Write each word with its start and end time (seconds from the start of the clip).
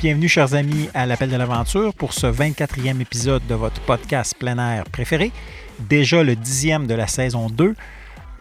Bienvenue, 0.00 0.28
chers 0.28 0.54
amis, 0.54 0.88
à 0.94 1.06
l'Appel 1.06 1.28
de 1.28 1.34
l'Aventure 1.34 1.92
pour 1.92 2.12
ce 2.12 2.28
24e 2.28 3.00
épisode 3.00 3.44
de 3.48 3.56
votre 3.56 3.80
podcast 3.80 4.32
plein 4.38 4.56
air 4.56 4.84
préféré. 4.84 5.32
Déjà 5.80 6.22
le 6.22 6.36
dixième 6.36 6.86
de 6.86 6.94
la 6.94 7.08
saison 7.08 7.50
2. 7.50 7.74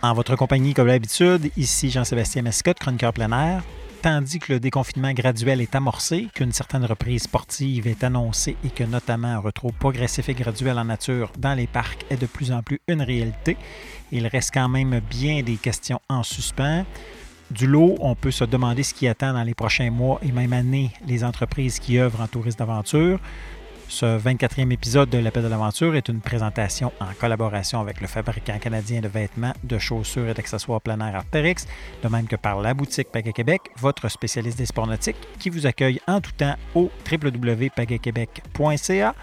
En 0.03 0.13
votre 0.13 0.35
compagnie, 0.35 0.75
comme 0.75 0.85
d'habitude, 0.85 1.49
ici 1.57 1.89
Jean-Sébastien 1.89 2.43
Mascotte, 2.43 2.77
chroniqueur 2.77 3.11
plein 3.11 3.31
air. 3.31 3.63
Tandis 4.03 4.37
que 4.37 4.53
le 4.53 4.59
déconfinement 4.59 5.13
graduel 5.13 5.59
est 5.59 5.73
amorcé, 5.73 6.27
qu'une 6.35 6.51
certaine 6.51 6.85
reprise 6.85 7.23
sportive 7.23 7.87
est 7.87 8.03
annoncée 8.03 8.55
et 8.63 8.69
que 8.69 8.83
notamment 8.83 9.29
un 9.29 9.39
retour 9.39 9.73
progressif 9.73 10.29
et 10.29 10.35
graduel 10.35 10.77
en 10.77 10.85
nature 10.85 11.31
dans 11.39 11.55
les 11.55 11.65
parcs 11.65 12.05
est 12.11 12.21
de 12.21 12.27
plus 12.27 12.51
en 12.51 12.61
plus 12.61 12.79
une 12.87 13.01
réalité, 13.01 13.57
il 14.11 14.27
reste 14.27 14.51
quand 14.53 14.69
même 14.69 15.01
bien 15.09 15.41
des 15.41 15.55
questions 15.55 16.01
en 16.07 16.21
suspens. 16.21 16.85
Du 17.51 17.65
lot, 17.65 17.95
on 17.99 18.13
peut 18.13 18.31
se 18.31 18.43
demander 18.43 18.83
ce 18.83 18.93
qui 18.93 19.07
attend 19.07 19.33
dans 19.33 19.43
les 19.43 19.53
prochains 19.53 19.89
mois 19.89 20.19
et 20.21 20.33
même 20.33 20.51
années 20.51 20.91
les 21.05 21.23
entreprises 21.23 21.79
qui 21.79 21.97
œuvrent 21.97 22.19
en 22.21 22.27
tourisme 22.27 22.59
d'aventure. 22.59 23.19
Ce 23.87 24.19
24e 24.19 24.69
épisode 24.71 25.09
de 25.09 25.17
l'Appel 25.17 25.43
de 25.43 25.47
l'aventure 25.47 25.95
est 25.95 26.09
une 26.09 26.19
présentation 26.19 26.91
en 26.99 27.13
collaboration 27.17 27.79
avec 27.79 28.01
le 28.01 28.07
fabricant 28.07 28.59
canadien 28.59 28.99
de 28.99 29.07
vêtements, 29.07 29.53
de 29.63 29.77
chaussures 29.77 30.27
et 30.27 30.33
d'accessoires 30.33 30.81
plein 30.81 30.99
air 30.99 31.15
Arterix, 31.15 31.65
de 32.03 32.09
même 32.09 32.27
que 32.27 32.35
par 32.35 32.59
la 32.59 32.73
boutique 32.73 33.13
Pagaie 33.13 33.31
Québec, 33.31 33.61
votre 33.77 34.09
spécialiste 34.09 34.57
des 34.57 34.65
sports 34.65 34.87
nautiques, 34.87 35.15
qui 35.39 35.49
vous 35.49 35.65
accueille 35.65 36.01
en 36.05 36.19
tout 36.19 36.33
temps 36.33 36.57
au 36.75 36.91
www.pagaiequebec.ca. 37.09 39.15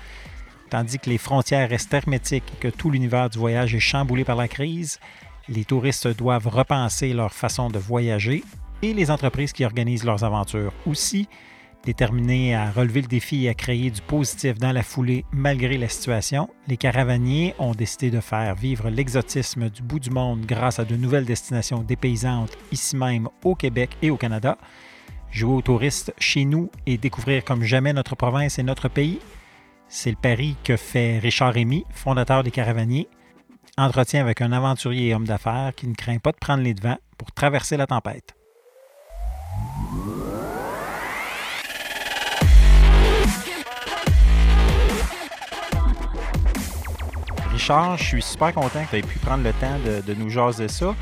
Tandis 0.70 0.98
que 0.98 1.10
les 1.10 1.18
frontières 1.18 1.68
restent 1.68 1.92
hermétiques 1.92 2.50
et 2.54 2.56
que 2.56 2.68
tout 2.68 2.90
l'univers 2.90 3.28
du 3.28 3.38
voyage 3.38 3.74
est 3.74 3.80
chamboulé 3.80 4.24
par 4.24 4.36
la 4.36 4.48
crise, 4.48 4.98
les 5.48 5.64
touristes 5.64 6.08
doivent 6.08 6.48
repenser 6.48 7.12
leur 7.12 7.32
façon 7.32 7.68
de 7.68 7.78
voyager 7.78 8.42
et 8.82 8.94
les 8.94 9.10
entreprises 9.10 9.52
qui 9.52 9.64
organisent 9.64 10.04
leurs 10.04 10.24
aventures 10.24 10.72
aussi, 10.86 11.28
déterminées 11.84 12.54
à 12.54 12.70
relever 12.70 13.02
le 13.02 13.08
défi 13.08 13.44
et 13.44 13.50
à 13.50 13.54
créer 13.54 13.90
du 13.90 14.00
positif 14.00 14.58
dans 14.58 14.72
la 14.72 14.82
foulée 14.82 15.24
malgré 15.32 15.76
la 15.76 15.88
situation, 15.88 16.48
les 16.66 16.76
caravaniers 16.76 17.54
ont 17.58 17.72
décidé 17.72 18.10
de 18.10 18.20
faire 18.20 18.54
vivre 18.54 18.88
l'exotisme 18.88 19.68
du 19.68 19.82
bout 19.82 20.00
du 20.00 20.10
monde 20.10 20.46
grâce 20.46 20.78
à 20.78 20.84
de 20.84 20.96
nouvelles 20.96 21.26
destinations 21.26 21.82
dépaysantes 21.82 22.56
ici 22.72 22.96
même 22.96 23.28
au 23.42 23.54
Québec 23.54 23.96
et 24.02 24.10
au 24.10 24.16
Canada. 24.16 24.56
Jouer 25.30 25.54
aux 25.54 25.62
touristes 25.62 26.14
chez 26.18 26.44
nous 26.44 26.70
et 26.86 26.96
découvrir 26.96 27.44
comme 27.44 27.64
jamais 27.64 27.92
notre 27.92 28.16
province 28.16 28.58
et 28.58 28.62
notre 28.62 28.88
pays, 28.88 29.18
c'est 29.88 30.10
le 30.10 30.16
pari 30.16 30.56
que 30.64 30.76
fait 30.76 31.18
Richard 31.18 31.52
Rémy, 31.52 31.84
fondateur 31.90 32.42
des 32.42 32.50
caravaniers 32.50 33.08
entretien 33.76 34.20
avec 34.20 34.40
un 34.40 34.52
aventurier 34.52 35.08
et 35.08 35.14
homme 35.14 35.26
d'affaires 35.26 35.72
qui 35.76 35.86
ne 35.86 35.94
craint 35.94 36.18
pas 36.18 36.32
de 36.32 36.36
prendre 36.36 36.62
les 36.62 36.74
devants 36.74 36.98
pour 37.18 37.32
traverser 37.32 37.76
la 37.76 37.86
tempête. 37.86 38.34
Richard, 47.52 47.96
je 47.98 48.04
suis 48.04 48.22
super 48.22 48.52
content 48.52 48.84
que 48.84 48.90
tu 48.90 48.96
aies 48.96 49.02
pu 49.02 49.18
prendre 49.20 49.44
le 49.44 49.52
temps 49.52 49.78
de, 49.84 50.14
nous 50.14 50.28
jaser 50.28 50.68
ça. 50.68 50.94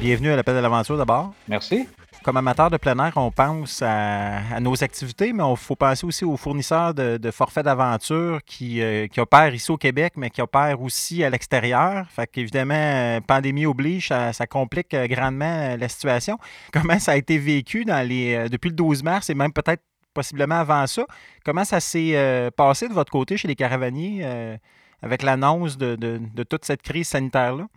Bienvenue 0.00 0.30
à 0.30 0.36
l'appel 0.36 0.54
de 0.54 0.60
l'aventure 0.60 0.96
d'abord. 0.96 1.32
Merci 1.48 1.86
comme 2.28 2.36
amateur 2.36 2.68
de 2.68 2.76
plein 2.76 2.98
air, 2.98 3.14
on 3.16 3.30
pense 3.30 3.80
à, 3.80 4.60
nos 4.60 4.84
activités, 4.84 5.32
mais 5.32 5.42
il 5.50 5.56
faut 5.56 5.76
penser 5.76 6.04
aussi 6.04 6.26
aux 6.26 6.36
fournisseurs 6.36 6.92
de, 6.92 7.30
forfaits 7.30 7.64
d'aventure 7.64 8.40
qui, 8.44 8.82
euh, 8.82 9.06
qui, 9.06 9.18
opèrent 9.18 9.54
ici 9.54 9.70
au 9.70 9.78
Québec, 9.78 10.12
mais 10.16 10.28
qui 10.28 10.42
opèrent 10.42 10.82
aussi 10.82 11.24
à 11.24 11.30
l'extérieur. 11.30 12.04
Fait 12.10 12.26
qu'évidemment, 12.26 12.74
euh, 12.74 13.20
pandémie 13.22 13.64
oblige, 13.64 14.08
ça, 14.08 14.46
complique 14.46 14.92
euh, 14.92 15.06
grandement 15.06 15.74
la 15.74 15.88
situation. 15.88 16.36
Comment 16.74 16.98
ça 16.98 17.12
a 17.12 17.16
été 17.16 17.38
vécu 17.38 17.86
dans 17.86 18.06
les, 18.06 18.50
depuis 18.50 18.68
le 18.68 18.74
12 18.74 19.02
mars 19.02 19.30
et 19.30 19.34
même 19.34 19.54
peut-être 19.54 19.82
possiblement 20.12 20.56
avant 20.56 20.86
ça? 20.86 21.06
Comment 21.46 21.64
ça 21.64 21.80
s'est 21.80 22.50
passé 22.54 22.88
de 22.88 22.92
votre 22.92 23.10
côté 23.10 23.38
chez 23.38 23.48
les 23.48 23.56
caravaniers 23.56 24.58
avec 25.00 25.22
l'annonce 25.22 25.78
de 25.78 26.42
toute 26.42 26.66
cette 26.66 26.82
crise 26.82 27.08
sanitaire-là? 27.08 27.68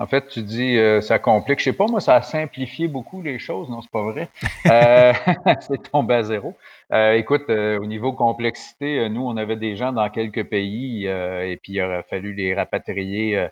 En 0.00 0.06
fait, 0.06 0.28
tu 0.28 0.40
dis 0.40 0.78
euh, 0.78 1.02
ça 1.02 1.18
complique. 1.18 1.58
Je 1.58 1.64
sais 1.64 1.72
pas, 1.74 1.86
moi, 1.86 2.00
ça 2.00 2.14
a 2.14 2.22
simplifié 2.22 2.88
beaucoup 2.88 3.20
les 3.20 3.38
choses. 3.38 3.68
Non, 3.68 3.82
c'est 3.82 3.90
pas 3.90 4.02
vrai. 4.02 4.28
Euh, 4.70 5.12
c'est 5.60 5.90
tombé 5.90 6.14
à 6.14 6.22
zéro. 6.22 6.54
Euh, 6.92 7.14
écoute, 7.14 7.48
au 7.48 7.86
niveau 7.86 8.12
complexité, 8.12 9.08
nous, 9.08 9.22
on 9.22 9.36
avait 9.36 9.56
des 9.56 9.74
gens 9.76 9.92
dans 9.92 10.08
quelques 10.10 10.44
pays 10.44 11.06
et 11.06 11.58
puis 11.62 11.74
il 11.74 11.82
aurait 11.82 12.04
fallu 12.08 12.34
les 12.34 12.54
rapatrier. 12.54 13.48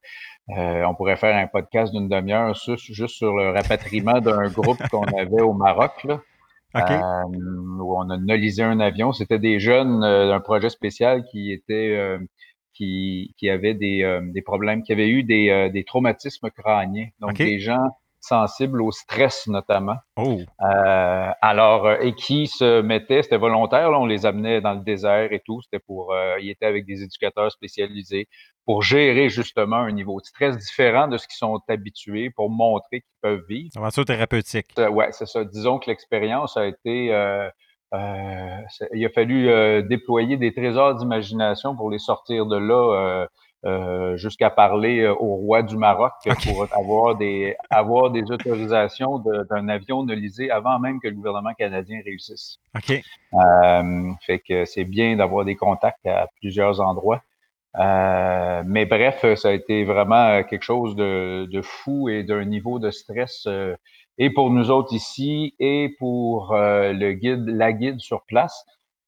on 0.49 0.95
pourrait 0.95 1.17
faire 1.17 1.37
un 1.37 1.47
podcast 1.47 1.93
d'une 1.93 2.09
demi-heure 2.09 2.55
juste 2.55 3.15
sur 3.17 3.37
le 3.37 3.51
rapatriement 3.51 4.21
d'un 4.21 4.49
groupe 4.59 4.81
qu'on 4.91 5.05
avait 5.05 5.43
au 5.43 5.55
Maroc. 5.55 6.05
Là. 6.05 6.21
où 6.75 7.99
on 7.99 8.11
a 8.11 8.17
nolisé 8.17 8.63
un 8.63 8.81
avion. 8.81 9.13
C'était 9.13 9.39
des 9.39 9.59
jeunes 9.59 10.01
d'un 10.01 10.41
projet 10.41 10.71
spécial 10.71 11.25
qui 11.31 11.53
étaient 11.53 12.19
qui, 12.79 13.35
qui 13.37 13.51
avaient 13.51 13.75
des, 13.75 14.03
euh, 14.05 14.21
des, 14.23 14.43
problèmes, 14.43 14.83
qui 14.83 14.93
avaient 14.93 15.09
eu 15.09 15.25
des, 15.25 15.51
euh, 15.51 15.69
des 15.69 15.85
traumatismes 15.85 16.49
crâniens. 16.51 17.09
Donc, 17.21 17.35
des 17.35 17.59
gens 17.59 17.85
sensibles 18.21 18.83
au 18.83 18.91
stress 18.93 19.47
notamment. 19.47 19.97
Oh. 20.17 20.39
Euh, 20.61 21.31
alors, 21.41 21.91
et 22.01 22.15
qui 22.15 22.47
se 22.47 22.81
mettaient, 22.83 23.23
c'était 23.23 23.37
volontaire, 23.37 23.91
là, 23.91 23.99
on 23.99 24.07
les 24.07 24.27
amenait 24.27 24.61
dans 24.61 24.75
le 24.75 24.81
désert 24.81 25.33
et 25.33 25.41
tout, 25.41 25.61
c'était 25.63 25.79
pour, 25.79 26.15
ils 26.41 26.51
étaient 26.51 26.67
avec 26.67 26.85
des 26.85 27.03
éducateurs 27.03 27.51
spécialisés 27.51 28.29
pour 28.65 28.83
gérer 28.83 29.29
justement 29.29 29.77
un 29.77 29.93
niveau 29.93 30.21
de 30.21 30.27
stress 30.27 30.59
différent 30.59 31.09
de 31.09 31.17
ce 31.17 31.27
qu'ils 31.27 31.37
sont 31.37 31.61
habitués, 31.69 32.31
pour 32.31 32.51
montrer 32.51 33.01
qu'ils 33.01 33.21
peuvent 33.23 33.45
vivre. 33.49 33.71
Aventure 33.77 34.05
thérapeutique. 34.05 34.67
Oui, 34.77 35.05
c'est 35.13 35.27
ça. 35.27 35.45
Disons 35.45 35.79
que 35.79 35.89
l'expérience 35.89 36.57
a 36.57 36.67
été 36.67 37.11
il 37.93 39.07
a 39.07 39.09
fallu 39.15 39.49
euh, 39.49 39.83
déployer 39.83 40.37
des 40.37 40.53
trésors 40.53 40.95
d'imagination 40.97 41.75
pour 41.75 41.91
les 41.91 41.99
sortir 41.99 42.47
de 42.47 42.57
là. 42.57 43.27
Euh, 43.65 44.17
jusqu'à 44.17 44.51
parler 44.51 45.09
au 45.09 45.35
roi 45.35 45.65
du 45.65 45.77
Maroc 45.77 46.13
pour 46.45 46.69
avoir 46.71 47.17
des 47.17 47.57
avoir 47.71 48.13
des 48.13 48.31
autorisations 48.31 49.19
d'un 49.19 49.69
avion 49.69 50.05
nolisé 50.05 50.49
avant 50.49 50.79
même 50.79 51.01
que 51.01 51.09
le 51.09 51.15
gouvernement 51.17 51.53
canadien 51.55 52.01
réussisse. 52.05 52.59
OK. 52.77 53.03
fait 54.25 54.39
que 54.39 54.65
c'est 54.65 54.85
bien 54.85 55.17
d'avoir 55.17 55.45
des 55.45 55.57
contacts 55.57 56.07
à 56.07 56.29
plusieurs 56.41 56.81
endroits. 56.81 57.21
mais 57.75 58.87
bref, 58.87 59.27
ça 59.35 59.49
a 59.49 59.53
été 59.53 59.83
vraiment 59.83 60.41
quelque 60.45 60.63
chose 60.63 60.95
de, 60.95 61.49
de 61.51 61.61
fou 61.61 62.09
et 62.09 62.23
d'un 62.23 62.45
niveau 62.45 62.79
de 62.79 62.93
stress 62.93 63.49
et 64.19 64.31
pour 64.31 64.51
nous 64.51 64.71
autres 64.71 64.93
ici 64.93 65.55
et 65.59 65.95
pour 65.99 66.53
euh, 66.53 66.93
le 66.93 67.13
guide, 67.13 67.47
la 67.47 67.73
guide 67.73 68.01
sur 68.01 68.25
place. 68.25 68.65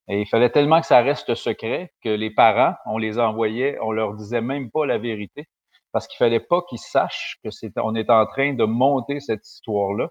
Et 0.09 0.21
il 0.21 0.27
fallait 0.27 0.51
tellement 0.51 0.81
que 0.81 0.87
ça 0.87 1.01
reste 1.01 1.35
secret 1.35 1.93
que 2.03 2.09
les 2.09 2.31
parents, 2.31 2.75
on 2.87 2.99
les 2.99 3.19
envoyait, 3.19 3.79
on 3.81 3.93
leur 3.93 4.15
disait 4.15 4.41
même 4.41 4.71
pas 4.71 4.87
la 4.87 4.99
vérité 4.99 5.49
parce 5.93 6.07
qu'il 6.07 6.19
fallait 6.19 6.41
pas 6.41 6.63
qu'ils 6.69 6.79
sachent 6.79 7.39
que 7.45 7.51
c'est, 7.51 7.73
on 7.77 7.95
est 7.95 8.11
en 8.11 8.27
train 8.27 8.55
de 8.55 8.65
monter 8.65 9.21
cette 9.21 9.47
histoire-là 9.47 10.09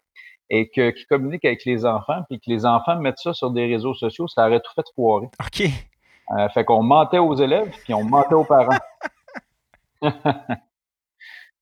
et 0.49 0.69
que, 0.69 0.89
qu'ils 0.91 1.07
communiquent 1.07 1.45
avec 1.45 1.63
les 1.65 1.85
enfants 1.85 2.21
puis 2.29 2.39
que 2.39 2.49
les 2.49 2.65
enfants 2.65 2.99
mettent 2.99 3.19
ça 3.19 3.33
sur 3.33 3.51
des 3.51 3.65
réseaux 3.65 3.93
sociaux, 3.93 4.27
ça 4.27 4.47
aurait 4.47 4.59
tout 4.59 4.71
fait 4.75 4.85
foirer. 4.95 5.27
OK. 5.39 5.69
Euh, 6.37 6.49
fait 6.49 6.63
qu'on 6.63 6.83
mentait 6.83 7.17
aux 7.17 7.35
élèves 7.35 7.73
puis 7.83 7.93
on 7.93 8.03
mentait 8.03 8.35
aux 8.35 8.45
parents. 8.45 8.77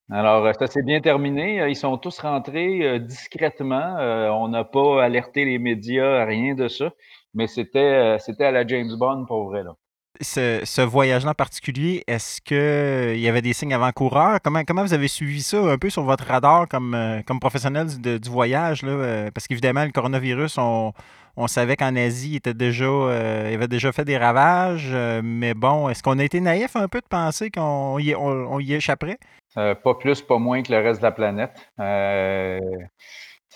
Alors, 0.09 0.45
euh, 0.45 0.53
ça 0.57 0.68
s'est 0.68 0.84
bien 0.84 1.01
terminé. 1.01 1.62
Euh, 1.62 1.69
ils 1.69 1.75
sont 1.75 1.97
tous 1.97 2.19
rentrés 2.19 2.81
euh, 2.84 3.00
discrètement. 3.00 3.97
on 4.41 4.47
n'a 4.47 4.63
pas 4.63 5.03
alerté 5.03 5.45
les 5.45 5.59
médias, 5.59 6.23
rien 6.25 6.56
de 6.56 6.68
ça. 6.68 6.91
Mais 7.34 7.47
c'était, 7.47 8.18
c'était 8.19 8.45
à 8.45 8.51
la 8.51 8.66
James 8.66 8.95
Bond 8.97 9.25
pour 9.25 9.50
vrai. 9.50 9.63
Là. 9.63 9.74
Ce, 10.21 10.81
voyage-là 10.81 11.31
en 11.31 11.36
particulier, 11.36 12.04
est-ce 12.07 12.42
qu'il 12.42 13.19
y 13.19 13.27
avait 13.27 13.44
des 13.44 13.54
signes 13.54 13.74
avant-coureurs? 13.74 14.39
Comment, 14.44 14.63
comment 14.63 14.81
vous 14.81 14.95
avez 14.95 15.07
suivi 15.07 15.42
ça 15.42 15.59
un 15.59 15.77
peu 15.77 15.92
sur 15.92 16.01
votre 16.04 16.25
radar 16.25 16.68
comme, 16.68 17.21
comme 17.27 17.39
professionnel 17.39 17.88
du, 18.00 18.30
voyage? 18.30 18.81
Là? 18.81 19.30
Parce 19.31 19.48
qu'évidemment, 19.48 19.86
le 19.86 19.92
coronavirus, 19.92 20.57
on, 20.57 20.94
on 21.36 21.45
savait 21.48 21.75
qu'en 21.75 21.95
Asie, 21.95 22.31
il, 22.31 22.36
était 22.38 22.56
déjà, 22.56 22.86
il 22.86 23.53
avait 23.53 23.68
déjà 23.68 23.92
fait 23.92 24.06
des 24.06 24.18
ravages. 24.18 24.95
mais 25.24 25.53
bon, 25.53 25.89
est-ce 25.89 26.01
qu'on 26.01 26.18
a 26.18 26.24
été 26.24 26.39
naïf 26.39 26.75
un 26.75 26.88
peu 26.88 27.01
de 27.01 27.07
penser 27.07 27.51
qu'on 27.51 28.00
y, 28.00 28.15
on 28.15 28.60
y 28.60 28.74
échapperait? 28.74 29.19
Euh, 29.57 29.74
pas 29.75 29.95
plus, 29.95 30.21
pas 30.21 30.38
moins 30.38 30.62
que 30.62 30.71
le 30.71 30.80
reste 30.80 31.00
de 31.01 31.06
la 31.06 31.12
planète. 31.12 31.51
Euh, 31.80 32.59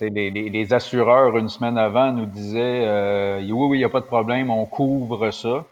les, 0.01 0.73
assureurs, 0.73 1.37
une 1.37 1.49
semaine 1.49 1.77
avant, 1.77 2.11
nous 2.11 2.25
disaient 2.25 2.85
euh, 2.87 3.39
oui, 3.41 3.51
oui, 3.51 3.77
il 3.77 3.81
n'y 3.81 3.85
a 3.85 3.89
pas 3.89 3.99
de 4.01 4.05
problème, 4.05 4.49
on 4.49 4.65
couvre 4.65 5.29
ça. 5.31 5.65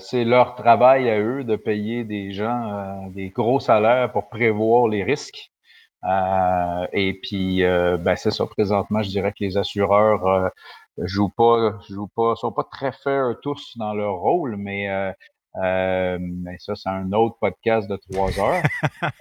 C'est 0.00 0.24
leur 0.24 0.54
travail 0.54 1.10
à 1.10 1.18
eux 1.20 1.44
de 1.44 1.56
payer 1.56 2.04
des 2.04 2.32
gens 2.32 3.08
des 3.10 3.30
gros 3.30 3.60
salaires 3.60 4.12
pour 4.12 4.28
prévoir 4.28 4.88
les 4.88 5.02
risques. 5.02 5.50
et 6.92 7.18
puis, 7.22 7.62
ben, 7.62 8.16
c'est 8.16 8.30
ça. 8.30 8.46
Présentement, 8.46 9.02
je 9.02 9.10
dirais 9.10 9.32
que 9.32 9.44
les 9.44 9.56
assureurs 9.56 10.50
jouent 10.98 11.30
pas, 11.36 11.78
jouent 11.90 12.08
pas, 12.14 12.36
sont 12.36 12.52
pas 12.52 12.64
très 12.64 12.92
fair 12.92 13.34
tous 13.42 13.76
dans 13.76 13.94
leur 13.94 14.14
rôle, 14.14 14.56
mais 14.56 14.88
euh, 15.62 16.18
mais 16.20 16.56
ça, 16.58 16.74
c'est 16.74 16.88
un 16.88 17.12
autre 17.12 17.36
podcast 17.40 17.88
de 17.88 17.96
trois 18.10 18.30
heures. 18.40 18.62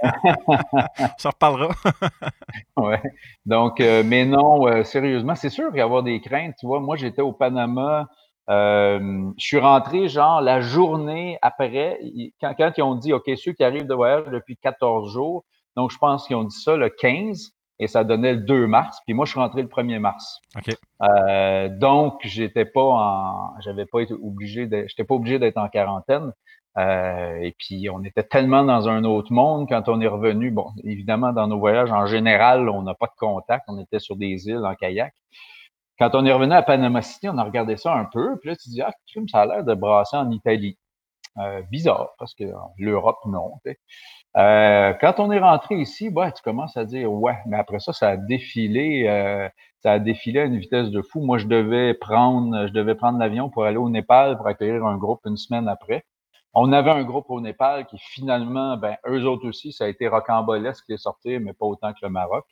ça 1.18 1.30
reparlera. 1.30 1.76
ouais. 2.78 3.02
Donc, 3.46 3.80
euh, 3.80 4.04
mais 4.06 4.26
non, 4.26 4.68
euh, 4.68 4.84
sérieusement, 4.84 5.36
c'est 5.36 5.50
sûr 5.50 5.70
qu'il 5.70 5.78
y 5.78 5.82
avoir 5.82 6.02
des 6.04 6.20
craintes. 6.22 6.56
Tu 6.60 6.66
vois, 6.66 6.80
moi, 6.80 6.96
j'étais 6.96 7.22
au 7.22 7.34
Panama 7.34 8.08
je 8.50 9.32
suis 9.38 9.58
rentré 9.58 10.10
genre 10.10 10.42
la 10.42 10.60
journée 10.60 11.40
après, 11.42 11.98
quand, 12.42 12.54
quand, 12.58 12.74
ils 12.78 12.84
ont 12.84 12.96
dit, 12.96 13.14
OK, 13.14 13.32
ceux 13.38 13.54
qui 13.54 13.64
arrivent 13.64 13.88
de 13.88 13.94
voyage 13.94 14.26
depuis 14.26 14.58
14 14.58 15.14
jours, 15.14 15.46
donc 15.78 15.92
je 15.92 15.98
pense 15.98 16.28
qu'ils 16.28 16.36
ont 16.36 16.44
dit 16.44 16.60
ça 16.60 16.76
le 16.76 16.90
15 16.90 17.54
et 17.80 17.88
ça 17.88 18.04
donnait 18.04 18.34
le 18.34 18.42
2 18.42 18.68
mars, 18.68 19.00
puis 19.06 19.14
moi 19.14 19.26
je 19.26 19.32
suis 19.32 19.40
rentré 19.40 19.62
le 19.62 19.68
1er 19.68 20.00
mars. 20.00 20.40
Euh, 21.02 21.70
donc 21.70 22.20
j'étais 22.24 22.66
pas 22.66 22.82
en, 22.82 23.60
j'avais 23.62 23.86
pas 23.86 24.02
été 24.02 24.14
obligé, 24.14 24.70
j'étais 24.88 25.04
pas 25.04 25.16
obligé 25.16 25.40
d'être 25.40 25.58
en 25.58 25.70
quarantaine. 25.70 26.32
Euh, 26.78 27.36
et 27.36 27.56
puis 27.60 27.88
on 27.92 28.04
était 28.04 28.24
tellement 28.24 28.64
dans 28.64 28.90
un 28.90 29.04
autre 29.04 29.32
monde 29.32 29.68
quand 29.70 29.90
on 29.90 30.02
est 30.02 30.08
revenu. 30.08 30.50
Bon, 30.50 30.72
évidemment 30.84 31.32
dans 31.32 31.48
nos 31.48 31.60
voyages 31.60 31.92
en 31.92 32.06
général, 32.08 32.70
on 32.70 32.84
n'a 32.84 32.96
pas 32.96 33.08
de 33.08 33.16
contact, 33.18 33.66
on 33.68 33.80
était 33.80 34.00
sur 34.00 34.16
des 34.16 34.48
îles 34.48 34.66
en 34.66 34.76
kayak. 34.76 35.14
Quand 36.00 36.16
on 36.16 36.26
est 36.26 36.34
revenu 36.34 36.54
à 36.54 36.64
Panama 36.64 37.02
City, 37.02 37.30
on 37.30 37.38
a 37.38 37.44
regardé 37.44 37.78
ça 37.78 37.94
un 37.94 38.06
peu, 38.06 38.38
puis 38.40 38.50
là, 38.50 38.56
tu 38.56 38.70
dis, 38.70 38.82
ah, 38.82 38.92
ça 39.32 39.42
a 39.42 39.46
l'air 39.46 39.64
de 39.64 39.74
brasser 39.76 40.18
en 40.18 40.32
Italie. 40.32 40.78
Euh, 41.38 41.62
bizarre, 41.72 42.10
parce 42.20 42.34
que 42.36 42.44
l'Europe, 42.78 43.20
non. 43.26 43.54
Euh, 44.36 44.94
quand 45.00 45.20
on 45.20 45.32
est 45.32 45.40
rentré 45.40 45.76
ici, 45.76 46.10
bah, 46.10 46.32
tu 46.32 46.42
commences 46.42 46.76
à 46.78 46.86
dire, 46.86 47.12
ouais, 47.12 47.38
mais 47.46 47.58
après 47.58 47.80
ça, 47.80 47.94
ça 47.94 48.10
a 48.10 48.18
défilé, 48.18 49.06
euh, 49.08 49.48
ça 49.82 49.94
a 49.94 50.00
défilé 50.00 50.40
à 50.40 50.46
une 50.46 50.58
vitesse 50.58 50.90
de 50.90 51.02
fou. 51.02 51.22
Moi, 51.22 51.38
je 51.38 51.46
devais 51.48 51.94
prendre, 51.94 52.68
je 52.68 52.74
devais 52.74 52.96
prendre 52.96 53.20
l'avion 53.20 53.50
pour 53.50 53.66
aller 53.66 53.78
au 53.78 53.90
Népal 53.90 54.38
pour 54.38 54.48
accueillir 54.48 54.86
un 54.86 54.98
groupe 54.98 55.22
une 55.26 55.38
semaine 55.38 55.68
après. 55.68 56.04
On 56.56 56.72
avait 56.72 56.92
un 56.92 57.04
groupe 57.04 57.30
au 57.30 57.42
Népal 57.42 57.86
qui 57.88 57.98
finalement, 58.00 58.78
ben, 58.78 58.96
eux 59.08 59.26
autres 59.26 59.48
aussi, 59.48 59.72
ça 59.72 59.86
a 59.86 59.88
été 59.88 60.08
rocambolesque 60.08 60.88
de 60.90 60.98
sortir, 60.98 61.40
mais 61.42 61.54
pas 61.54 61.66
autant 61.66 61.94
que 61.94 62.00
le 62.04 62.10
Maroc. 62.10 62.46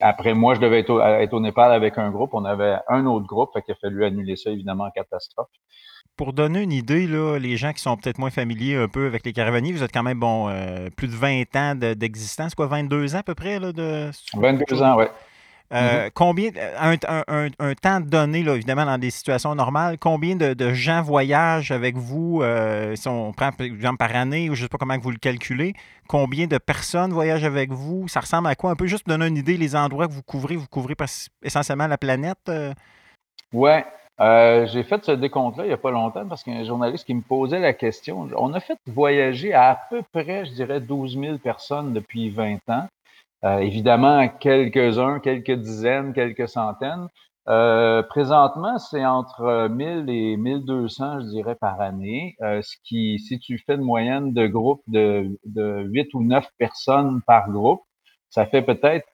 Après, 0.00 0.34
moi, 0.34 0.54
je 0.54 0.60
devais 0.60 0.80
être 0.80 1.32
au, 1.32 1.40
Népal 1.40 1.72
avec 1.72 1.98
un 1.98 2.10
groupe. 2.10 2.30
On 2.32 2.44
avait 2.44 2.76
un 2.88 3.06
autre 3.06 3.26
groupe, 3.26 3.50
fait 3.52 3.62
qu'il 3.62 3.72
a 3.72 3.76
fallu 3.76 4.04
annuler 4.04 4.36
ça, 4.36 4.50
évidemment, 4.50 4.84
en 4.84 4.90
catastrophe. 4.90 5.48
Pour 6.16 6.32
donner 6.32 6.62
une 6.62 6.72
idée, 6.72 7.06
là, 7.06 7.38
les 7.38 7.56
gens 7.56 7.72
qui 7.72 7.80
sont 7.80 7.96
peut-être 7.96 8.18
moins 8.18 8.30
familiers 8.30 8.76
un 8.76 8.88
peu 8.88 9.06
avec 9.06 9.24
les 9.24 9.32
caravaniers, 9.32 9.72
vous 9.72 9.82
êtes 9.82 9.92
quand 9.92 10.02
même, 10.02 10.18
bon, 10.18 10.48
euh, 10.48 10.88
plus 10.96 11.08
de 11.08 11.14
20 11.14 11.56
ans 11.56 11.74
d'existence, 11.74 12.54
quoi, 12.54 12.66
22 12.66 13.14
ans 13.14 13.18
à 13.18 13.22
peu 13.22 13.34
près? 13.34 13.58
Là, 13.58 13.72
de... 13.72 14.10
22 14.34 14.82
ans, 14.82 14.96
oui. 14.98 15.06
Euh, 15.72 16.08
mm-hmm. 16.08 16.10
Combien, 16.14 16.50
un, 16.78 17.74
temps 17.74 18.00
donné, 18.00 18.42
là, 18.42 18.54
évidemment, 18.54 18.84
dans 18.84 18.98
des 18.98 19.10
situations 19.10 19.54
normales, 19.54 19.96
combien 19.98 20.36
de, 20.36 20.72
gens 20.74 21.02
voyagent 21.02 21.70
avec 21.70 21.96
vous, 21.96 22.42
euh, 22.42 22.94
si 22.94 23.08
on 23.08 23.32
prend 23.32 23.52
par 23.52 23.66
exemple 23.66 23.96
par 23.96 24.14
année, 24.14 24.50
ou 24.50 24.54
je 24.54 24.62
ne 24.62 24.66
sais 24.66 24.68
pas 24.68 24.78
comment 24.78 24.98
vous 24.98 25.10
le 25.10 25.18
calculez, 25.18 25.74
combien 26.08 26.46
de 26.46 26.58
personnes 26.58 27.12
voyagent 27.12 27.44
avec 27.44 27.70
vous? 27.70 28.06
Ça 28.08 28.20
ressemble 28.20 28.48
à 28.48 28.54
quoi? 28.54 28.70
Un 28.70 28.76
peu 28.76 28.86
juste 28.86 29.04
pour 29.04 29.14
donner 29.14 29.28
une 29.28 29.36
idée, 29.36 29.56
les 29.56 29.74
endroits 29.74 30.08
que 30.08 30.12
vous 30.12 30.22
couvrez, 30.22 30.56
vous 30.56 30.66
couvrez 30.66 30.94
essentiellement 31.42 31.86
la 31.86 31.98
planète? 31.98 32.48
Euh? 32.48 32.74
Oui, 33.54 33.80
j'ai 34.18 34.82
fait 34.82 35.04
ce 35.04 35.12
décompte-là 35.12 35.64
il 35.64 35.68
n'y 35.68 35.74
a 35.74 35.78
pas 35.78 35.90
longtemps 35.90 36.26
parce 36.26 36.42
qu'il 36.42 36.52
y 36.52 36.56
a 36.56 36.60
un 36.60 36.64
journaliste 36.64 37.06
qui 37.06 37.14
me 37.14 37.22
posait 37.22 37.60
la 37.60 37.72
question. 37.72 38.28
On 38.36 38.52
a 38.52 38.60
fait 38.60 38.78
voyager 38.86 39.54
à, 39.54 39.70
à 39.70 39.74
peu 39.88 40.02
près, 40.12 40.44
je 40.44 40.52
dirais, 40.52 40.80
12 40.80 41.18
000 41.18 41.38
personnes 41.38 41.94
depuis 41.94 42.28
20 42.28 42.58
ans. 42.68 42.88
Euh, 43.44 43.58
évidemment, 43.58 44.28
quelques-uns, 44.28 45.18
quelques 45.20 45.52
dizaines, 45.52 46.12
quelques 46.12 46.48
centaines. 46.48 47.08
Euh, 47.48 48.02
présentement, 48.04 48.78
c'est 48.78 49.04
entre 49.04 49.68
1000 49.68 50.08
et 50.08 50.36
1200, 50.36 51.20
je 51.20 51.26
dirais, 51.26 51.56
par 51.56 51.80
année. 51.80 52.36
Euh, 52.42 52.62
ce 52.62 52.76
qui, 52.84 53.18
si 53.18 53.40
tu 53.40 53.58
fais 53.58 53.74
une 53.74 53.80
moyenne 53.82 54.32
de 54.32 54.46
groupe 54.46 54.82
de, 54.86 55.28
de 55.44 55.82
8 55.88 56.14
ou 56.14 56.22
9 56.22 56.46
personnes 56.58 57.20
par 57.26 57.50
groupe, 57.50 57.82
ça 58.30 58.46
fait 58.46 58.62
peut-être 58.62 59.08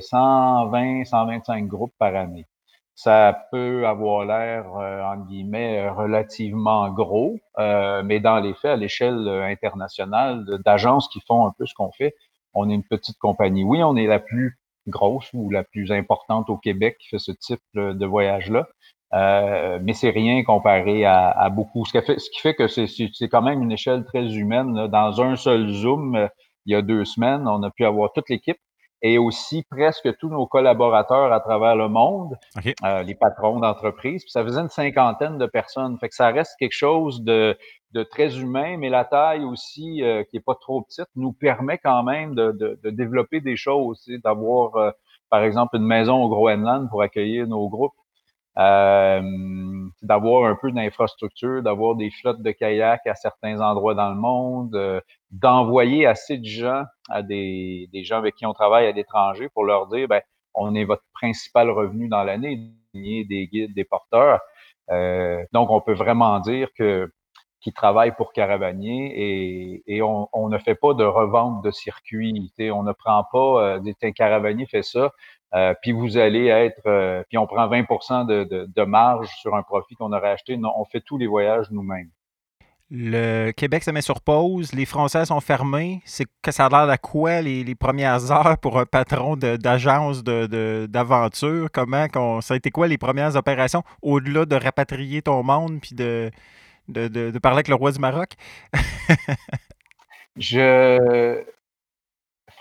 120, 0.00 1.04
125 1.04 1.66
groupes 1.66 1.92
par 1.98 2.14
année. 2.14 2.46
Ça 2.94 3.46
peut 3.50 3.86
avoir 3.86 4.24
l'air, 4.24 4.66
entre 4.72 5.26
guillemets, 5.26 5.88
relativement 5.90 6.88
gros, 6.90 7.38
mais 7.58 8.20
dans 8.20 8.38
les 8.40 8.54
faits, 8.54 8.70
à 8.70 8.76
l'échelle 8.76 9.28
internationale, 9.28 10.46
d'agences 10.64 11.08
qui 11.08 11.20
font 11.26 11.46
un 11.46 11.52
peu 11.58 11.66
ce 11.66 11.74
qu'on 11.74 11.90
fait, 11.92 12.14
on 12.54 12.70
est 12.70 12.74
une 12.74 12.84
petite 12.84 13.18
compagnie. 13.18 13.64
Oui, 13.64 13.82
on 13.82 13.96
est 13.96 14.06
la 14.06 14.18
plus 14.18 14.58
grosse 14.88 15.30
ou 15.32 15.50
la 15.50 15.64
plus 15.64 15.92
importante 15.92 16.50
au 16.50 16.56
Québec 16.56 16.96
qui 16.98 17.08
fait 17.08 17.18
ce 17.18 17.32
type 17.32 17.60
de 17.74 18.06
voyage-là. 18.06 18.68
Euh, 19.14 19.78
mais 19.82 19.92
c'est 19.92 20.10
rien 20.10 20.42
comparé 20.42 21.04
à, 21.04 21.48
beaucoup. 21.50 21.84
Ce 21.84 21.92
qui 21.92 22.40
fait, 22.40 22.54
que 22.54 22.66
c'est 22.66 23.28
quand 23.28 23.42
même 23.42 23.62
une 23.62 23.72
échelle 23.72 24.04
très 24.04 24.34
humaine. 24.34 24.88
Dans 24.88 25.20
un 25.20 25.36
seul 25.36 25.70
Zoom, 25.70 26.16
euh, 26.16 26.28
il 26.66 26.72
y 26.72 26.76
a 26.76 26.82
deux 26.82 27.04
semaines, 27.04 27.46
on 27.46 27.62
a 27.62 27.70
pu 27.70 27.84
avoir 27.84 28.12
toute 28.12 28.30
l'équipe 28.30 28.58
et 29.02 29.18
aussi 29.18 29.64
presque 29.64 30.16
tous 30.18 30.28
nos 30.28 30.46
collaborateurs 30.46 31.32
à 31.32 31.40
travers 31.40 31.74
le 31.74 31.88
monde, 31.88 32.38
euh, 32.84 33.02
les 33.02 33.14
patrons 33.16 33.58
d'entreprise. 33.58 34.22
Puis 34.22 34.30
ça 34.30 34.44
faisait 34.44 34.60
une 34.60 34.68
cinquantaine 34.68 35.38
de 35.38 35.46
personnes. 35.46 35.98
Fait 35.98 36.08
que 36.08 36.14
ça 36.14 36.28
reste 36.28 36.54
quelque 36.58 36.76
chose 36.76 37.22
de, 37.22 37.58
de 37.92 38.02
très 38.04 38.38
humain, 38.38 38.76
mais 38.78 38.88
la 38.90 39.04
taille 39.04 39.44
aussi, 39.44 40.02
euh, 40.02 40.22
qui 40.24 40.36
est 40.36 40.44
pas 40.44 40.54
trop 40.54 40.82
petite, 40.82 41.08
nous 41.16 41.32
permet 41.32 41.78
quand 41.78 42.04
même 42.04 42.34
de, 42.34 42.52
de, 42.52 42.78
de 42.82 42.90
développer 42.90 43.40
des 43.40 43.56
choses, 43.56 44.08
d'avoir, 44.22 44.76
euh, 44.76 44.90
par 45.30 45.42
exemple, 45.42 45.76
une 45.76 45.86
maison 45.86 46.22
au 46.22 46.28
Groenland 46.28 46.88
pour 46.88 47.02
accueillir 47.02 47.48
nos 47.48 47.68
groupes, 47.68 47.92
euh, 48.58 49.22
d'avoir 50.02 50.44
un 50.44 50.56
peu 50.56 50.70
d'infrastructure, 50.72 51.62
d'avoir 51.62 51.94
des 51.94 52.10
flottes 52.10 52.42
de 52.42 52.50
kayak 52.50 53.06
à 53.06 53.14
certains 53.14 53.60
endroits 53.60 53.94
dans 53.94 54.10
le 54.10 54.16
monde, 54.20 55.02
d'envoyer 55.30 56.06
assez 56.06 56.38
de 56.38 56.44
gens 56.44 56.84
à 57.08 57.22
des, 57.22 57.88
des 57.92 58.04
gens 58.04 58.18
avec 58.18 58.34
qui 58.34 58.46
on 58.46 58.52
travaille 58.52 58.86
à 58.86 58.92
l'étranger 58.92 59.48
pour 59.48 59.64
leur 59.64 59.86
dire, 59.88 60.08
ben, 60.08 60.20
on 60.54 60.74
est 60.74 60.84
votre 60.84 61.04
principal 61.14 61.70
revenu 61.70 62.08
dans 62.08 62.24
l'année, 62.24 62.72
des 62.94 63.48
guides, 63.52 63.74
des 63.74 63.84
porteurs. 63.84 64.40
donc, 65.52 65.70
on 65.70 65.80
peut 65.80 65.94
vraiment 65.94 66.40
dire 66.40 66.68
que 66.76 67.10
qui 67.62 67.72
travaillent 67.72 68.14
pour 68.14 68.32
Caravanier 68.32 69.12
et, 69.14 69.82
et 69.86 70.02
on, 70.02 70.28
on, 70.32 70.48
ne 70.48 70.58
fait 70.58 70.74
pas 70.74 70.94
de 70.94 71.04
revente 71.04 71.62
de 71.64 71.70
circuits. 71.70 72.52
On 72.58 72.82
ne 72.82 72.92
prend 72.92 73.24
pas, 73.32 73.76
euh, 73.78 73.92
un 74.02 74.12
Caravanier 74.12 74.66
fait 74.66 74.82
ça, 74.82 75.12
euh, 75.54 75.74
puis 75.82 75.92
vous 75.92 76.16
allez 76.16 76.46
être, 76.46 76.86
euh, 76.86 77.22
puis 77.28 77.38
on 77.38 77.46
prend 77.46 77.68
20 77.68 77.82
de, 78.24 78.44
de, 78.44 78.68
de, 78.74 78.82
marge 78.82 79.28
sur 79.40 79.54
un 79.54 79.62
profit 79.62 79.94
qu'on 79.94 80.12
aurait 80.12 80.30
acheté. 80.30 80.56
Non, 80.56 80.72
on 80.76 80.84
fait 80.84 81.00
tous 81.00 81.18
les 81.18 81.26
voyages 81.26 81.70
nous-mêmes. 81.70 82.08
Le 82.94 83.52
Québec 83.52 83.82
se 83.82 83.90
met 83.90 84.02
sur 84.02 84.20
pause, 84.20 84.74
les 84.74 84.84
Français 84.84 85.24
sont 85.24 85.40
fermés. 85.40 86.02
C'est 86.04 86.26
que 86.42 86.50
ça 86.50 86.66
a 86.66 86.68
l'air 86.68 86.90
à 86.90 86.98
quoi 86.98 87.40
les, 87.40 87.64
les, 87.64 87.74
premières 87.74 88.30
heures 88.30 88.58
pour 88.58 88.78
un 88.78 88.84
patron 88.84 89.34
d'agence 89.36 90.22
d'aventure? 90.22 91.70
Comment 91.72 92.06
ça 92.42 92.52
a 92.52 92.56
été 92.56 92.70
quoi 92.70 92.88
les 92.88 92.98
premières 92.98 93.34
opérations 93.34 93.82
au-delà 94.02 94.44
de 94.44 94.56
rapatrier 94.56 95.22
ton 95.22 95.42
monde 95.42 95.80
puis 95.80 95.94
de 95.94 96.30
de, 96.88 97.38
parler 97.38 97.56
avec 97.56 97.68
le 97.68 97.74
roi 97.76 97.92
du 97.92 97.98
Maroc? 97.98 98.32
je. 100.36 101.42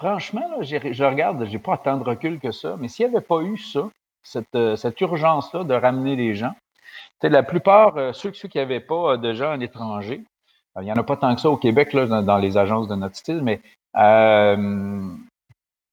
Franchement, 0.02 0.64
je 0.64 1.04
regarde, 1.04 1.46
je 1.46 1.52
n'ai 1.52 1.60
pas 1.60 1.78
tant 1.78 1.96
de 1.96 2.04
recul 2.04 2.40
que 2.40 2.52
ça, 2.52 2.76
mais 2.80 2.88
s'il 2.88 3.08
n'y 3.08 3.16
avait 3.16 3.24
pas 3.24 3.42
eu 3.42 3.56
ça, 3.60 3.88
cette, 4.24 4.56
euh, 4.56 4.76
cette 4.76 5.00
urgence-là 5.00 5.64
de 5.64 5.76
ramener 5.76 6.16
les 6.16 6.34
gens, 6.34 6.54
la 7.22 7.44
plupart, 7.44 7.98
euh, 7.98 8.12
ceux, 8.12 8.32
qui 8.32 8.58
n'avaient 8.58 8.80
pas 8.80 9.18
de 9.18 9.32
gens 9.36 9.52
à 9.52 9.58
l'étranger, 9.58 10.24
il 10.78 10.86
n'y 10.86 10.92
en 10.92 10.96
a 10.96 11.04
pas 11.04 11.18
tant 11.18 11.36
que 11.36 11.42
ça 11.42 11.52
au 11.52 11.58
Québec 11.58 11.96
dans, 11.96 12.38
les 12.40 12.58
agences 12.58 12.88
de 12.88 12.96
notre 12.96 13.16
style, 13.16 13.42
mais 13.44 13.62
euh, 13.96 15.08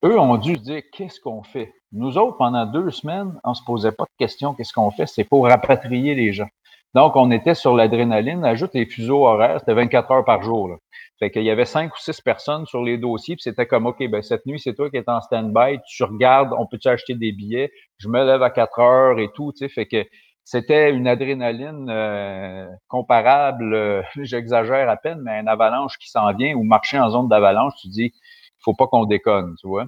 eux 0.03 0.19
ont 0.19 0.39
dû 0.39 0.55
se 0.55 0.61
dire 0.61 0.83
qu'est-ce 0.91 1.21
qu'on 1.21 1.43
fait? 1.43 1.75
Nous 1.93 2.17
autres, 2.17 2.39
pendant 2.39 2.65
deux 2.65 2.91
semaines, 2.91 3.39
on 3.45 3.51
ne 3.51 3.55
se 3.55 3.63
posait 3.63 3.93
pas 3.93 4.05
de 4.05 4.25
questions 4.25 4.55
qu'est-ce 4.55 4.73
qu'on 4.73 4.91
fait, 4.91 5.07
c'est 5.07 5.25
pour 5.25 5.45
rapatrier 5.47 6.15
les 6.15 6.33
gens. 6.33 6.49
Donc, 6.95 7.17
on 7.17 7.31
était 7.31 7.55
sur 7.55 7.75
l'adrénaline. 7.75 8.45
Ajoute 8.45 8.73
les 8.73 8.87
fuseaux 8.87 9.27
horaires, 9.27 9.61
c'était 9.61 9.75
24 9.75 10.11
heures 10.11 10.25
par 10.25 10.43
jour. 10.43 10.79
Fait 11.19 11.31
qu'il 11.31 11.43
y 11.43 11.51
avait 11.51 11.65
cinq 11.65 11.93
ou 11.95 11.99
six 11.99 12.21
personnes 12.21 12.65
sur 12.67 12.83
les 12.83 12.97
dossiers, 12.97 13.35
puis 13.35 13.43
c'était 13.43 13.67
comme, 13.67 13.87
OK, 13.87 13.99
ben 14.09 14.23
cette 14.23 14.47
nuit, 14.47 14.61
c'est 14.61 14.75
toi 14.75 14.89
qui 14.89 14.99
es 14.99 15.11
en 15.11 15.21
stand-by, 15.21 15.81
tu 15.87 16.05
regardes, 16.05 16.55
on 16.57 16.67
peut-tu 16.67 16.89
acheter 16.89 17.15
des 17.15 17.33
billets? 17.33 17.73
Je 17.99 18.09
me 18.09 18.25
lève 18.25 18.43
à 18.43 18.51
4 18.51 18.79
heures 18.79 19.19
et 19.19 19.31
tout, 19.35 19.53
tu 19.53 19.59
sais, 19.59 19.69
fait 19.69 19.87
que 19.87 20.05
c'était 20.45 20.91
une 20.93 21.09
adrénaline 21.09 21.91
euh, 21.91 22.67
comparable, 22.87 23.75
euh, 23.75 24.03
j'exagère 24.23 24.89
à 24.89 24.97
peine, 24.97 25.21
mais 25.23 25.41
une 25.41 25.49
avalanche 25.49 25.99
qui 25.99 26.09
s'en 26.09 26.33
vient 26.35 26.55
ou 26.55 26.63
marcher 26.63 26.99
en 27.01 27.11
zone 27.11 27.29
d'avalanche, 27.29 27.75
tu 27.83 27.89
dis, 27.89 28.13
faut 28.61 28.75
pas 28.75 28.87
qu'on 28.87 29.05
déconne, 29.05 29.57
tu 29.61 29.67
vois? 29.67 29.87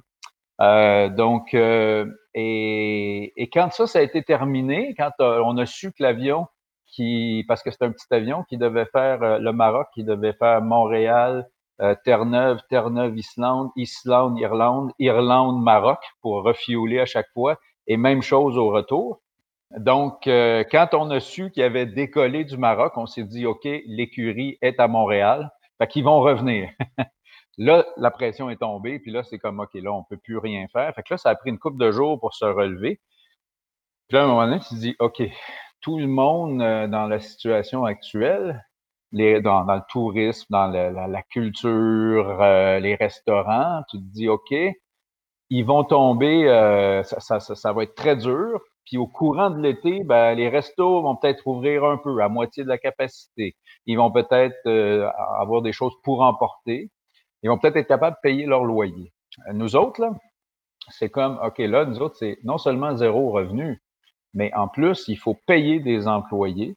Euh, 0.60 1.08
donc, 1.08 1.54
et, 1.54 3.32
et, 3.36 3.48
quand 3.50 3.72
ça, 3.72 3.86
ça 3.86 4.00
a 4.00 4.02
été 4.02 4.22
terminé, 4.22 4.94
quand 4.98 5.12
on 5.20 5.56
a 5.56 5.64
su 5.64 5.92
que 5.92 6.02
l'avion 6.02 6.46
parce 7.46 7.62
que 7.62 7.70
c'est 7.70 7.82
un 7.82 7.92
petit 7.92 8.06
avion 8.10 8.44
qui 8.48 8.58
devait 8.58 8.86
faire 8.86 9.22
euh, 9.22 9.38
le 9.38 9.52
Maroc, 9.52 9.88
qui 9.94 10.04
devait 10.04 10.32
faire 10.32 10.62
Montréal, 10.62 11.46
euh, 11.80 11.94
Terre-Neuve, 12.04 12.60
Terre-Neuve, 12.68 13.16
Islande, 13.16 13.70
Islande, 13.76 14.38
Irlande, 14.38 14.92
Irlande, 14.98 15.62
Maroc 15.62 15.98
pour 16.20 16.42
refueler 16.44 17.00
à 17.00 17.06
chaque 17.06 17.28
fois 17.32 17.58
et 17.86 17.96
même 17.96 18.22
chose 18.22 18.58
au 18.58 18.70
retour. 18.70 19.20
Donc, 19.76 20.26
euh, 20.26 20.64
quand 20.70 20.94
on 20.94 21.10
a 21.10 21.20
su 21.20 21.50
qu'il 21.50 21.62
avait 21.62 21.86
décollé 21.86 22.44
du 22.44 22.56
Maroc, 22.56 22.92
on 22.96 23.06
s'est 23.06 23.24
dit, 23.24 23.46
OK, 23.46 23.64
l'écurie 23.64 24.58
est 24.62 24.80
à 24.80 24.88
Montréal, 24.88 25.50
fait 25.78 25.86
qu'ils 25.86 26.04
vont 26.04 26.20
revenir. 26.20 26.70
là, 27.58 27.86
la 27.96 28.10
pression 28.10 28.50
est 28.50 28.56
tombée, 28.56 28.98
puis 28.98 29.12
là, 29.12 29.22
c'est 29.22 29.38
comme, 29.38 29.60
OK, 29.60 29.74
là, 29.74 29.92
on 29.92 30.02
peut 30.02 30.16
plus 30.16 30.38
rien 30.38 30.66
faire. 30.72 30.92
Fait 30.94 31.02
que 31.02 31.14
là, 31.14 31.18
ça 31.18 31.30
a 31.30 31.34
pris 31.34 31.50
une 31.50 31.58
couple 31.58 31.78
de 31.78 31.92
jours 31.92 32.18
pour 32.18 32.34
se 32.34 32.44
relever. 32.44 33.00
Puis 34.08 34.16
là, 34.16 34.22
à 34.22 34.24
un 34.24 34.28
moment 34.28 34.44
donné, 34.46 34.58
tu 34.58 34.70
te 34.70 34.74
dis, 34.74 34.96
OK, 34.98 35.22
tout 35.80 35.98
le 35.98 36.06
monde 36.06 36.62
euh, 36.62 36.86
dans 36.86 37.06
la 37.06 37.20
situation 37.20 37.84
actuelle, 37.84 38.64
dans, 39.12 39.64
le 39.64 39.82
tourisme, 39.90 40.46
dans 40.50 40.68
la, 40.68 41.22
culture, 41.24 42.40
euh, 42.40 42.78
les 42.78 42.94
restaurants, 42.94 43.82
tu 43.90 43.98
te 43.98 44.04
dis, 44.04 44.28
OK, 44.28 44.54
ils 45.50 45.64
vont 45.64 45.82
tomber, 45.82 46.48
euh, 46.48 47.02
ça, 47.02 47.72
va 47.72 47.82
être 47.82 47.94
très 47.96 48.16
dur. 48.16 48.60
Puis 48.86 48.98
au 48.98 49.06
courant 49.06 49.50
de 49.50 49.60
l'été, 49.60 50.04
ben, 50.04 50.34
les 50.34 50.48
restos 50.48 51.02
vont 51.02 51.16
peut-être 51.16 51.46
ouvrir 51.46 51.84
un 51.84 51.96
peu, 51.96 52.22
à 52.22 52.28
moitié 52.28 52.62
de 52.62 52.68
la 52.68 52.78
capacité. 52.78 53.56
Ils 53.86 53.96
vont 53.96 54.12
peut-être 54.12 54.56
avoir 55.40 55.62
des 55.62 55.72
choses 55.72 55.94
pour 56.04 56.22
emporter. 56.22 56.90
Ils 57.42 57.50
vont 57.50 57.58
peut-être 57.58 57.76
être 57.76 57.88
capables 57.88 58.16
de 58.16 58.28
payer 58.28 58.46
leur 58.46 58.64
loyer. 58.64 59.12
Nous 59.52 59.76
autres, 59.76 60.00
là, 60.00 60.10
c'est 60.88 61.10
comme, 61.10 61.38
OK, 61.44 61.58
là, 61.58 61.84
nous 61.84 62.00
autres, 62.00 62.16
c'est 62.16 62.38
non 62.44 62.58
seulement 62.58 62.96
zéro 62.96 63.30
revenu, 63.30 63.80
mais 64.34 64.52
en 64.54 64.68
plus, 64.68 65.04
il 65.08 65.16
faut 65.16 65.36
payer 65.46 65.80
des 65.80 66.06
employés. 66.06 66.76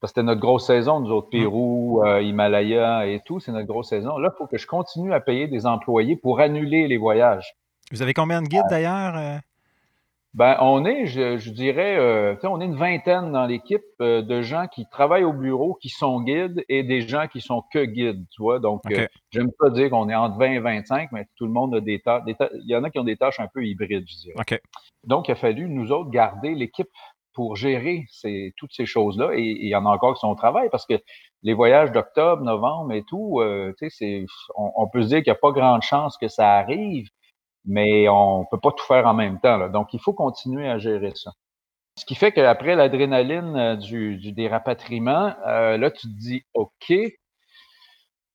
Parce 0.00 0.12
que 0.12 0.20
c'était 0.20 0.26
notre 0.26 0.40
grosse 0.40 0.66
saison, 0.66 1.00
nous 1.00 1.10
autres. 1.10 1.28
Pérou, 1.30 2.02
euh, 2.04 2.22
Himalaya 2.22 3.06
et 3.06 3.20
tout, 3.24 3.40
c'est 3.40 3.50
notre 3.50 3.66
grosse 3.66 3.88
saison. 3.88 4.16
Là, 4.18 4.30
il 4.32 4.38
faut 4.38 4.46
que 4.46 4.56
je 4.56 4.66
continue 4.66 5.12
à 5.12 5.20
payer 5.20 5.48
des 5.48 5.66
employés 5.66 6.14
pour 6.16 6.38
annuler 6.38 6.86
les 6.86 6.96
voyages. 6.96 7.56
Vous 7.90 8.02
avez 8.02 8.14
combien 8.14 8.42
de 8.42 8.46
guides 8.46 8.62
d'ailleurs? 8.70 9.40
Euh? 10.34 10.38
Ben, 10.38 10.56
on 10.60 10.84
est, 10.84 11.06
je, 11.06 11.50
dirais, 11.50 11.96
euh, 11.98 12.36
on 12.44 12.60
est 12.60 12.66
une 12.66 12.76
vingtaine 12.76 13.32
dans 13.32 13.46
l'équipe 13.46 13.82
euh, 14.00 14.22
de 14.22 14.42
gens 14.42 14.66
qui 14.66 14.86
travaillent 14.90 15.24
au 15.24 15.32
bureau, 15.32 15.74
qui 15.74 15.88
sont 15.88 16.20
guides 16.22 16.64
et 16.68 16.82
des 16.82 17.02
gens 17.02 17.26
qui 17.28 17.40
sont 17.40 17.62
que 17.72 17.84
guides, 17.84 18.24
tu 18.30 18.42
vois. 18.42 18.58
Donc, 18.58 18.82
je 18.90 19.00
euh, 19.00 19.06
j'aime 19.30 19.50
pas 19.58 19.70
dire 19.70 19.90
qu'on 19.90 20.08
est 20.08 20.14
entre 20.14 20.38
20 20.38 20.52
et 20.52 20.58
25, 20.60 21.12
mais 21.12 21.26
tout 21.36 21.46
le 21.46 21.52
monde 21.52 21.74
a 21.74 21.80
des 21.80 22.00
tâches. 22.00 22.22
il 22.26 22.70
y 22.70 22.76
en 22.76 22.84
a 22.84 22.90
qui 22.90 22.98
ont 22.98 23.04
des 23.04 23.16
tâches 23.16 23.40
un 23.40 23.48
peu 23.52 23.64
hybrides, 23.64 24.06
je 24.08 24.16
dirais. 24.16 24.60
Donc, 25.04 25.28
il 25.28 25.32
a 25.32 25.36
fallu, 25.36 25.68
nous 25.68 25.92
autres, 25.92 26.10
garder 26.10 26.54
l'équipe 26.54 26.88
pour 27.32 27.54
gérer 27.54 28.04
ces, 28.10 28.52
toutes 28.56 28.72
ces 28.74 28.84
choses-là. 28.84 29.30
Et, 29.34 29.42
il 29.42 29.68
y 29.68 29.76
en 29.76 29.86
a 29.86 29.90
encore 29.90 30.14
qui 30.14 30.20
sont 30.20 30.30
au 30.30 30.34
travail 30.34 30.68
parce 30.70 30.86
que 30.86 30.94
les 31.44 31.54
voyages 31.54 31.92
d'octobre, 31.92 32.42
novembre 32.42 32.92
et 32.92 33.04
tout, 33.04 33.40
tu 33.78 33.90
sais, 33.90 34.26
on, 34.56 34.72
on, 34.74 34.88
peut 34.88 35.02
se 35.02 35.08
dire 35.08 35.18
qu'il 35.18 35.30
n'y 35.32 35.36
a 35.36 35.40
pas 35.40 35.52
grande 35.52 35.82
chance 35.82 36.18
que 36.18 36.26
ça 36.26 36.56
arrive, 36.56 37.08
mais 37.68 38.08
on 38.08 38.46
peut 38.50 38.58
pas 38.58 38.72
tout 38.72 38.84
faire 38.84 39.06
en 39.06 39.14
même 39.14 39.38
temps. 39.40 39.68
Donc, 39.68 39.92
il 39.94 40.00
faut 40.00 40.14
continuer 40.14 40.68
à 40.68 40.78
gérer 40.78 41.12
ça. 41.14 41.30
Ce 41.96 42.04
qui 42.04 42.14
fait 42.14 42.32
qu'après 42.32 42.76
l'adrénaline 42.76 43.56
euh, 43.56 43.76
du, 43.76 44.16
du 44.16 44.34
euh, 44.38 45.76
là, 45.76 45.90
tu 45.90 46.06
te 46.06 46.18
dis 46.18 46.42
OK. 46.54 46.92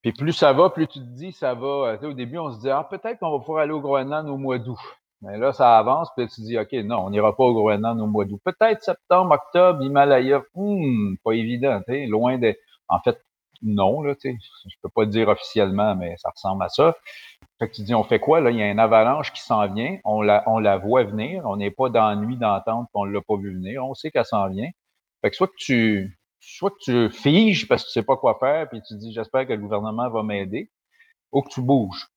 Puis 0.02 0.12
plus 0.12 0.34
ça 0.34 0.52
va, 0.54 0.70
plus 0.70 0.88
tu 0.88 1.00
te 1.00 1.16
dis 1.16 1.32
ça 1.32 1.54
va. 1.54 1.98
au 2.02 2.13
début, 2.13 2.38
on 2.38 2.52
se 2.52 2.60
dit 2.60 2.70
Ah, 2.70 2.86
peut-être 2.90 3.20
qu'on 3.20 3.32
va 3.32 3.40
pouvoir 3.40 3.63
aller 3.63 3.72
au 3.72 3.80
Groenland 3.80 4.28
au 4.28 4.38
mois 4.38 4.60
d'août. 4.60 4.80
Mais 5.22 5.38
là, 5.38 5.54
ça 5.54 5.78
avance, 5.78 6.10
puis 6.18 6.28
tu 6.28 6.42
te 6.42 6.42
dis 6.42 6.60
OK, 6.60 6.74
non, 6.86 7.06
on 7.06 7.10
n'ira 7.10 7.36
pas 7.36 7.46
au 7.46 7.54
Groenland 7.54 8.00
au 8.02 8.08
mois 8.08 8.25
d'août. 8.25 8.42
Peut-être 8.44 8.84
septembre, 8.84 9.34
octobre, 9.36 9.82
Himalaya. 9.82 10.44
Hum, 10.56 11.16
pas 11.24 11.32
évident, 11.32 11.80
loin 11.88 12.38
de. 12.38 12.54
En 12.90 13.00
fait, 13.00 13.18
non, 13.63 14.01
là, 14.01 14.15
tu. 14.15 14.38
Je 14.65 14.75
peux 14.82 14.89
pas 14.89 15.03
le 15.03 15.10
dire 15.10 15.29
officiellement, 15.29 15.96
mais 15.96 16.15
ça 16.17 16.29
ressemble 16.29 16.63
à 16.63 16.70
ça. 16.70 16.96
Fait 17.60 17.70
que 17.70 17.75
tu 17.75 17.84
dis, 17.84 17.96
on 17.96 18.03
fait 18.03 18.20
quoi? 18.20 18.41
Là, 18.41 18.51
il 18.51 18.58
y 18.58 18.62
a 18.62 18.70
une 18.70 18.79
avalanche 18.79 19.32
qui 19.34 19.41
s'en 19.41 19.67
vient. 19.74 19.98
On 20.03 20.22
la, 20.22 20.43
on 20.48 20.62
voit 20.79 21.03
venir. 21.03 21.43
On 21.46 21.58
n'est 21.58 21.72
pas 21.72 22.15
nuit 22.15 22.38
d'entente 22.38 22.88
qu'on 22.93 23.05
ne 23.05 23.12
l'a 23.13 23.22
pas 23.22 23.38
vu 23.38 23.53
venir. 23.53 23.86
On 23.86 23.93
sait 23.93 24.12
qu'elle 24.12 24.25
s'en 24.25 24.50
vient. 24.50 24.70
Fait 25.22 25.29
que 25.29 25.36
soit 25.36 25.48
que 25.48 25.55
tu, 25.58 26.17
soit 26.41 26.72
que 26.72 27.08
tu 27.10 27.10
figes 27.10 27.67
parce 27.67 27.84
que 27.84 27.88
tu 27.88 27.93
sais 27.93 28.03
pas 28.03 28.17
quoi 28.17 28.38
faire, 28.39 28.67
puis 28.70 28.82
tu 28.86 28.96
dis, 28.96 29.13
j'espère 29.13 29.48
que 29.48 29.53
le 29.53 29.60
gouvernement 29.60 30.10
va 30.10 30.24
m'aider, 30.24 30.70
ou 31.32 31.41
que 31.41 31.50
tu 31.50 31.62
bouges. 31.62 32.08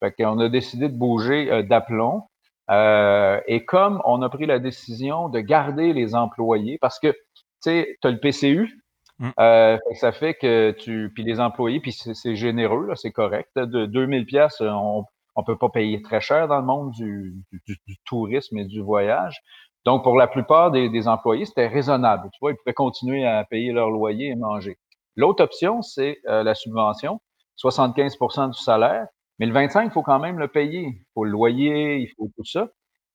Fait 0.00 0.12
qu'on 0.12 0.38
a 0.38 0.48
décidé 0.48 0.88
de 0.88 0.96
bouger 0.96 1.50
euh, 1.50 1.62
d'aplomb. 1.62 2.24
Euh, 2.70 3.40
et 3.46 3.64
comme 3.64 4.00
on 4.04 4.22
a 4.22 4.28
pris 4.28 4.46
la 4.46 4.58
décision 4.58 5.28
de 5.28 5.40
garder 5.40 5.92
les 5.92 6.14
employés, 6.14 6.78
parce 6.78 6.98
que, 6.98 7.14
tu 7.62 7.96
tu 8.00 8.06
as 8.06 8.10
le 8.10 8.20
PCU, 8.20 8.82
Mm. 9.20 9.30
Euh, 9.38 9.78
ça 9.94 10.12
fait 10.12 10.34
que 10.34 10.72
tu, 10.72 11.12
puis 11.14 11.22
les 11.22 11.40
employés, 11.40 11.80
puis 11.80 11.92
c'est 11.92 12.34
généreux, 12.34 12.90
c'est 12.96 13.12
correct. 13.12 13.50
De 13.56 13.86
2000 13.86 14.24
pièces, 14.26 14.60
on, 14.62 15.04
on 15.36 15.44
peut 15.44 15.58
pas 15.58 15.68
payer 15.68 16.02
très 16.02 16.20
cher 16.20 16.48
dans 16.48 16.58
le 16.58 16.64
monde 16.64 16.90
du, 16.92 17.34
du, 17.66 17.96
tourisme 18.06 18.58
et 18.58 18.64
du 18.64 18.80
voyage. 18.80 19.38
Donc, 19.84 20.02
pour 20.02 20.16
la 20.16 20.26
plupart 20.26 20.70
des, 20.70 20.88
des 20.88 21.06
employés, 21.06 21.44
c'était 21.44 21.68
raisonnable. 21.68 22.28
Tu 22.32 22.38
vois, 22.40 22.52
ils 22.52 22.56
pouvaient 22.56 22.74
continuer 22.74 23.26
à 23.26 23.44
payer 23.44 23.72
leur 23.72 23.90
loyer 23.90 24.28
et 24.28 24.36
manger. 24.36 24.78
L'autre 25.16 25.44
option, 25.44 25.82
c'est 25.82 26.18
euh, 26.26 26.42
la 26.42 26.54
subvention, 26.54 27.20
75% 27.62 28.52
du 28.52 28.58
salaire, 28.58 29.06
mais 29.38 29.46
le 29.46 29.52
25, 29.52 29.84
il 29.84 29.90
faut 29.90 30.02
quand 30.02 30.18
même 30.18 30.38
le 30.38 30.48
payer. 30.48 30.86
Il 30.86 31.04
faut 31.14 31.24
le 31.24 31.30
loyer, 31.30 31.98
il 31.98 32.08
faut 32.16 32.30
tout 32.36 32.44
ça 32.44 32.68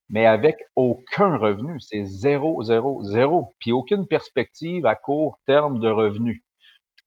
mais 0.10 0.26
avec 0.26 0.58
aucun 0.76 1.38
revenu. 1.38 1.80
C'est 1.80 2.06
zéro, 2.06 2.64
zéro, 2.64 3.04
zéro. 3.04 3.54
Puis 3.60 3.72
aucune 3.72 4.08
perspective 4.08 4.86
à 4.86 4.96
court 4.96 5.40
terme 5.46 5.80
de 5.80 5.90
revenus. 5.90 6.42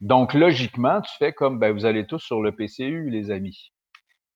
Donc, 0.01 0.35
logiquement, 0.35 1.01
tu 1.01 1.11
fais 1.19 1.33
comme, 1.33 1.59
ben, 1.59 1.73
vous 1.73 1.85
allez 1.85 2.07
tous 2.07 2.21
sur 2.21 2.41
le 2.41 2.53
PCU, 2.53 3.11
les 3.11 3.31
amis. 3.31 3.73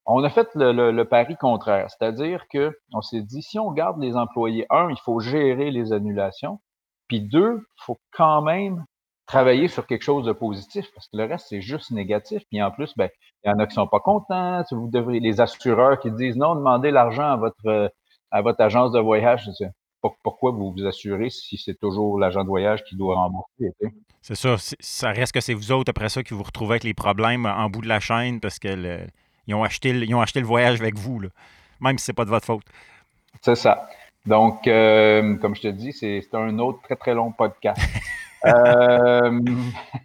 On 0.07 0.25
a 0.25 0.31
fait 0.31 0.49
le, 0.57 1.03
pari 1.05 1.37
contraire, 1.37 1.89
c'est-à-dire 1.89 2.47
que 2.51 2.77
on 2.93 3.03
s'est 3.03 3.23
dit, 3.23 3.43
si 3.43 3.61
on 3.61 3.71
garde 3.71 4.01
les 4.03 4.17
employés, 4.17 4.67
un, 4.71 4.91
il 4.91 4.99
faut 5.05 5.21
gérer 5.21 5.71
les 5.71 5.93
annulations, 5.93 6.61
puis 7.07 7.21
deux, 7.21 7.59
il 7.61 7.85
faut 7.85 8.01
quand 8.11 8.43
même 8.43 8.85
travailler 9.27 9.69
sur 9.69 9.87
quelque 9.87 10.03
chose 10.03 10.25
de 10.25 10.33
positif, 10.33 10.87
parce 10.95 11.07
que 11.07 11.17
le 11.17 11.25
reste, 11.25 11.47
c'est 11.49 11.61
juste 11.61 11.93
négatif. 11.93 12.43
Puis 12.51 12.61
en 12.61 12.73
plus, 12.73 12.93
ben, 12.97 13.09
il 13.45 13.49
y 13.49 13.53
en 13.53 13.59
a 13.61 13.67
qui 13.67 13.75
sont 13.75 13.87
pas 13.87 14.01
contents. 14.01 14.65
Vous 14.73 14.91
les 15.09 15.41
assureurs 15.41 16.01
qui 16.01 16.11
disent 16.11 16.37
non, 16.37 16.57
demandez 16.57 16.91
l'argent 16.91 17.31
à 17.31 17.37
votre 17.37 17.93
à 18.33 18.41
votre 18.43 18.61
agence 18.63 18.91
de 18.93 18.99
voyage, 18.99 19.49
pourquoi 20.23 20.51
vous 20.51 20.73
vous 20.73 20.87
assurez 20.87 21.31
si 21.31 21.59
c'est 21.59 21.79
toujours 21.79 22.19
l'agent 22.19 22.43
de 22.43 22.49
voyage 22.49 22.83
qui 22.83 22.97
doit 22.97 23.15
rembourser? 23.15 23.73
C'est 24.21 24.35
ça. 24.35 24.57
Ça 24.59 25.11
reste 25.13 25.33
que 25.33 25.41
c'est 25.41 25.55
vous 25.55 25.71
autres 25.71 25.91
après 25.91 26.09
ça 26.09 26.23
qui 26.23 26.35
vous 26.35 26.43
retrouvez 26.43 26.73
avec 26.73 26.85
les 26.85 26.95
problèmes 26.95 27.47
en 27.47 27.69
bout 27.69 27.83
de 27.83 27.89
la 27.89 28.01
chaîne 28.01 28.41
parce 28.41 28.59
qu'ils 28.59 29.07
ont, 29.49 29.63
acheté 29.63 29.93
le, 29.93 30.15
ont 30.15 30.21
acheté 30.21 30.41
le 30.41 30.47
voyage 30.47 30.81
avec 30.81 30.97
vous, 30.97 31.21
là, 31.21 31.29
même 31.81 31.99
si 31.99 32.07
ce 32.07 32.11
n'est 32.11 32.15
pas 32.15 32.25
de 32.25 32.31
votre 32.31 32.47
faute. 32.47 32.65
C'est 33.43 33.55
ça. 33.55 33.89
Donc, 34.27 34.67
euh, 34.67 35.37
comme 35.37 35.55
je 35.55 35.63
te 35.63 35.69
dis, 35.69 35.93
c'est 35.93 36.35
un 36.35 36.59
autre 36.59 36.81
très, 36.83 36.97
très 36.97 37.15
long 37.15 37.31
podcast. 37.33 37.81
Euh, 38.45 39.41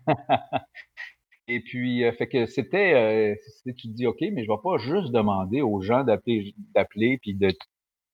et 1.47 1.59
puis, 1.59 2.03
euh, 2.03 2.11
fait 2.11 2.27
que 2.27 2.45
c'était, 2.45 3.35
tu 3.65 3.73
te 3.73 3.93
dis, 3.95 4.05
OK, 4.05 4.17
mais 4.21 4.43
je 4.43 4.51
ne 4.51 4.55
vais 4.55 4.61
pas 4.63 4.77
juste 4.77 5.11
demander 5.11 5.63
aux 5.63 5.81
gens 5.81 6.03
d'appeler, 6.03 6.53
d'appeler 6.75 7.17
puis 7.19 7.33
de 7.33 7.51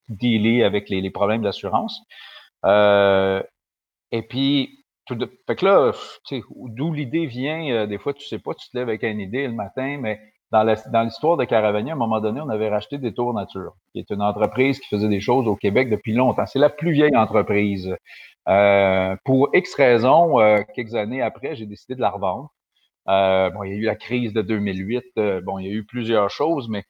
dealer 0.09 0.63
avec 0.63 0.89
les, 0.89 1.09
problèmes 1.11 1.41
d'assurance. 1.41 2.01
Euh, 2.65 3.41
et 4.11 4.21
puis, 4.23 4.85
tout 5.05 5.17
fait 5.47 5.55
que 5.55 5.65
là, 5.65 5.91
d'où 6.67 6.93
l'idée 6.93 7.25
vient, 7.25 7.69
euh, 7.71 7.87
des 7.87 7.97
fois, 7.97 8.13
tu 8.13 8.25
sais 8.25 8.39
pas, 8.39 8.53
tu 8.53 8.69
te 8.69 8.77
lèves 8.77 8.89
avec 8.89 9.03
une 9.03 9.19
idée 9.19 9.47
le 9.47 9.53
matin, 9.53 9.97
mais 9.99 10.19
dans, 10.51 10.65
dans 10.91 11.03
l'histoire 11.03 11.35
de 11.35 11.45
Caravania, 11.45 11.93
à 11.93 11.95
un 11.95 11.99
moment 11.99 12.21
donné, 12.21 12.39
on 12.41 12.49
avait 12.49 12.69
racheté 12.69 12.97
des 12.97 13.13
Tours 13.13 13.33
Nature, 13.33 13.73
qui 13.91 13.99
est 13.99 14.09
une 14.11 14.21
entreprise 14.21 14.79
qui 14.79 14.87
faisait 14.87 15.09
des 15.09 15.19
choses 15.19 15.47
au 15.47 15.55
Québec 15.55 15.89
depuis 15.89 16.13
longtemps. 16.13 16.45
C'est 16.45 16.59
la 16.59 16.69
plus 16.69 16.91
vieille 16.91 17.17
entreprise. 17.17 17.95
Euh, 18.47 19.15
pour 19.25 19.49
X 19.53 19.73
raisons, 19.75 20.37
quelques 20.75 20.95
années 20.95 21.21
après, 21.21 21.55
j'ai 21.55 21.65
décidé 21.65 21.95
de 21.95 22.01
la 22.01 22.11
revendre. 22.11 22.53
bon, 23.07 23.63
il 23.63 23.71
y 23.71 23.73
a 23.73 23.77
eu 23.77 23.85
la 23.85 23.95
crise 23.95 24.31
de 24.33 24.41
2008. 24.41 25.03
bon, 25.43 25.57
il 25.57 25.65
y 25.65 25.69
a 25.69 25.73
eu 25.73 25.85
plusieurs 25.85 26.29
choses, 26.29 26.69
mais 26.69 26.83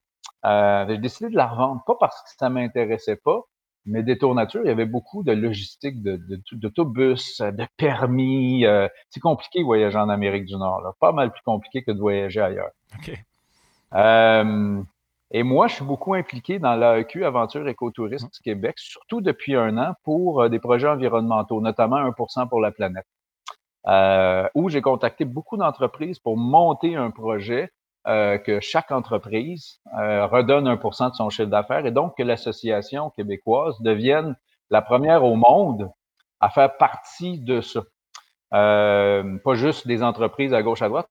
euh, 0.46 0.86
j'ai 0.88 0.98
décidé 0.98 1.30
de 1.30 1.36
la 1.36 1.48
revendre, 1.48 1.84
pas 1.86 1.96
parce 2.00 2.22
que 2.22 2.30
ça 2.38 2.50
m'intéressait 2.50 3.16
pas, 3.16 3.42
mais 3.86 4.04
des 4.04 4.18
tours 4.18 4.36
nature, 4.36 4.62
il 4.64 4.68
y 4.68 4.72
avait 4.72 4.86
beaucoup 4.86 5.24
de 5.24 5.32
logistique, 5.32 6.02
d'autobus, 6.02 7.42
de, 7.42 7.52
de, 7.52 7.68
permis. 7.78 8.66
Euh, 8.66 8.88
c'est 9.10 9.20
compliqué 9.20 9.60
de 9.60 9.66
voyager 9.66 9.98
en 9.98 10.10
Amérique 10.10 10.46
du 10.46 10.56
Nord, 10.56 10.82
là. 10.82 10.94
pas 11.00 11.12
mal 11.12 11.32
plus 11.32 11.44
compliqué 11.44 11.84
que 11.84 11.92
de 11.92 12.00
voyager 12.00 12.42
ailleurs. 12.42 12.72
Euh, 13.96 14.82
et 15.30 15.44
moi, 15.44 15.68
je 15.68 15.76
suis 15.76 15.86
beaucoup 15.86 16.16
impliqué 16.16 16.58
dans 16.58 16.76
l'AEQ 16.76 17.26
Aventure 17.26 17.68
Écotourisme 17.68 18.28
du 18.34 18.40
Québec, 18.40 18.74
surtout 18.80 19.22
depuis 19.22 19.56
un 19.56 19.78
an 19.78 19.94
pour 20.04 20.50
des 20.50 20.58
projets 20.58 20.88
environnementaux, 20.88 21.62
notamment 21.62 21.98
1% 21.98 22.50
pour 22.50 22.60
la 22.60 22.72
planète, 22.72 23.06
où 24.56 24.70
j'ai 24.70 24.82
contacté 24.82 25.26
beaucoup 25.26 25.58
d'entreprises 25.58 26.18
pour 26.18 26.38
monter 26.38 26.96
un 26.96 27.12
projet 27.12 27.70
euh, 28.06 28.38
que 28.38 28.60
chaque 28.60 28.92
entreprise 28.92 29.80
euh, 29.98 30.26
redonne 30.28 30.68
1% 30.68 31.12
de 31.12 31.16
son 31.16 31.30
chiffre 31.30 31.50
d'affaires 31.50 31.86
et 31.86 31.92
donc 31.92 32.18
que 32.18 32.24
l'association 32.24 33.12
québécoise 33.12 33.80
devienne 33.80 34.36
la 34.70 34.82
première 34.82 35.24
au 35.24 35.36
monde 35.36 35.90
à 36.42 36.50
faire 36.50 36.76
partie 36.76 37.40
de 37.40 37.62
ça. 37.62 37.82
Euh, 38.54 39.38
pas 39.46 39.56
juste 39.56 39.88
des 39.88 40.04
entreprises 40.04 40.54
à 40.54 40.62
gauche 40.62 40.82
à 40.82 40.90
droite, 40.90 41.08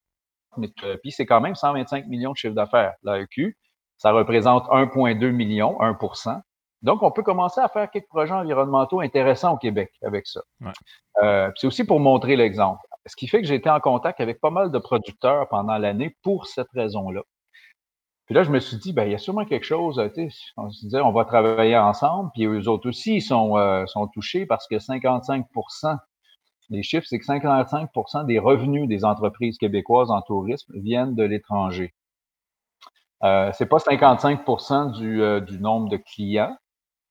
mais 0.59 0.69
puis 1.03 1.13
c'est 1.13 1.25
quand 1.25 1.41
même 1.41 1.55
125 1.55 2.09
millions 2.09 2.33
de 2.33 2.37
chiffre 2.37 2.55
d'affaires, 2.55 2.93
l'AEQ. 3.03 3.57
Ça 3.97 4.13
représente 4.13 4.67
1,2 4.69 5.31
million, 5.31 5.79
1% 5.81 6.41
donc, 6.83 7.05
on 7.05 7.13
peut 7.13 7.23
commencer 7.23 7.61
à 7.61 7.69
faire 7.69 7.89
quelques 7.93 8.09
projets 8.09 8.33
environnementaux 8.33 9.01
intéressants 9.01 9.55
au 9.55 9.57
Québec 9.57 9.93
avec 10.03 10.27
ça. 10.27 10.41
Ouais. 10.61 11.53
c'est 11.55 11.69
aussi 11.69 11.85
pour 11.85 12.01
montrer 12.01 12.35
l'exemple 12.35 12.85
ce 13.07 13.17
qui 13.17 13.29
fait 13.29 13.41
que 13.41 13.49
j'ai 13.49 13.57
été 13.57 13.71
en 13.71 13.81
contact 13.81 14.21
avec 14.21 14.41
pas 14.41 14.51
mal 14.51 14.71
de 14.71 14.79
producteurs 14.79 15.49
pendant 15.49 15.79
l'année 15.79 16.17
pour 16.23 16.47
cette 16.47 16.71
raison-là. 16.73 17.23
Puis 18.27 18.35
là, 18.35 18.45
je 18.45 18.51
me 18.51 18.61
suis 18.61 18.77
dit, 18.77 18.93
ben, 18.93 19.05
il 19.05 19.13
y 19.13 19.15
a 19.15 19.19
sûrement 19.19 19.45
quelque 19.45 19.67
chose, 19.67 20.01
sais, 20.15 20.29
on 20.57 20.71
se 20.71 20.81
disait, 20.81 21.01
on 21.01 21.13
va 21.13 21.25
travailler 21.25 21.77
ensemble, 21.77 22.31
puis 22.33 22.45
eux 22.45 22.69
autres 22.69 22.89
aussi 22.89 23.21
sont, 23.21 23.59
euh, 23.59 23.85
sont 23.87 24.07
touchés 24.07 24.47
parce 24.47 24.67
que 24.69 24.77
55% 24.77 25.99
Les 26.71 26.83
chiffres, 26.83 27.07
c'est 27.09 27.19
que 27.19 27.27
55% 27.27 28.25
des 28.25 28.39
revenus 28.39 28.89
des 28.89 29.05
entreprises 29.05 29.59
québécoises 29.59 30.11
en 30.11 30.23
tourisme 30.23 30.73
viennent 30.79 31.15
de 31.15 31.25
l'étranger. 31.25 31.93
Euh, 33.25 33.51
c'est 33.53 33.67
pas 33.67 33.79
55 33.79 34.93
du, 34.93 35.23
euh, 35.23 35.41
du 35.41 35.61
nombre 35.61 35.89
de 35.89 35.97
clients, 35.97 36.57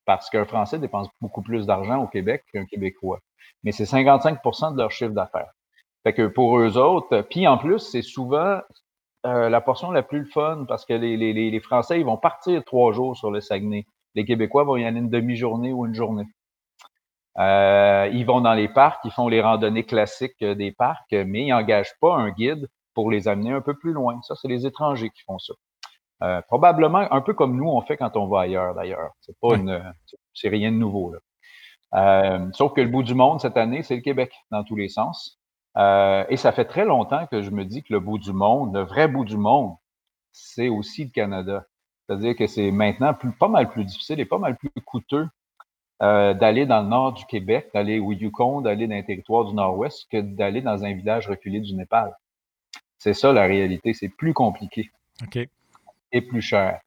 parce 0.05 0.29
qu'un 0.29 0.45
Français 0.45 0.79
dépense 0.79 1.07
beaucoup 1.21 1.41
plus 1.41 1.65
d'argent 1.65 2.03
au 2.03 2.07
Québec 2.07 2.43
qu'un 2.51 2.65
Québécois. 2.65 3.19
Mais 3.63 3.71
c'est 3.71 3.85
55% 3.85 4.73
de 4.73 4.77
leur 4.77 4.91
chiffre 4.91 5.11
d'affaires. 5.11 5.51
Fait 6.03 6.13
que 6.13 6.27
pour 6.27 6.57
eux 6.57 6.77
autres, 6.77 7.21
puis 7.29 7.47
en 7.47 7.57
plus, 7.57 7.79
c'est 7.79 8.01
souvent 8.01 8.59
euh, 9.25 9.49
la 9.49 9.61
portion 9.61 9.91
la 9.91 10.01
plus 10.01 10.25
fun 10.25 10.65
parce 10.67 10.85
que 10.85 10.93
les, 10.93 11.15
les, 11.15 11.33
les, 11.33 11.59
Français, 11.59 11.99
ils 11.99 12.05
vont 12.05 12.17
partir 12.17 12.63
trois 12.63 12.91
jours 12.91 13.15
sur 13.15 13.29
le 13.29 13.39
Saguenay. 13.39 13.85
Les 14.15 14.25
Québécois 14.25 14.63
vont 14.63 14.77
y 14.77 14.85
aller 14.85 14.99
une 14.99 15.09
demi-journée 15.09 15.71
ou 15.71 15.85
une 15.85 15.93
journée. 15.93 16.25
Euh, 17.37 18.09
ils 18.11 18.25
vont 18.25 18.41
dans 18.41 18.53
les 18.53 18.67
parcs, 18.67 18.99
ils 19.05 19.11
font 19.11 19.27
les 19.27 19.41
randonnées 19.41 19.85
classiques 19.85 20.43
des 20.43 20.71
parcs, 20.71 21.13
mais 21.13 21.43
ils 21.43 21.49
n'engagent 21.49 21.95
pas 22.01 22.15
un 22.15 22.31
guide 22.31 22.67
pour 22.93 23.11
les 23.11 23.27
amener 23.27 23.51
un 23.51 23.61
peu 23.61 23.75
plus 23.75 23.93
loin. 23.93 24.19
Ça, 24.23 24.35
c'est 24.35 24.47
les 24.47 24.65
étrangers 24.65 25.09
qui 25.09 25.21
font 25.23 25.39
ça. 25.39 25.53
Euh, 26.23 26.41
probablement 26.47 27.11
un 27.11 27.21
peu 27.21 27.33
comme 27.33 27.55
nous 27.55 27.67
on 27.67 27.81
fait 27.81 27.97
quand 27.97 28.15
on 28.15 28.27
va 28.27 28.41
ailleurs 28.41 28.75
d'ailleurs. 28.75 29.11
C'est 29.21 29.35
pas 29.39 29.55
une, 29.55 29.93
c'est 30.33 30.49
rien 30.49 30.71
de 30.71 30.77
nouveau 30.77 31.13
là. 31.13 31.19
Euh, 31.93 32.47
sauf 32.53 32.73
que 32.73 32.81
le 32.81 32.87
bout 32.87 33.03
du 33.03 33.15
monde 33.15 33.41
cette 33.41 33.57
année, 33.57 33.83
c'est 33.83 33.95
le 33.95 34.01
Québec 34.01 34.31
dans 34.51 34.63
tous 34.63 34.75
les 34.75 34.87
sens. 34.87 35.40
Euh, 35.77 36.25
et 36.29 36.37
ça 36.37 36.51
fait 36.51 36.65
très 36.65 36.85
longtemps 36.85 37.27
que 37.27 37.41
je 37.41 37.49
me 37.49 37.63
dis 37.65 37.83
que 37.83 37.93
le 37.93 37.99
bout 37.99 38.17
du 38.17 38.33
monde, 38.33 38.75
le 38.75 38.81
vrai 38.81 39.07
bout 39.07 39.25
du 39.25 39.37
monde, 39.37 39.75
c'est 40.31 40.69
aussi 40.69 41.05
le 41.05 41.11
Canada. 41.11 41.65
C'est-à-dire 42.05 42.35
que 42.35 42.47
c'est 42.47 42.71
maintenant 42.71 43.13
plus, 43.13 43.31
pas 43.31 43.47
mal 43.47 43.69
plus 43.69 43.85
difficile 43.85 44.19
et 44.19 44.25
pas 44.25 44.37
mal 44.37 44.57
plus 44.57 44.69
coûteux 44.85 45.27
euh, 46.01 46.33
d'aller 46.33 46.65
dans 46.65 46.81
le 46.81 46.89
nord 46.89 47.13
du 47.13 47.25
Québec, 47.25 47.69
d'aller 47.73 47.99
au 47.99 48.11
Yukon, 48.11 48.61
d'aller 48.61 48.87
dans 48.87 48.95
les 48.95 49.05
territoires 49.05 49.45
du 49.45 49.53
Nord-Ouest 49.53 50.07
que 50.11 50.19
d'aller 50.19 50.61
dans 50.61 50.83
un 50.83 50.93
village 50.93 51.27
reculé 51.27 51.59
du 51.59 51.73
Népal. 51.73 52.17
C'est 52.97 53.13
ça 53.13 53.31
la 53.31 53.43
réalité. 53.43 53.93
C'est 53.93 54.09
plus 54.09 54.33
compliqué. 54.33 54.91
Et 56.11 56.21
plus 56.21 56.41
cher. 56.41 56.81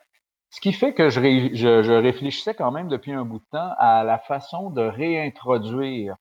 Ce 0.50 0.60
qui 0.60 0.72
fait 0.72 0.94
que 0.94 1.10
je, 1.10 1.20
je, 1.52 1.92
réfléchissais 1.92 2.54
quand 2.54 2.70
même 2.70 2.88
depuis 2.88 3.12
un 3.12 3.24
bout 3.24 3.38
de 3.38 3.44
temps 3.50 3.72
à 3.78 4.04
la 4.04 4.18
façon 4.18 4.70
de 4.70 4.82
réintroduire 4.82 6.16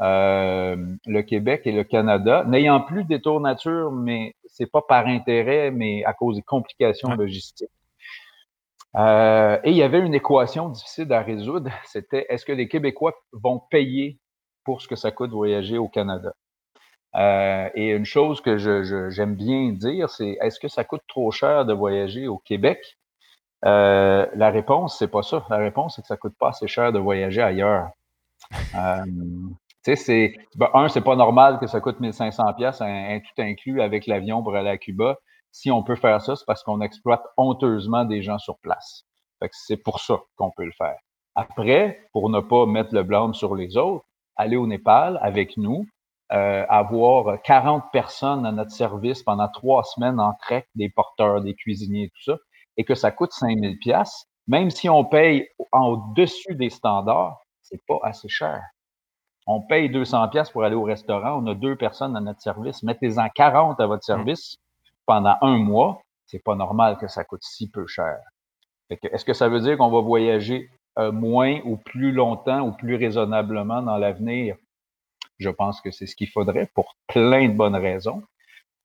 euh, 0.00 0.76
le 1.06 1.22
Québec 1.22 1.62
et 1.66 1.72
le 1.72 1.84
Canada, 1.84 2.44
n'ayant 2.46 2.80
plus 2.80 3.04
des 3.04 3.20
tours 3.20 3.40
nature, 3.40 3.92
mais 3.92 4.34
c'est 4.46 4.70
pas 4.70 4.82
par 4.82 5.06
intérêt, 5.06 5.70
mais 5.70 6.04
à 6.04 6.12
cause 6.12 6.36
des 6.36 6.42
complications 6.42 7.10
logistiques. 7.14 7.70
Euh, 8.96 9.58
et 9.64 9.70
il 9.70 9.76
y 9.76 9.82
avait 9.82 10.00
une 10.00 10.14
équation 10.14 10.68
difficile 10.68 11.12
à 11.12 11.22
résoudre, 11.22 11.70
c'était 11.84 12.26
est-ce 12.28 12.44
que 12.44 12.52
les 12.52 12.68
Québécois 12.68 13.14
vont 13.32 13.60
payer 13.70 14.18
pour 14.64 14.82
ce 14.82 14.88
que 14.88 14.96
ça 14.96 15.10
coûte 15.10 15.30
voyager 15.30 15.78
au 15.78 15.88
Canada? 15.88 16.32
Euh, 17.16 17.68
et 17.74 17.90
une 17.90 18.04
chose 18.04 18.40
que 18.40 18.56
j'aime 19.10 19.36
bien 19.36 19.70
dire, 19.72 20.10
c'est 20.10 20.36
est-ce 20.40 20.58
que 20.58 20.68
ça 20.68 20.84
coûte 20.84 21.02
trop 21.06 21.30
cher 21.30 21.64
de 21.64 21.72
voyager 21.72 22.26
au 22.26 22.38
Québec? 22.38 22.98
Euh, 23.64 24.26
la 24.34 24.50
réponse, 24.50 24.98
c'est 24.98 25.08
pas 25.08 25.22
ça. 25.22 25.46
La 25.48 25.58
réponse, 25.58 25.96
c'est 25.96 26.02
que 26.02 26.08
ça 26.08 26.16
coûte 26.16 26.34
pas 26.38 26.48
assez 26.48 26.66
cher 26.66 26.92
de 26.92 26.98
voyager 26.98 27.42
ailleurs. 27.42 27.90
Euh, 28.76 29.04
tu 29.84 29.94
sais, 29.94 29.96
c'est 29.96 30.34
ben, 30.56 30.70
un, 30.72 30.88
c'est 30.88 31.02
pas 31.02 31.16
normal 31.16 31.58
que 31.58 31.66
ça 31.66 31.80
coûte 31.80 32.00
1500 32.00 32.54
pièces 32.54 32.80
un, 32.80 33.20
tout 33.20 33.42
inclus 33.42 33.82
avec 33.82 34.06
l'avion 34.06 34.42
pour 34.42 34.56
aller 34.56 34.70
à 34.70 34.78
Cuba. 34.78 35.16
Si 35.52 35.70
on 35.70 35.82
peut 35.82 35.96
faire 35.96 36.22
ça, 36.22 36.36
c'est 36.36 36.46
parce 36.46 36.62
qu'on 36.62 36.80
exploite 36.80 37.22
honteusement 37.36 38.04
des 38.04 38.22
gens 38.22 38.38
sur 38.38 38.58
place. 38.58 39.04
Fait 39.40 39.48
que 39.48 39.54
c'est 39.56 39.76
pour 39.76 40.00
ça 40.00 40.18
qu'on 40.36 40.50
peut 40.50 40.64
le 40.64 40.72
faire. 40.72 40.96
Après, 41.34 42.00
pour 42.12 42.30
ne 42.30 42.40
pas 42.40 42.64
mettre 42.66 42.94
le 42.94 43.02
blâme 43.02 43.34
sur 43.34 43.54
les 43.54 43.76
autres, 43.76 44.04
aller 44.36 44.56
au 44.56 44.66
Népal 44.66 45.18
avec 45.20 45.56
nous, 45.56 45.86
euh, 46.32 46.64
avoir 46.68 47.42
40 47.42 47.84
personnes 47.92 48.46
à 48.46 48.52
notre 48.52 48.70
service 48.70 49.22
pendant 49.22 49.48
trois 49.48 49.82
semaines 49.84 50.18
en 50.18 50.32
trek, 50.32 50.66
des 50.74 50.88
porteurs, 50.88 51.42
des 51.42 51.54
cuisiniers, 51.54 52.08
tout 52.08 52.32
ça, 52.32 52.38
et 52.76 52.84
que 52.84 52.94
ça 52.94 53.10
coûte 53.10 53.32
5000 53.32 53.78
pièces, 53.78 54.26
même 54.46 54.70
si 54.70 54.88
on 54.88 55.04
paye 55.04 55.46
en 55.72 55.96
dessus 56.14 56.54
des 56.54 56.70
standards, 56.70 57.38
c'est 57.62 57.84
pas 57.86 57.98
assez 58.02 58.28
cher. 58.28 58.62
On 59.46 59.60
paye 59.60 59.90
200 59.90 60.28
pièces 60.28 60.50
pour 60.50 60.64
aller 60.64 60.74
au 60.74 60.84
restaurant, 60.84 61.42
on 61.42 61.46
a 61.46 61.54
deux 61.54 61.76
personnes 61.76 62.16
à 62.16 62.20
notre 62.20 62.40
service, 62.40 62.82
mettez-en 62.82 63.28
40 63.28 63.78
à 63.80 63.86
votre 63.86 64.02
mmh. 64.04 64.16
service 64.16 64.56
pendant 65.06 65.36
un 65.42 65.58
mois, 65.58 66.00
c'est 66.26 66.42
pas 66.42 66.54
normal 66.54 66.96
que 66.98 67.08
ça 67.08 67.24
coûte 67.24 67.42
si 67.42 67.70
peu 67.70 67.86
cher. 67.86 68.18
Est-ce 68.90 69.24
que 69.24 69.34
ça 69.34 69.48
veut 69.48 69.60
dire 69.60 69.76
qu'on 69.78 69.90
va 69.90 70.00
voyager 70.00 70.70
euh, 70.98 71.12
moins 71.12 71.60
ou 71.64 71.76
plus 71.76 72.12
longtemps 72.12 72.60
ou 72.60 72.72
plus 72.72 72.96
raisonnablement 72.96 73.82
dans 73.82 73.96
l'avenir? 73.96 74.56
Je 75.38 75.50
pense 75.50 75.80
que 75.80 75.90
c'est 75.90 76.06
ce 76.06 76.16
qu'il 76.16 76.28
faudrait 76.28 76.70
pour 76.74 76.96
plein 77.06 77.48
de 77.48 77.54
bonnes 77.54 77.76
raisons. 77.76 78.22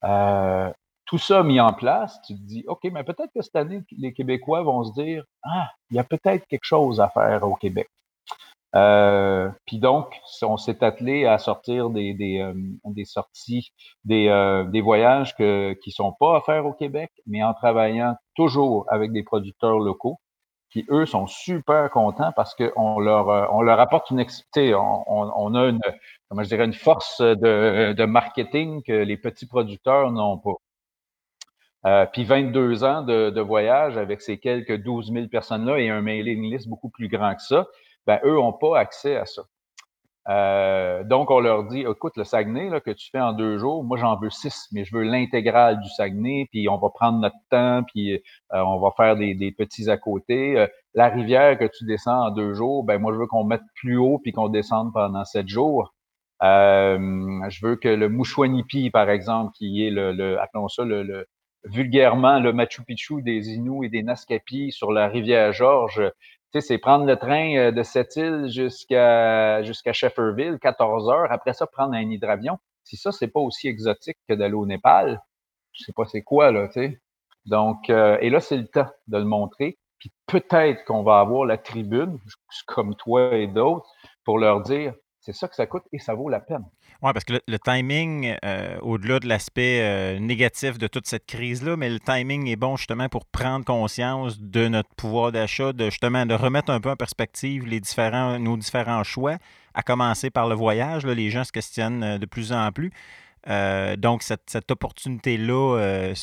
Euh, 0.04 0.70
tout 1.04 1.18
ça 1.18 1.42
mis 1.42 1.60
en 1.60 1.72
place, 1.72 2.20
tu 2.22 2.34
te 2.34 2.40
dis, 2.40 2.64
OK, 2.66 2.84
mais 2.84 3.04
peut-être 3.04 3.32
que 3.34 3.42
cette 3.42 3.56
année, 3.56 3.82
les 3.98 4.12
Québécois 4.12 4.62
vont 4.62 4.84
se 4.84 4.92
dire, 4.92 5.24
ah, 5.42 5.68
il 5.90 5.96
y 5.96 5.98
a 5.98 6.04
peut-être 6.04 6.46
quelque 6.46 6.64
chose 6.64 7.00
à 7.00 7.08
faire 7.08 7.42
au 7.48 7.54
Québec. 7.54 7.88
Euh, 8.76 9.50
puis 9.66 9.78
donc, 9.78 10.14
on 10.42 10.56
s'est 10.56 10.84
attelé 10.84 11.26
à 11.26 11.38
sortir 11.38 11.90
des, 11.90 12.14
des, 12.14 12.40
euh, 12.40 13.04
sorties, 13.04 13.72
des, 14.04 14.28
euh, 14.28 14.64
des 14.64 14.80
voyages 14.80 15.34
que, 15.36 15.72
qui 15.82 15.90
sont 15.90 16.12
pas 16.18 16.36
à 16.36 16.40
faire 16.42 16.66
au 16.66 16.72
Québec, 16.72 17.10
mais 17.26 17.42
en 17.42 17.52
travaillant 17.52 18.16
toujours 18.36 18.86
avec 18.88 19.12
des 19.12 19.24
producteurs 19.24 19.78
locaux 19.78 20.20
qui, 20.70 20.86
eux, 20.90 21.04
sont 21.04 21.26
super 21.26 21.90
contents 21.90 22.32
parce 22.36 22.54
qu'on 22.54 23.00
leur, 23.00 23.26
leur 23.62 23.80
apporte 23.80 24.10
une... 24.10 24.24
On, 24.56 25.04
on, 25.08 25.54
a 25.56 25.68
une, 25.68 25.80
comment 26.28 26.44
je 26.44 26.48
dirais, 26.48 26.64
une 26.64 26.72
force 26.72 27.20
de, 27.20 27.92
de 27.92 28.04
marketing 28.04 28.82
que 28.84 28.92
les 28.92 29.16
petits 29.16 29.46
producteurs 29.46 30.12
n'ont 30.12 30.38
pas. 30.38 32.06
Puis 32.12 32.24
22 32.24 32.84
ans 32.84 33.02
de, 33.02 33.30
de, 33.30 33.40
voyage 33.40 33.96
avec 33.96 34.20
ces 34.20 34.38
quelques 34.38 34.80
12 34.80 35.12
000 35.12 35.26
personnes-là 35.28 35.78
et 35.78 35.88
un 35.88 36.02
mailing 36.02 36.42
list 36.42 36.68
beaucoup 36.68 36.90
plus 36.90 37.08
grand 37.08 37.34
que 37.34 37.42
ça, 37.42 37.66
ben 38.06 38.18
eux 38.24 38.34
n'ont 38.34 38.52
pas 38.52 38.78
accès 38.78 39.16
à 39.16 39.26
ça. 39.26 39.42
Euh, 40.28 41.02
donc, 41.04 41.30
on 41.30 41.40
leur 41.40 41.64
dit, 41.64 41.80
écoute, 41.80 42.16
le 42.16 42.24
Saguenay 42.24 42.80
que 42.82 42.90
tu 42.90 43.10
fais 43.10 43.20
en 43.20 43.32
deux 43.32 43.58
jours, 43.58 43.82
moi 43.84 43.96
j'en 43.96 44.16
veux 44.16 44.30
six, 44.30 44.68
mais 44.72 44.84
je 44.84 44.94
veux 44.94 45.02
l'intégrale 45.02 45.80
du 45.80 45.88
Saguenay, 45.88 46.46
puis 46.52 46.68
on 46.68 46.78
va 46.78 46.90
prendre 46.90 47.18
notre 47.18 47.36
temps, 47.50 47.82
puis 47.84 48.14
euh, 48.14 48.18
on 48.52 48.78
va 48.78 48.90
faire 48.96 49.16
des, 49.16 49.54
petits 49.56 49.90
à 49.90 49.96
côté. 49.96 50.58
Euh, 50.58 50.66
la 50.94 51.08
rivière 51.08 51.58
que 51.58 51.64
tu 51.64 51.84
descends 51.84 52.26
en 52.26 52.30
deux 52.30 52.54
jours, 52.54 52.84
ben 52.84 52.98
moi 52.98 53.12
je 53.12 53.18
veux 53.18 53.26
qu'on 53.26 53.44
mette 53.44 53.62
plus 53.74 53.96
haut 53.96 54.18
puis 54.18 54.32
qu'on 54.32 54.48
descende 54.48 54.92
pendant 54.92 55.24
sept 55.24 55.48
jours. 55.48 55.94
je 56.40 57.66
veux 57.66 57.76
que 57.76 57.88
le 57.88 58.08
Mouchouanipi, 58.08 58.90
par 58.90 59.08
exemple, 59.10 59.52
qui 59.56 59.86
est 59.86 59.90
le, 59.90 60.38
appelons 60.40 60.68
ça 60.68 60.84
le, 60.84 61.26
vulgairement 61.64 62.40
le 62.40 62.52
Machu 62.52 62.82
Picchu 62.84 63.22
des 63.22 63.50
Inuits 63.50 63.86
et 63.86 63.90
des 63.90 64.02
Naskapi 64.02 64.72
sur 64.72 64.92
la 64.92 65.08
rivière 65.08 65.52
Georges. 65.52 66.02
Tu 66.52 66.60
c'est 66.60 66.78
prendre 66.78 67.04
le 67.06 67.16
train 67.16 67.56
euh, 67.56 67.70
de 67.70 67.82
cette 67.82 68.16
île 68.16 68.48
jusqu'à 68.48 69.62
jusqu'à 69.62 69.92
Shefferville, 69.92 70.58
14 70.60 71.08
heures. 71.08 71.30
Après 71.30 71.52
ça, 71.52 71.66
prendre 71.66 71.94
un 71.94 72.10
hydravion. 72.10 72.58
Si 72.84 72.96
ça, 72.96 73.12
c'est 73.12 73.28
pas 73.28 73.40
aussi 73.40 73.68
exotique 73.68 74.18
que 74.28 74.34
d'aller 74.34 74.54
au 74.54 74.66
Népal, 74.66 75.22
je 75.72 75.84
sais 75.84 75.92
pas 75.92 76.04
c'est 76.06 76.22
quoi, 76.22 76.50
là, 76.50 76.66
tu 76.68 76.74
sais. 76.74 77.00
Donc, 77.46 77.88
euh, 77.90 78.18
et 78.20 78.30
là, 78.30 78.40
c'est 78.40 78.56
le 78.56 78.66
temps 78.66 78.88
de 79.06 79.18
le 79.18 79.24
montrer. 79.24 79.78
Puis 79.98 80.10
peut-être 80.26 80.84
qu'on 80.84 81.02
va 81.02 81.20
avoir 81.20 81.44
la 81.44 81.58
tribune, 81.58 82.18
comme 82.66 82.96
toi 82.96 83.34
et 83.36 83.46
d'autres, 83.46 83.88
pour 84.24 84.38
leur 84.38 84.62
dire, 84.62 84.94
c'est 85.20 85.34
ça 85.34 85.48
que 85.48 85.54
ça 85.54 85.66
coûte 85.66 85.84
et 85.92 85.98
ça 85.98 86.14
vaut 86.14 86.28
la 86.28 86.40
peine. 86.40 86.64
Oui, 87.02 87.12
parce 87.12 87.24
que 87.24 87.34
le, 87.46 87.58
timing, 87.58 88.36
euh, 88.44 88.78
au-delà 88.80 89.20
de 89.20 89.28
l'aspect 89.28 89.80
euh, 89.80 90.18
négatif 90.18 90.78
de 90.78 90.86
toute 90.86 91.06
cette 91.06 91.26
crise-là, 91.26 91.76
mais 91.76 91.88
le 91.88 92.00
timing 92.00 92.48
est 92.48 92.56
bon 92.56 92.76
justement 92.76 93.08
pour 93.08 93.26
prendre 93.26 93.64
conscience 93.64 94.40
de 94.40 94.68
notre 94.68 94.88
pouvoir 94.96 95.32
d'achat, 95.32 95.72
de 95.72 95.86
justement 95.86 96.26
de 96.26 96.34
remettre 96.34 96.70
un 96.70 96.80
peu 96.80 96.90
en 96.90 96.96
perspective 96.96 97.66
les 97.66 97.80
différents, 97.80 98.38
nos 98.38 98.56
différents 98.56 99.04
choix, 99.04 99.36
à 99.74 99.82
commencer 99.82 100.30
par 100.30 100.48
le 100.48 100.54
voyage. 100.54 101.06
Là, 101.06 101.14
les 101.14 101.30
gens 101.30 101.44
se 101.44 101.52
questionnent 101.52 102.02
euh, 102.02 102.18
de 102.18 102.26
plus 102.26 102.52
en 102.52 102.70
plus. 102.72 102.90
Euh, 103.48 103.96
donc, 103.96 104.22
cette, 104.22 104.70
opportunité-là 104.70 105.78
euh, 105.78 106.14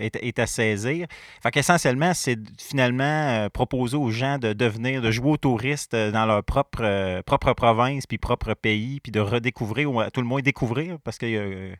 est, 0.00 0.38
à 0.38 0.46
saisir. 0.46 1.06
Fait 1.42 1.50
qu'essentiellement, 1.50 2.14
c'est 2.14 2.38
finalement 2.58 3.04
euh, 3.04 3.48
proposer 3.48 3.96
aux 3.96 4.10
gens 4.10 4.38
de 4.38 4.52
devenir, 4.52 5.02
de 5.02 5.10
jouer 5.10 5.32
aux 5.32 5.36
touristes 5.36 5.94
dans 5.94 6.24
leur 6.24 6.42
propre, 6.42 7.52
province, 7.52 8.06
puis 8.06 8.18
propre 8.18 8.54
pays, 8.54 9.00
puis 9.00 9.12
de 9.12 9.20
redécouvrir, 9.20 9.92
ou 9.92 10.00
à 10.00 10.10
tout 10.10 10.20
le 10.20 10.26
moins 10.26 10.40
découvrir, 10.40 10.98
parce 11.04 11.18
que, 11.18 11.74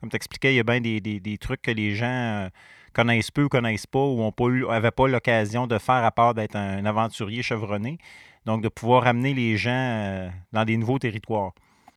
comme 0.00 0.08
tu 0.08 0.16
expliquais, 0.16 0.54
il 0.54 0.56
y 0.56 0.60
a 0.60 0.64
bien 0.64 0.80
des, 0.80 1.38
trucs 1.38 1.62
que 1.62 1.70
les 1.70 1.94
gens 1.94 2.48
connaissent 2.94 3.30
peu 3.30 3.44
ou 3.44 3.48
connaissent 3.48 3.86
pas, 3.86 4.04
ou 4.04 4.32
n'avaient 4.68 4.90
pas 4.90 5.08
l'occasion 5.08 5.66
de 5.66 5.78
faire 5.78 6.04
à 6.04 6.10
part 6.10 6.34
d'être 6.34 6.56
un 6.56 6.84
aventurier 6.86 7.42
chevronné. 7.42 7.98
Donc, 8.46 8.62
de 8.62 8.68
pouvoir 8.68 9.06
amener 9.06 9.34
les 9.34 9.56
gens 9.56 10.30
dans 10.52 10.64
des 10.64 10.76
nouveaux 10.76 10.98
territoires. 10.98 11.52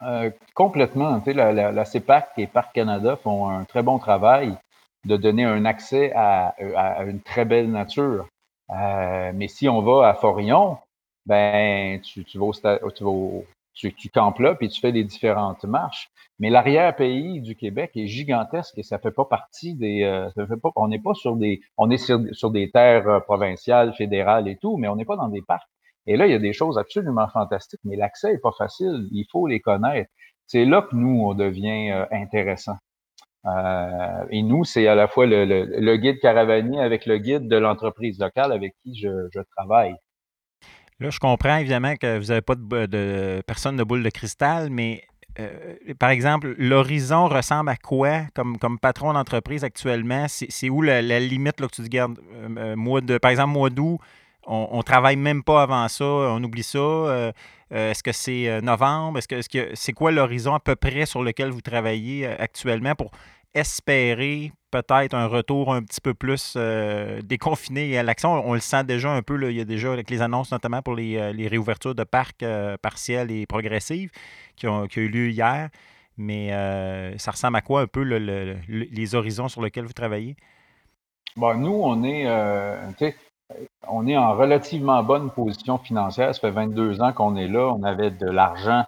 Euh, 0.06 0.30
complètement. 0.54 1.20
Tu 1.20 1.26
sais, 1.26 1.34
la, 1.34 1.72
la, 1.72 1.86
CEPAC 1.86 2.30
et 2.38 2.48
Parc 2.48 2.74
Canada 2.74 3.16
font 3.16 3.50
un 3.50 3.64
très 3.64 3.82
bon 3.84 3.98
travail 3.98 4.56
de 5.06 5.18
donner 5.18 5.44
un 5.44 5.66
accès 5.66 6.12
à, 6.16 6.56
à 6.76 7.04
une 7.04 7.22
très 7.22 7.46
belle 7.46 7.72
nature. 7.72 8.28
Euh, 8.72 9.32
mais 9.34 9.48
si 9.48 9.70
on 9.70 9.82
va 9.82 10.10
à 10.10 10.14
Forillon, 10.14 10.78
ben 11.26 12.00
tu, 12.02 12.24
vas 12.36 12.46
au, 12.46 12.54
tu, 12.54 13.04
vas 13.04 13.42
tu, 13.74 13.94
tu 13.94 14.10
campes 14.10 14.40
là, 14.40 14.56
puis 14.56 14.70
tu 14.70 14.80
fais 14.80 14.92
les 14.92 15.04
différentes 15.04 15.64
marches. 15.66 16.10
Mais 16.40 16.50
l'arrière-pays 16.50 17.40
du 17.42 17.56
Québec 17.56 17.92
est 17.96 18.08
gigantesque 18.08 18.78
et 18.78 18.84
ça 18.84 19.00
fait 19.00 19.12
pas 19.12 19.26
partie 19.26 19.74
des. 19.74 20.04
Euh, 20.04 20.30
on 20.76 20.88
n'est 20.88 21.00
pas 21.00 21.14
sur 21.14 21.36
des. 21.36 21.62
On 21.78 21.90
est 21.90 21.98
sur, 21.98 22.52
des 22.52 22.70
terres 22.72 23.08
euh, 23.08 23.20
provinciales, 23.20 23.94
fédérales 23.94 24.48
et 24.48 24.58
tout, 24.58 24.78
mais 24.78 24.88
on 24.88 24.96
n'est 24.96 25.06
pas 25.06 25.16
dans 25.16 25.30
des 25.30 25.42
parcs. 25.42 25.70
Et 26.08 26.18
là, 26.18 26.28
il 26.28 26.32
y 26.32 26.36
a 26.36 26.40
des 26.40 26.54
choses 26.54 26.78
absolument 26.78 27.28
fantastiques, 27.28 27.80
mais 27.84 27.96
l'accès 27.96 28.34
est 28.34 28.42
pas 28.42 28.52
facile. 28.58 29.08
Il 29.12 29.26
faut 29.32 29.48
les 29.48 29.60
connaître. 29.60 30.10
C'est 30.46 30.66
là 30.66 30.84
que 30.84 30.96
nous, 30.96 31.22
on 31.24 31.34
devient 31.34 31.92
euh, 31.92 32.06
intéressant. 32.12 32.78
Euh, 33.46 34.26
et 34.30 34.42
nous, 34.42 34.64
c'est 34.64 34.88
à 34.88 34.96
la 34.96 35.08
fois 35.08 35.26
le, 35.28 35.98
guide 35.98 36.20
caravanier 36.20 36.80
avec 36.80 37.06
le 37.06 37.18
guide 37.18 37.48
de 37.48 37.58
l'entreprise 37.58 38.20
locale 38.20 38.52
avec 38.52 38.74
qui 38.84 38.96
je, 38.96 39.30
travaille. 39.56 39.96
Là, 41.00 41.10
je 41.10 41.20
comprends 41.20 41.58
évidemment 41.58 41.96
que 41.96 42.18
vous 42.18 42.28
n'avez 42.28 42.42
pas 42.42 42.56
de, 42.56 43.42
personne 43.46 43.78
de 43.78 43.84
boule 43.84 44.02
de 44.02 44.10
cristal, 44.10 44.70
mais 44.70 45.04
euh, 45.40 45.76
par 46.00 46.10
exemple, 46.10 46.56
l'horizon 46.58 47.28
ressemble 47.28 47.70
à 47.70 47.76
quoi 47.76 48.22
comme, 48.34 48.58
comme 48.58 48.80
patron 48.80 49.14
d'entreprise 49.14 49.64
actuellement? 49.64 50.26
C'est 50.30 50.70
où 50.70 50.82
la, 50.82 51.02
limite 51.02 51.58
que 51.58 51.66
tu 51.68 51.82
dis, 51.82 51.90
garde, 51.90 52.20
euh, 52.34 52.76
mois 52.76 53.02
de, 53.02 53.18
par 53.18 53.32
exemple, 53.32 53.52
mois 53.52 53.70
d'août, 53.70 54.00
on 54.48 54.78
ne 54.78 54.84
travaille 54.84 55.16
même 55.16 55.44
pas 55.44 55.64
avant 55.64 55.88
ça, 55.88 56.06
on 56.06 56.44
oublie 56.44 56.64
ça. 56.64 56.78
Euh, 56.78 57.32
euh 57.72 57.92
est-ce 57.92 58.04
que 58.04 58.12
c'est 58.12 58.62
novembre? 58.62 59.20
Est-ce 59.20 59.50
que 59.50 59.72
c'est 59.74 59.94
quoi 59.94 60.12
l'horizon 60.12 60.54
à 60.54 60.60
peu 60.60 60.76
près 60.76 61.06
sur 61.06 61.24
lequel 61.24 61.50
vous 61.50 61.62
travaillez 61.62 62.28
actuellement 62.28 62.96
pour 62.96 63.12
espérer 63.56 64.52
peut-être 64.70 65.14
un 65.14 65.28
retour 65.28 65.74
un 65.74 65.82
petit 65.82 66.02
peu 66.02 66.14
plus 66.14 66.54
euh, 66.58 67.22
déconfiné 67.22 67.98
à 67.98 68.04
l'action? 68.04 68.34
On, 68.48 68.54
le 68.54 68.60
sent 68.60 68.84
déjà 68.84 69.10
un 69.12 69.22
peu, 69.22 69.42
il 69.50 69.58
y 69.58 69.62
a 69.62 69.66
déjà 69.66 69.92
avec 69.92 70.10
les 70.10 70.22
annonces 70.22 70.52
notamment 70.52 70.82
pour 70.82 70.96
les, 70.96 71.16
euh, 71.16 71.32
réouvertures 71.50 71.96
de 71.96 72.04
parcs 72.04 72.44
euh, 72.44 72.76
partielles 72.78 73.32
et 73.32 73.46
progressives 73.48 74.12
qui 74.58 74.68
ont, 74.68 74.86
eu 74.96 75.08
lieu 75.08 75.30
hier. 75.30 75.70
Mais 76.18 76.54
euh, 76.54 77.18
ça 77.18 77.32
ressemble 77.32 77.58
à 77.58 77.62
quoi 77.62 77.82
un 77.82 77.88
peu 77.88 78.04
le, 78.04 78.20
le, 78.20 78.58
les 78.68 79.16
horizons 79.16 79.48
sur 79.48 79.62
lesquels 79.62 79.86
vous 79.86 79.94
travaillez? 79.94 80.36
Bon, 81.36 81.54
nous, 81.56 81.74
on 81.74 82.04
est, 82.04 82.26
on 83.88 84.08
est 84.08 84.18
en 84.18 84.36
relativement 84.36 85.04
bonne 85.04 85.32
position 85.32 85.78
financière. 85.78 86.34
Ça 86.34 86.42
fait 86.42 86.52
22 86.52 87.02
ans 87.02 87.14
qu'on 87.14 87.36
est 87.36 87.48
là. 87.48 87.74
On 87.74 87.84
avait 87.84 88.12
de 88.12 88.28
l'argent 88.28 88.86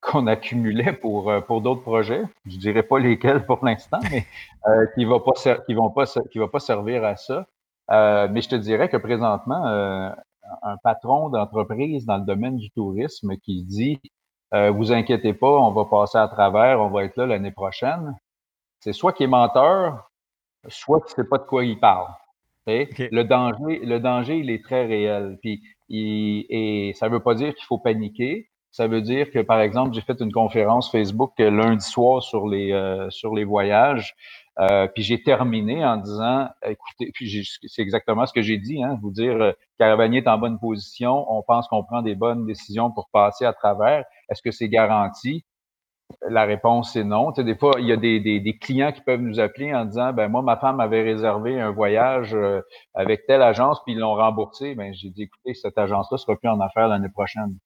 qu'on 0.00 0.26
accumulait 0.26 0.92
pour, 0.92 1.30
euh, 1.30 1.40
d'autres 1.60 1.82
projets. 1.82 2.22
Je 2.46 2.58
dirais 2.58 2.82
pas 2.82 2.98
lesquels 2.98 3.44
pour 3.44 3.64
l'instant, 3.64 3.98
mais 4.10 4.26
euh, 4.68 4.86
qui 4.94 5.06
qui 5.66 6.38
va 6.38 6.48
pas 6.48 6.60
servir 6.60 7.04
à 7.04 7.16
ça. 7.16 7.46
Euh, 7.90 8.28
mais 8.30 8.40
je 8.40 8.48
te 8.48 8.56
dirais 8.56 8.88
que 8.88 8.96
présentement, 8.96 9.64
un 10.62 10.76
patron 10.82 11.28
d'entreprise 11.28 12.04
dans 12.04 12.18
le 12.18 12.24
domaine 12.24 12.56
du 12.56 12.70
tourisme 12.70 13.36
qui 13.36 13.62
dit 13.62 14.00
vous 14.52 14.92
inquiétez 14.92 15.34
pas, 15.34 15.48
on 15.50 15.72
va 15.72 15.84
passer 15.84 16.18
à 16.18 16.28
travers, 16.28 16.80
on 16.80 16.88
va 16.88 17.04
être 17.04 17.16
là 17.16 17.26
l'année 17.26 17.50
prochaine, 17.50 18.16
c'est 18.80 18.92
soit 18.92 19.12
qui 19.12 19.24
est 19.24 19.28
menteur, 19.28 20.10
soit 20.68 21.00
qui 21.02 21.12
sait 21.12 21.24
pas 21.24 21.38
de 21.38 21.44
quoi 21.44 21.64
il 21.64 21.78
parle. 21.78 22.08
Okay. 22.66 23.08
Le 23.12 23.22
danger, 23.22 23.80
le 23.84 24.00
danger, 24.00 24.38
il 24.38 24.50
est 24.50 24.62
très 24.64 24.86
réel. 24.86 25.38
Puis, 25.40 25.62
il, 25.88 26.46
et 26.48 26.92
ça 26.94 27.08
veut 27.08 27.20
pas 27.20 27.34
dire 27.34 27.54
qu'il 27.54 27.64
faut 27.64 27.78
paniquer. 27.78 28.48
Ça 28.72 28.88
veut 28.88 29.00
dire 29.00 29.30
que, 29.30 29.38
par 29.38 29.60
exemple, 29.60 29.94
j'ai 29.94 30.00
fait 30.02 30.20
une 30.20 30.32
conférence 30.32 30.90
Facebook 30.90 31.32
lundi 31.38 31.84
soir 31.84 32.22
sur 32.22 32.48
les, 32.48 32.72
euh, 32.72 33.08
sur 33.10 33.34
les 33.34 33.44
voyages. 33.44 34.14
Euh, 34.58 34.88
puis 34.88 35.02
j'ai 35.02 35.22
terminé 35.22 35.84
en 35.84 35.98
disant, 35.98 36.48
écoutez, 36.64 37.10
puis 37.14 37.46
c'est 37.66 37.82
exactement 37.82 38.26
ce 38.26 38.32
que 38.32 38.42
j'ai 38.42 38.58
dit, 38.58 38.82
hein, 38.82 38.98
vous 39.02 39.10
dire, 39.10 39.36
euh, 39.40 39.52
Caravanier 39.78 40.18
est 40.18 40.28
en 40.28 40.38
bonne 40.38 40.58
position, 40.58 41.26
on 41.30 41.42
pense 41.42 41.68
qu'on 41.68 41.84
prend 41.84 42.00
des 42.00 42.14
bonnes 42.14 42.46
décisions 42.46 42.90
pour 42.90 43.08
passer 43.12 43.44
à 43.44 43.52
travers. 43.52 44.04
Est-ce 44.30 44.40
que 44.42 44.50
c'est 44.50 44.68
garanti? 44.68 45.44
La 46.28 46.44
réponse 46.44 46.96
est 46.96 47.04
non. 47.04 47.32
Tu 47.32 47.40
sais, 47.40 47.44
des 47.44 47.56
fois, 47.56 47.72
il 47.78 47.86
y 47.86 47.92
a 47.92 47.96
des, 47.96 48.20
des, 48.20 48.58
clients 48.58 48.92
qui 48.92 49.00
peuvent 49.00 49.20
nous 49.20 49.40
appeler 49.40 49.74
en 49.74 49.84
disant, 49.84 50.12
ben 50.12 50.28
moi, 50.28 50.42
ma 50.42 50.56
femme 50.56 50.80
avait 50.80 51.02
réservé 51.02 51.60
un 51.60 51.70
voyage 51.70 52.34
euh, 52.34 52.60
avec 52.94 53.26
telle 53.26 53.42
agence, 53.42 53.82
puis 53.84 53.94
ils 53.94 53.98
l'ont 53.98 54.14
remboursé. 54.14 54.74
Ben 54.74 54.92
j'ai 54.94 55.10
dit, 55.10 55.24
écoutez, 55.24 55.54
cette 55.54 55.78
agence-là 55.78 56.18
sera 56.18 56.36
plus 56.36 56.48
en 56.48 56.60
affaires 56.60 56.88
l'année 56.88 57.08
prochaine. 57.08 57.56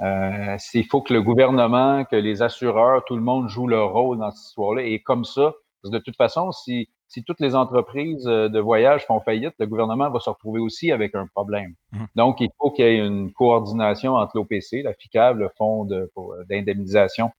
Euh, 0.00 0.56
il 0.74 0.86
faut 0.86 1.00
que 1.00 1.12
le 1.14 1.22
gouvernement, 1.22 2.04
que 2.04 2.16
les 2.16 2.42
assureurs, 2.42 3.04
tout 3.04 3.16
le 3.16 3.22
monde 3.22 3.48
joue 3.48 3.68
leur 3.68 3.92
rôle 3.92 4.18
dans 4.18 4.30
cette 4.30 4.48
histoire-là. 4.48 4.82
Et 4.82 5.00
comme 5.02 5.24
ça, 5.24 5.52
de 5.84 5.98
toute 5.98 6.16
façon, 6.16 6.50
si, 6.52 6.88
si 7.12 7.22
toutes 7.24 7.40
les 7.40 7.54
entreprises 7.54 8.26
euh, 8.26 8.48
de 8.48 8.58
voyage 8.58 9.04
font 9.04 9.20
faillite, 9.20 9.52
le 9.58 9.66
gouvernement 9.66 10.08
va 10.10 10.18
se 10.18 10.30
retrouver 10.30 10.60
aussi 10.60 10.90
avec 10.90 11.14
un 11.14 11.26
problème. 11.26 11.74
Mmh. 11.92 12.04
Donc, 12.16 12.40
il 12.40 12.48
faut 12.58 12.70
qu'il 12.70 12.86
y 12.86 12.88
ait 12.88 13.06
une 13.06 13.32
coordination 13.34 14.14
entre 14.14 14.38
l'OPC, 14.38 14.82
la 14.82 14.94
FICAV, 14.94 15.36
le 15.36 15.50
Fonds 15.58 15.86
euh, 15.90 16.08
d'indemnisation 16.48 17.30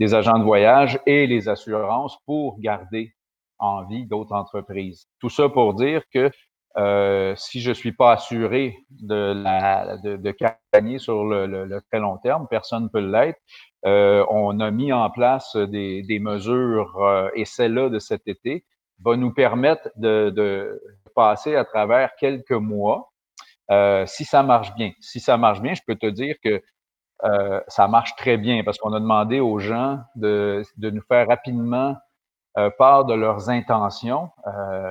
des 0.00 0.14
agents 0.14 0.38
de 0.38 0.44
voyage 0.44 0.98
et 1.06 1.28
les 1.28 1.48
assurances 1.48 2.18
pour 2.26 2.58
garder 2.58 3.14
en 3.58 3.84
vie 3.84 4.04
d'autres 4.06 4.32
entreprises. 4.32 5.06
Tout 5.20 5.28
ça 5.28 5.48
pour 5.48 5.74
dire 5.74 6.02
que 6.12 6.30
euh, 6.76 7.34
si 7.36 7.60
je 7.60 7.70
suis 7.70 7.92
pas 7.92 8.12
assuré 8.12 8.78
de, 8.90 9.32
la, 9.34 9.96
de, 9.98 10.16
de 10.16 10.34
gagner 10.72 10.98
sur 10.98 11.24
le, 11.24 11.46
le, 11.46 11.66
le, 11.66 11.80
très 11.82 12.00
long 12.00 12.16
terme, 12.18 12.46
personne 12.48 12.84
ne 12.84 12.88
peut 12.88 13.00
l'être. 13.00 13.38
Euh, 13.84 14.24
on 14.30 14.58
a 14.60 14.70
mis 14.70 14.92
en 14.92 15.08
place 15.10 15.56
des, 15.56 16.02
des 16.02 16.18
mesures 16.18 16.96
euh, 17.02 17.28
et 17.34 17.44
celle-là 17.44 17.90
de 17.90 17.98
cet 17.98 18.26
été 18.26 18.64
va 19.04 19.16
nous 19.16 19.32
permettre 19.32 19.88
de, 19.96 20.30
de 20.30 20.82
passer 21.14 21.56
à 21.56 21.64
travers 21.64 22.14
quelques 22.16 22.50
mois 22.50 23.12
euh, 23.70 24.04
si 24.06 24.24
ça 24.24 24.42
marche 24.42 24.74
bien. 24.74 24.92
Si 25.00 25.20
ça 25.20 25.36
marche 25.36 25.60
bien, 25.60 25.74
je 25.74 25.82
peux 25.86 25.96
te 25.96 26.06
dire 26.06 26.36
que 26.42 26.62
euh, 27.24 27.60
ça 27.68 27.88
marche 27.88 28.16
très 28.16 28.36
bien 28.36 28.64
parce 28.64 28.78
qu'on 28.78 28.92
a 28.92 29.00
demandé 29.00 29.40
aux 29.40 29.58
gens 29.58 30.00
de, 30.16 30.62
de 30.76 30.90
nous 30.90 31.02
faire 31.02 31.28
rapidement 31.28 31.96
part 32.78 33.04
de 33.04 33.14
leurs 33.14 33.48
intentions 33.48 34.28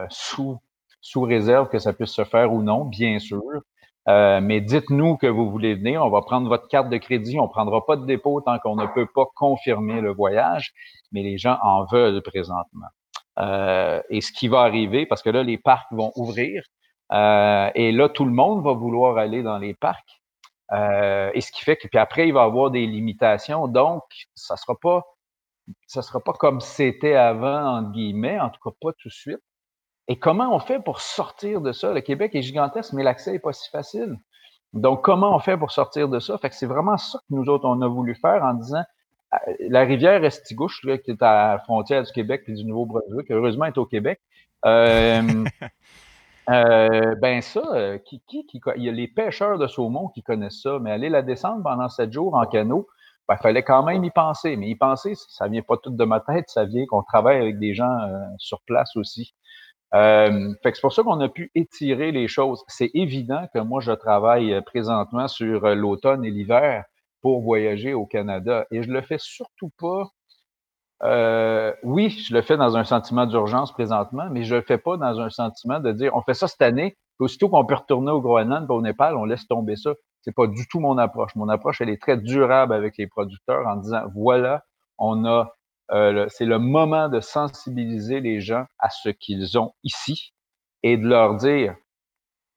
sous 0.10 0.60
sous 1.02 1.22
réserve 1.22 1.69
que 1.69 1.80
ça 1.80 1.93
puisse 1.93 2.12
se 2.12 2.24
faire 2.24 2.54
ou 2.54 2.62
non, 2.62 2.86
bien 2.86 3.19
sûr. 3.19 3.41
Euh, 4.08 4.39
mais 4.41 4.62
dites-nous 4.62 5.17
que 5.17 5.28
vous 5.28 5.52
voulez 5.52 5.76
venir, 5.76 6.04
on 6.04 6.10
va 6.10 6.22
prendre 6.22 6.50
votre 6.50 6.67
carte 6.67 6.89
de 6.89 6.98
crédit, 6.98 7.39
on 7.39 7.48
prendra 7.48 7.86
pas 7.86 7.95
de 7.95 8.06
dépôt 8.06 8.41
tant 8.41 8.58
qu'on 8.60 8.76
ne 8.76 8.88
peut 8.88 9.08
pas 9.13 9.26
confirmer 9.36 10.02
le 10.02 10.12
voyage, 10.12 10.74
mais 11.12 11.22
les 11.22 11.38
gens 11.38 11.58
en 11.62 11.86
veulent 11.86 12.22
présentement. 12.22 12.88
Euh, 13.39 14.02
et 14.10 14.21
ce 14.21 14.32
qui 14.32 14.47
va 14.47 14.62
arriver, 14.62 15.06
parce 15.06 15.21
que 15.21 15.30
là, 15.30 15.43
les 15.43 15.58
parcs 15.58 15.91
vont 15.91 16.12
ouvrir, 16.15 16.63
euh, 17.12 17.69
et 17.75 17.91
là, 17.91 18.10
tout 18.10 18.25
le 18.25 18.32
monde 18.32 18.63
va 18.63 18.73
vouloir 18.73 19.17
aller 19.17 19.43
dans 19.43 19.58
les 19.58 19.73
parcs. 19.73 20.21
Euh, 20.71 21.32
et 21.34 21.41
ce 21.41 21.52
qui 21.52 21.63
fait 21.63 21.78
que, 21.78 21.88
puis 21.88 21.97
après, 21.97 22.28
il 22.28 22.34
va 22.34 22.41
y 22.43 22.45
avoir 22.45 22.71
des 22.71 22.86
limitations, 22.86 23.67
donc 23.67 24.04
ça 24.36 24.56
sera 24.58 24.75
pas, 24.80 25.04
sera 25.88 26.19
pas 26.19 26.34
comme 26.34 26.62
c'était 26.62 27.15
avant, 27.15 27.78
entre 27.78 27.91
guillemets, 27.91 28.39
en 28.39 28.49
tout 28.49 28.60
cas 28.63 28.75
pas 28.82 28.91
tout 28.99 29.08
de 29.08 29.13
suite. 29.13 29.41
Et 30.08 30.17
comment 30.19 30.54
on 30.56 30.60
fait 30.60 30.80
pour 30.80 31.02
sortir 31.02 31.62
de 31.62 31.71
ça? 31.71 31.93
Le 31.93 32.02
Québec 32.02 32.36
est 32.36 32.41
gigantesque, 32.41 32.93
mais 32.93 33.04
l'accès 33.04 33.32
n'est 33.32 33.39
pas 33.39 33.54
si 33.54 33.69
facile. 33.69 34.17
Donc, 34.73 35.04
comment 35.04 35.36
on 35.36 35.39
fait 35.39 35.58
pour 35.58 35.71
sortir 35.71 36.10
de 36.10 36.19
ça? 36.19 36.38
Fait 36.39 36.49
que 36.49 36.56
c'est 36.56 36.67
vraiment 36.67 36.97
ça 36.97 37.19
que 37.19 37.36
nous 37.36 37.45
autres, 37.45 37.65
on 37.67 37.82
a 37.82 37.88
voulu 37.88 38.15
faire 38.15 38.43
en 38.43 38.54
disant 38.54 38.84
la 39.59 39.81
rivière 39.81 40.23
Estigouche, 40.23 40.83
là, 40.83 40.97
qui 40.97 41.11
est 41.11 41.21
à 41.21 41.53
la 41.53 41.59
frontière 41.59 42.03
du 42.03 42.11
Québec 42.11 42.43
et 42.47 42.53
du 42.53 42.65
Nouveau-Brunswick, 42.65 43.29
heureusement 43.31 43.65
est 43.65 43.77
au 43.77 43.85
Québec. 43.85 44.19
Euh, 44.65 45.21
euh, 46.49 47.15
ben 47.15 47.41
ça, 47.41 47.61
euh, 47.73 47.97
qui, 47.99 48.21
qui, 48.27 48.45
qui, 48.45 48.59
il 48.75 48.83
y 48.83 48.89
a 48.89 48.91
les 48.91 49.07
pêcheurs 49.07 49.59
de 49.59 49.67
saumon 49.67 50.07
qui 50.09 50.23
connaissent 50.23 50.61
ça, 50.61 50.79
mais 50.79 50.91
aller 50.91 51.09
la 51.09 51.21
descendre 51.21 51.63
pendant 51.63 51.89
sept 51.89 52.11
jours 52.11 52.35
en 52.35 52.45
canot, 52.45 52.87
ben, 53.27 53.35
il 53.39 53.43
fallait 53.43 53.63
quand 53.63 53.83
même 53.83 54.03
y 54.03 54.09
penser. 54.09 54.55
Mais 54.55 54.69
y 54.69 54.75
penser, 54.75 55.13
ça 55.15 55.47
vient 55.47 55.61
pas 55.61 55.77
tout 55.77 55.91
de 55.91 56.05
ma 56.05 56.19
tête, 56.19 56.45
ça 56.49 56.65
vient 56.65 56.85
qu'on 56.87 57.03
travaille 57.03 57.37
avec 57.37 57.59
des 57.59 57.75
gens 57.75 57.99
euh, 57.99 58.17
sur 58.39 58.61
place 58.61 58.95
aussi. 58.95 59.33
Euh, 59.95 60.53
fait 60.61 60.71
que 60.71 60.77
c'est 60.77 60.81
pour 60.81 60.93
ça 60.93 61.03
qu'on 61.03 61.19
a 61.19 61.29
pu 61.29 61.51
étirer 61.55 62.11
les 62.11 62.27
choses. 62.27 62.63
C'est 62.67 62.91
évident 62.93 63.47
que 63.53 63.59
moi, 63.59 63.81
je 63.81 63.91
travaille 63.91 64.53
euh, 64.53 64.61
présentement 64.61 65.27
sur 65.27 65.65
euh, 65.65 65.75
l'automne 65.75 66.23
et 66.23 66.29
l'hiver 66.29 66.85
pour 67.21 67.41
voyager 67.41 67.93
au 67.93 68.05
Canada. 68.05 68.65
Et 68.71 68.84
je 68.84 68.91
le 68.91 69.01
fais 69.01 69.17
surtout 69.19 69.71
pas. 69.77 70.03
Euh, 71.03 71.73
oui, 71.84 72.10
je 72.10 72.34
le 72.34 72.41
fais 72.41 72.58
dans 72.58 72.75
un 72.75 72.84
sentiment 72.84 73.25
d'urgence 73.25 73.71
présentement, 73.71 74.27
mais 74.32 74.43
je 74.43 74.55
le 74.55 74.62
fais 74.62 74.77
pas 74.77 74.97
dans 74.97 75.19
un 75.19 75.29
sentiment 75.29 75.79
de 75.79 75.91
dire 75.91 76.13
on 76.15 76.21
fait 76.21 76.34
ça 76.34 76.47
cette 76.47 76.62
année, 76.62 76.97
puis 77.17 77.25
aussitôt 77.25 77.49
qu'on 77.49 77.65
peut 77.65 77.75
retourner 77.75 78.12
au 78.12 78.21
Groenland 78.21 78.69
au 78.69 78.82
Népal, 78.82 79.15
on 79.15 79.25
laisse 79.25 79.47
tomber 79.47 79.75
ça. 79.77 79.91
C'est 80.21 80.36
pas 80.36 80.47
du 80.47 80.67
tout 80.67 80.82
mon 80.82 80.97
approche. 80.97 81.36
Mon 81.36 81.47
approche, 81.47 81.79
elle 81.79 81.89
est 81.89 82.01
très 82.01 82.17
durable 82.17 82.73
avec 82.73 82.97
les 82.97 83.08
producteurs 83.08 83.65
en 83.67 83.77
disant 83.77 84.03
voilà, 84.13 84.63
on 84.97 85.25
a 85.25 85.53
euh, 85.91 86.27
c'est 86.29 86.45
le 86.45 86.60
moment 86.60 87.10
de 87.10 87.19
sensibiliser 87.19 88.19
les 88.19 88.41
gens 88.41 88.65
à 88.77 88.89
ce 88.89 89.10
qu'ils 89.10 89.58
ont 89.58 89.73
ici 89.84 90.34
et 90.84 90.97
de 90.97 91.08
leur 91.08 91.36
dire 91.36 91.75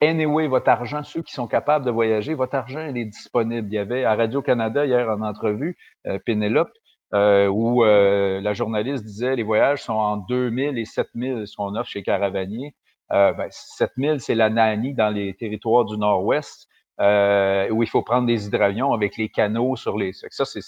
Anyway, 0.02 0.48
votre 0.48 0.68
argent, 0.68 1.04
ceux 1.04 1.22
qui 1.22 1.32
sont 1.32 1.46
capables 1.46 1.84
de 1.84 1.90
voyager, 1.92 2.34
votre 2.34 2.56
argent, 2.56 2.84
il 2.88 2.98
est 2.98 3.04
disponible. 3.04 3.68
Il 3.68 3.74
y 3.74 3.78
avait 3.78 4.04
à 4.04 4.16
Radio-Canada 4.16 4.84
hier 4.84 5.08
en 5.08 5.22
entrevue, 5.22 5.76
euh, 6.08 6.18
Pénélope, 6.18 6.72
euh, 7.14 7.46
où 7.46 7.84
euh, 7.84 8.40
la 8.40 8.52
journaliste 8.52 9.04
disait 9.04 9.36
les 9.36 9.44
voyages 9.44 9.84
sont 9.84 9.92
en 9.92 10.16
2000 10.16 10.76
et 10.76 10.84
7000 10.84 11.46
ce 11.46 11.54
qu'on 11.54 11.76
offre 11.76 11.88
chez 11.88 12.02
Caravanier. 12.02 12.74
Euh, 13.12 13.32
ben, 13.32 13.46
7000, 13.50 14.20
c'est 14.20 14.34
la 14.34 14.50
NANI 14.50 14.92
dans 14.94 15.10
les 15.10 15.34
territoires 15.34 15.84
du 15.84 15.96
Nord-Ouest. 15.96 16.68
où 16.98 17.82
il 17.82 17.88
faut 17.88 18.02
prendre 18.02 18.26
des 18.26 18.46
hydravions 18.46 18.92
avec 18.92 19.16
les 19.16 19.28
canaux 19.28 19.76
sur 19.76 19.96
les. 19.96 20.12
Ça, 20.12 20.44
c'est 20.44 20.60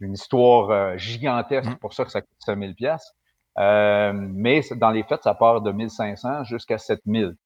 une 0.00 0.14
histoire 0.14 0.98
gigantesque. 0.98 1.70
Mmh. 1.70 1.76
pour 1.76 1.94
ça 1.94 2.04
que 2.04 2.10
ça 2.10 2.20
coûte 2.22 2.30
5000 2.44 2.74
pièces. 2.74 3.14
mais 3.56 4.62
dans 4.76 4.90
les 4.90 5.04
faits, 5.04 5.22
ça 5.22 5.34
part 5.34 5.60
de 5.60 5.70
1500 5.70 6.44
jusqu'à 6.44 6.78
7000 6.78 7.36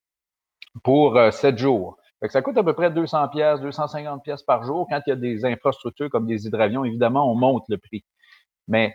pour 0.83 1.19
7 1.33 1.59
jours. 1.59 1.97
ça 2.29 2.43
coûte 2.43 2.57
à 2.57 2.63
peu 2.63 2.73
près 2.73 2.91
200 2.91 3.29
pièces, 3.29 3.61
250 3.61 4.23
pièces 4.23 4.43
par 4.43 4.65
jour. 4.65 4.87
Quand 4.91 5.01
il 5.07 5.11
y 5.11 5.13
a 5.13 5.17
des 5.17 5.45
infrastructures 5.45 6.11
comme 6.11 6.27
des 6.27 6.47
hydravions, 6.47 6.85
évidemment, 6.85 7.31
on 7.31 7.35
monte 7.35 7.65
le 7.69 7.79
prix. 7.79 8.05
Mais 8.69 8.95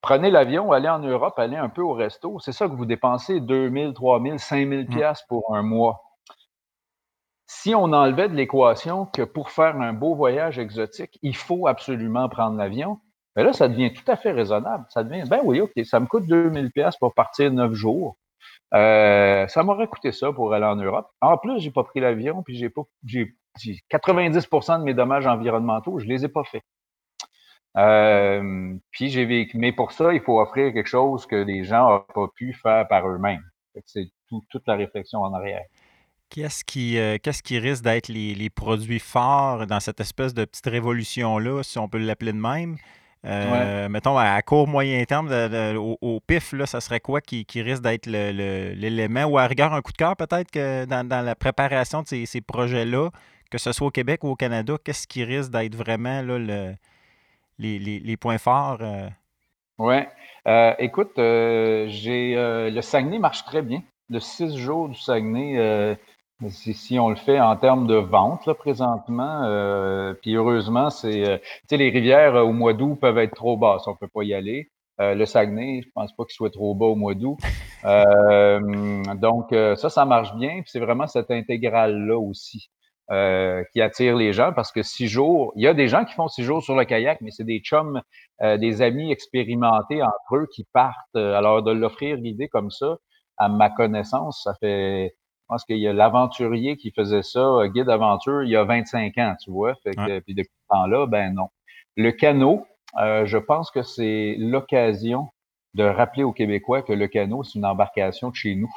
prenez 0.00 0.30
l'avion, 0.30 0.72
allez 0.72 0.88
en 0.88 1.00
Europe, 1.00 1.38
allez 1.38 1.56
un 1.56 1.68
peu 1.68 1.82
au 1.82 1.92
resto. 1.92 2.38
C'est 2.40 2.52
ça 2.52 2.68
que 2.68 2.74
vous 2.74 2.86
dépensez 2.86 3.40
2000, 3.40 3.92
3000, 3.94 4.38
5000 4.38 4.86
pièces 4.86 5.22
pour 5.28 5.54
un 5.54 5.62
mois. 5.62 6.02
Si 7.46 7.74
on 7.74 7.92
enlevait 7.92 8.28
de 8.28 8.34
l'équation 8.34 9.06
que 9.06 9.22
pour 9.22 9.50
faire 9.50 9.80
un 9.80 9.92
beau 9.92 10.14
voyage 10.14 10.58
exotique, 10.58 11.18
il 11.22 11.34
faut 11.34 11.66
absolument 11.66 12.28
prendre 12.28 12.56
l'avion, 12.56 13.00
ben 13.34 13.44
là, 13.44 13.52
ça 13.52 13.68
devient 13.68 13.92
tout 13.92 14.08
à 14.10 14.16
fait 14.16 14.32
raisonnable. 14.32 14.86
Ça 14.88 15.02
devient, 15.04 15.24
ben 15.28 15.40
oui, 15.44 15.60
OK, 15.60 15.72
ça 15.84 16.00
me 16.00 16.06
coûte 16.06 16.26
2000 16.26 16.70
pièces 16.70 16.96
pour 16.96 17.12
partir 17.12 17.52
neuf 17.52 17.72
jours. 17.72 18.16
Euh, 18.74 19.46
ça 19.48 19.62
m'aurait 19.62 19.88
coûté 19.88 20.12
ça 20.12 20.32
pour 20.32 20.52
aller 20.52 20.66
en 20.66 20.76
Europe. 20.76 21.08
En 21.20 21.38
plus, 21.38 21.60
j'ai 21.60 21.70
pas 21.70 21.84
pris 21.84 22.00
l'avion, 22.00 22.42
puis 22.42 22.56
j'ai 22.56 22.70
pas, 22.70 22.82
j'ai 23.04 23.34
90% 23.90 24.78
de 24.78 24.84
mes 24.84 24.94
dommages 24.94 25.26
environnementaux, 25.26 25.98
je 25.98 26.06
les 26.06 26.24
ai 26.24 26.28
pas 26.28 26.44
faits. 26.44 26.62
Euh, 27.76 28.74
puis 28.90 29.10
j'ai 29.10 29.24
vécu, 29.24 29.56
mais 29.58 29.72
pour 29.72 29.92
ça, 29.92 30.12
il 30.12 30.20
faut 30.20 30.40
offrir 30.40 30.72
quelque 30.72 30.88
chose 30.88 31.26
que 31.26 31.36
les 31.36 31.64
gens 31.64 31.88
n'ont 31.88 32.04
pas 32.14 32.28
pu 32.34 32.52
faire 32.52 32.86
par 32.88 33.08
eux-mêmes. 33.08 33.44
C'est 33.86 34.10
toute 34.28 34.66
la 34.66 34.74
réflexion 34.74 35.20
en 35.20 35.32
arrière. 35.32 35.62
Qu'est-ce 36.28 36.64
qui, 36.64 36.96
euh, 36.98 37.18
qu'est-ce 37.20 37.42
qui 37.42 37.58
risque 37.58 37.82
d'être 37.82 38.08
les, 38.08 38.34
les, 38.34 38.50
produits 38.50 39.00
forts 39.00 39.66
dans 39.66 39.80
cette 39.80 39.98
espèce 39.98 40.32
de 40.32 40.44
petite 40.44 40.66
révolution-là, 40.66 41.62
si 41.64 41.78
on 41.78 41.88
peut 41.88 41.98
l'appeler 41.98 42.32
de 42.32 42.38
même? 42.38 42.76
Euh, 43.26 43.88
mettons, 43.90 44.16
à 44.16 44.40
court, 44.42 44.66
moyen 44.66 45.04
terme, 45.04 45.28
au, 45.76 46.20
pif, 46.26 46.52
là, 46.52 46.66
ça 46.66 46.80
serait 46.80 47.00
quoi 47.00 47.20
qui, 47.20 47.44
risque 47.56 47.82
d'être 47.82 48.06
l'élément, 48.06 49.24
ou 49.24 49.38
à 49.38 49.46
rigueur 49.46 49.74
un 49.74 49.82
coup 49.82 49.92
de 49.92 49.96
cœur 49.96 50.16
peut-être 50.16 50.50
que 50.50 50.86
dans, 50.86 51.24
la 51.24 51.34
préparation 51.34 52.02
de 52.02 52.06
ces, 52.06 52.40
projets-là, 52.40 53.10
que 53.50 53.58
ce 53.58 53.72
soit 53.72 53.88
au 53.88 53.90
Québec 53.90 54.24
ou 54.24 54.28
au 54.28 54.36
Canada, 54.36 54.76
qu'est-ce 54.82 55.06
qui 55.06 55.24
risque 55.24 55.50
d'être 55.50 55.74
vraiment 55.74 56.22
là, 56.22 56.72
les, 57.58 58.16
points 58.16 58.38
forts? 58.38 58.78
Euh? 58.80 59.08
Oui. 59.78 59.96
Euh, 60.46 60.74
écoute, 60.78 61.12
j'ai 61.16 62.34
le 62.36 62.80
Saguenay 62.80 63.18
marche 63.18 63.44
très 63.44 63.62
bien. 63.62 63.82
Le 64.08 64.18
six 64.18 64.56
jours 64.56 64.88
du 64.88 64.98
Saguenay, 64.98 65.96
si, 66.48 66.98
on 66.98 67.10
le 67.10 67.16
fait 67.16 67.40
en 67.40 67.56
termes 67.56 67.86
de 67.86 67.96
vente, 67.96 68.46
là, 68.46 68.54
présentement, 68.54 69.42
euh, 69.44 70.14
puis 70.14 70.34
heureusement, 70.34 70.90
c'est, 70.90 71.28
euh, 71.28 71.38
tu 71.38 71.44
sais, 71.70 71.76
les 71.76 71.90
rivières 71.90 72.36
euh, 72.36 72.42
au 72.42 72.52
mois 72.52 72.72
d'août 72.72 72.96
peuvent 73.00 73.18
être 73.18 73.34
trop 73.34 73.56
basses, 73.56 73.86
on 73.86 73.96
peut 73.96 74.08
pas 74.08 74.22
y 74.24 74.32
aller. 74.34 74.70
le 74.98 75.24
Saguenay, 75.24 75.82
je 75.82 75.88
pense 75.94 76.14
pas 76.14 76.24
qu'il 76.24 76.34
soit 76.34 76.50
trop 76.50 76.74
bas 76.74 76.86
au 76.86 76.94
mois 76.94 77.14
d'août. 77.14 77.38
donc, 79.20 79.48
ça, 79.50 79.88
ça 79.88 80.04
marche 80.04 80.34
bien. 80.36 80.60
Puis 80.60 80.70
c'est 80.72 80.80
vraiment 80.80 81.06
cette 81.06 81.30
intégrale-là 81.30 82.18
aussi 82.18 82.70
qui 83.72 83.80
attire 83.80 84.14
les 84.14 84.34
gens 84.34 84.52
parce 84.52 84.70
que 84.72 84.82
six 84.82 85.08
jours, 85.08 85.52
il 85.56 85.62
y 85.62 85.66
a 85.66 85.72
des 85.72 85.88
gens 85.88 86.04
qui 86.04 86.12
font 86.14 86.28
six 86.28 86.44
jours 86.44 86.62
sur 86.62 86.76
le 86.76 86.84
kayak, 86.84 87.22
mais 87.22 87.30
c'est 87.30 87.44
des 87.44 87.60
chums, 87.60 88.02
des 88.42 88.82
amis 88.82 89.10
expérimentés 89.10 90.02
entre 90.02 90.36
eux 90.36 90.46
qui 90.54 90.66
partent. 90.70 91.16
alors, 91.16 91.62
de 91.62 91.72
l'offrir 91.72 92.16
l'idée 92.16 92.48
comme 92.48 92.70
ça, 92.70 92.98
à 93.38 93.48
ma 93.48 93.70
connaissance, 93.70 94.42
ça 94.44 94.52
fait 94.60 95.14
je 95.50 95.54
pense 95.54 95.64
qu'il 95.64 95.78
y 95.78 95.88
a 95.88 95.92
l'aventurier 95.92 96.76
qui 96.76 96.92
faisait 96.92 97.24
ça, 97.24 97.40
euh, 97.40 97.66
guide 97.66 97.88
aventure, 97.88 98.44
il 98.44 98.50
y 98.50 98.56
a 98.56 98.62
25 98.62 99.18
ans, 99.18 99.34
tu 99.42 99.50
vois. 99.50 99.74
Fait 99.82 99.96
que, 99.96 100.20
Puis 100.20 100.34
depuis 100.34 100.52
ce 100.54 100.68
temps-là, 100.68 101.06
ben 101.06 101.34
non. 101.34 101.48
Le 101.96 102.12
canot, 102.12 102.64
euh, 103.00 103.26
je 103.26 103.36
pense 103.36 103.72
que 103.72 103.82
c'est 103.82 104.36
l'occasion 104.38 105.28
de 105.74 105.82
rappeler 105.82 106.22
aux 106.22 106.32
Québécois 106.32 106.82
que 106.82 106.92
le 106.92 107.08
canot, 107.08 107.42
c'est 107.42 107.58
une 107.58 107.64
embarcation 107.64 108.30
de 108.30 108.36
chez 108.36 108.54
nous. 108.54 108.72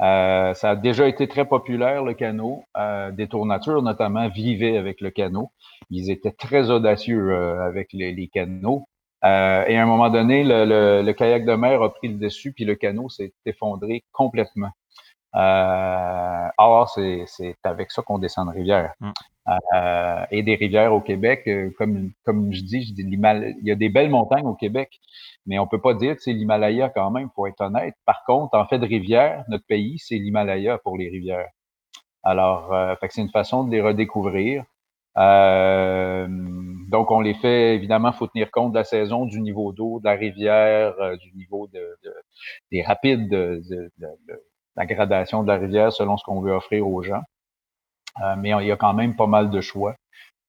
Euh, 0.00 0.52
ça 0.54 0.70
a 0.70 0.76
déjà 0.76 1.06
été 1.06 1.28
très 1.28 1.44
populaire, 1.44 2.02
le 2.02 2.14
canot. 2.14 2.64
des 3.12 3.28
tours 3.28 3.46
nature, 3.46 3.80
notamment, 3.80 4.28
vivaient 4.28 4.76
avec 4.76 5.00
le 5.00 5.12
canot. 5.12 5.52
Ils 5.90 6.10
étaient 6.10 6.32
très 6.32 6.70
audacieux 6.70 7.36
avec 7.60 7.92
les, 7.92 8.12
les 8.12 8.26
canots. 8.26 8.88
et 9.22 9.26
à 9.26 9.80
un 9.80 9.86
moment 9.86 10.10
donné, 10.10 10.42
le, 10.42 11.02
le, 11.02 11.12
kayak 11.12 11.44
de 11.44 11.54
mer 11.54 11.80
a 11.84 11.94
pris 11.94 12.08
le 12.08 12.18
dessus, 12.18 12.52
puis 12.52 12.64
le 12.64 12.74
canot 12.74 13.08
s'est 13.10 13.32
effondré 13.46 14.02
complètement. 14.10 14.72
Euh, 15.36 16.48
or, 16.58 16.88
c'est 16.88 17.56
avec 17.64 17.90
ça 17.90 18.02
qu'on 18.02 18.18
descend 18.18 18.48
de 18.48 18.54
rivière. 18.54 18.92
Mm. 19.00 19.10
Euh, 19.46 20.24
et 20.30 20.42
des 20.42 20.54
rivières 20.54 20.94
au 20.94 21.00
Québec, 21.00 21.42
euh, 21.48 21.70
comme, 21.76 22.12
comme 22.24 22.52
je 22.52 22.62
dis, 22.62 22.82
je 22.84 22.94
dis 22.94 23.02
il 23.02 23.58
y 23.62 23.70
a 23.70 23.74
des 23.74 23.90
belles 23.90 24.08
montagnes 24.08 24.46
au 24.46 24.54
Québec, 24.54 25.00
mais 25.46 25.58
on 25.58 25.66
peut 25.66 25.80
pas 25.80 25.92
dire 25.92 26.16
que 26.16 26.22
c'est 26.22 26.32
l'Himalaya 26.32 26.88
quand 26.88 27.10
même, 27.10 27.28
pour 27.30 27.46
être 27.46 27.60
honnête. 27.60 27.94
Par 28.06 28.24
contre, 28.24 28.56
en 28.56 28.66
fait 28.66 28.78
de 28.78 28.86
rivière, 28.86 29.44
notre 29.48 29.66
pays, 29.66 29.98
c'est 29.98 30.16
l'Himalaya 30.16 30.78
pour 30.78 30.96
les 30.96 31.10
rivières. 31.10 31.50
Alors, 32.22 32.72
euh, 32.72 32.94
c'est 33.10 33.20
une 33.20 33.30
façon 33.30 33.64
de 33.64 33.70
les 33.70 33.82
redécouvrir. 33.82 34.64
Euh, 35.18 36.26
donc, 36.90 37.10
on 37.10 37.20
les 37.20 37.34
fait, 37.34 37.74
évidemment, 37.74 38.12
faut 38.12 38.26
tenir 38.26 38.50
compte 38.50 38.72
de 38.72 38.78
la 38.78 38.84
saison, 38.84 39.26
du 39.26 39.40
niveau 39.42 39.72
d'eau, 39.72 40.00
de 40.00 40.06
la 40.06 40.14
rivière, 40.14 40.94
du 41.18 41.32
niveau 41.36 41.68
de, 41.68 41.98
de 42.02 42.14
des 42.72 42.82
rapides 42.82 43.28
de, 43.28 43.60
de, 43.68 43.90
la 44.76 44.86
gradation 44.86 45.42
de 45.42 45.48
la 45.48 45.56
rivière 45.56 45.92
selon 45.92 46.16
ce 46.16 46.24
qu'on 46.24 46.40
veut 46.40 46.52
offrir 46.52 46.86
aux 46.86 47.02
gens. 47.02 47.22
Euh, 48.22 48.34
mais 48.38 48.50
il 48.50 48.66
y 48.66 48.72
a 48.72 48.76
quand 48.76 48.94
même 48.94 49.16
pas 49.16 49.26
mal 49.26 49.50
de 49.50 49.60
choix. 49.60 49.94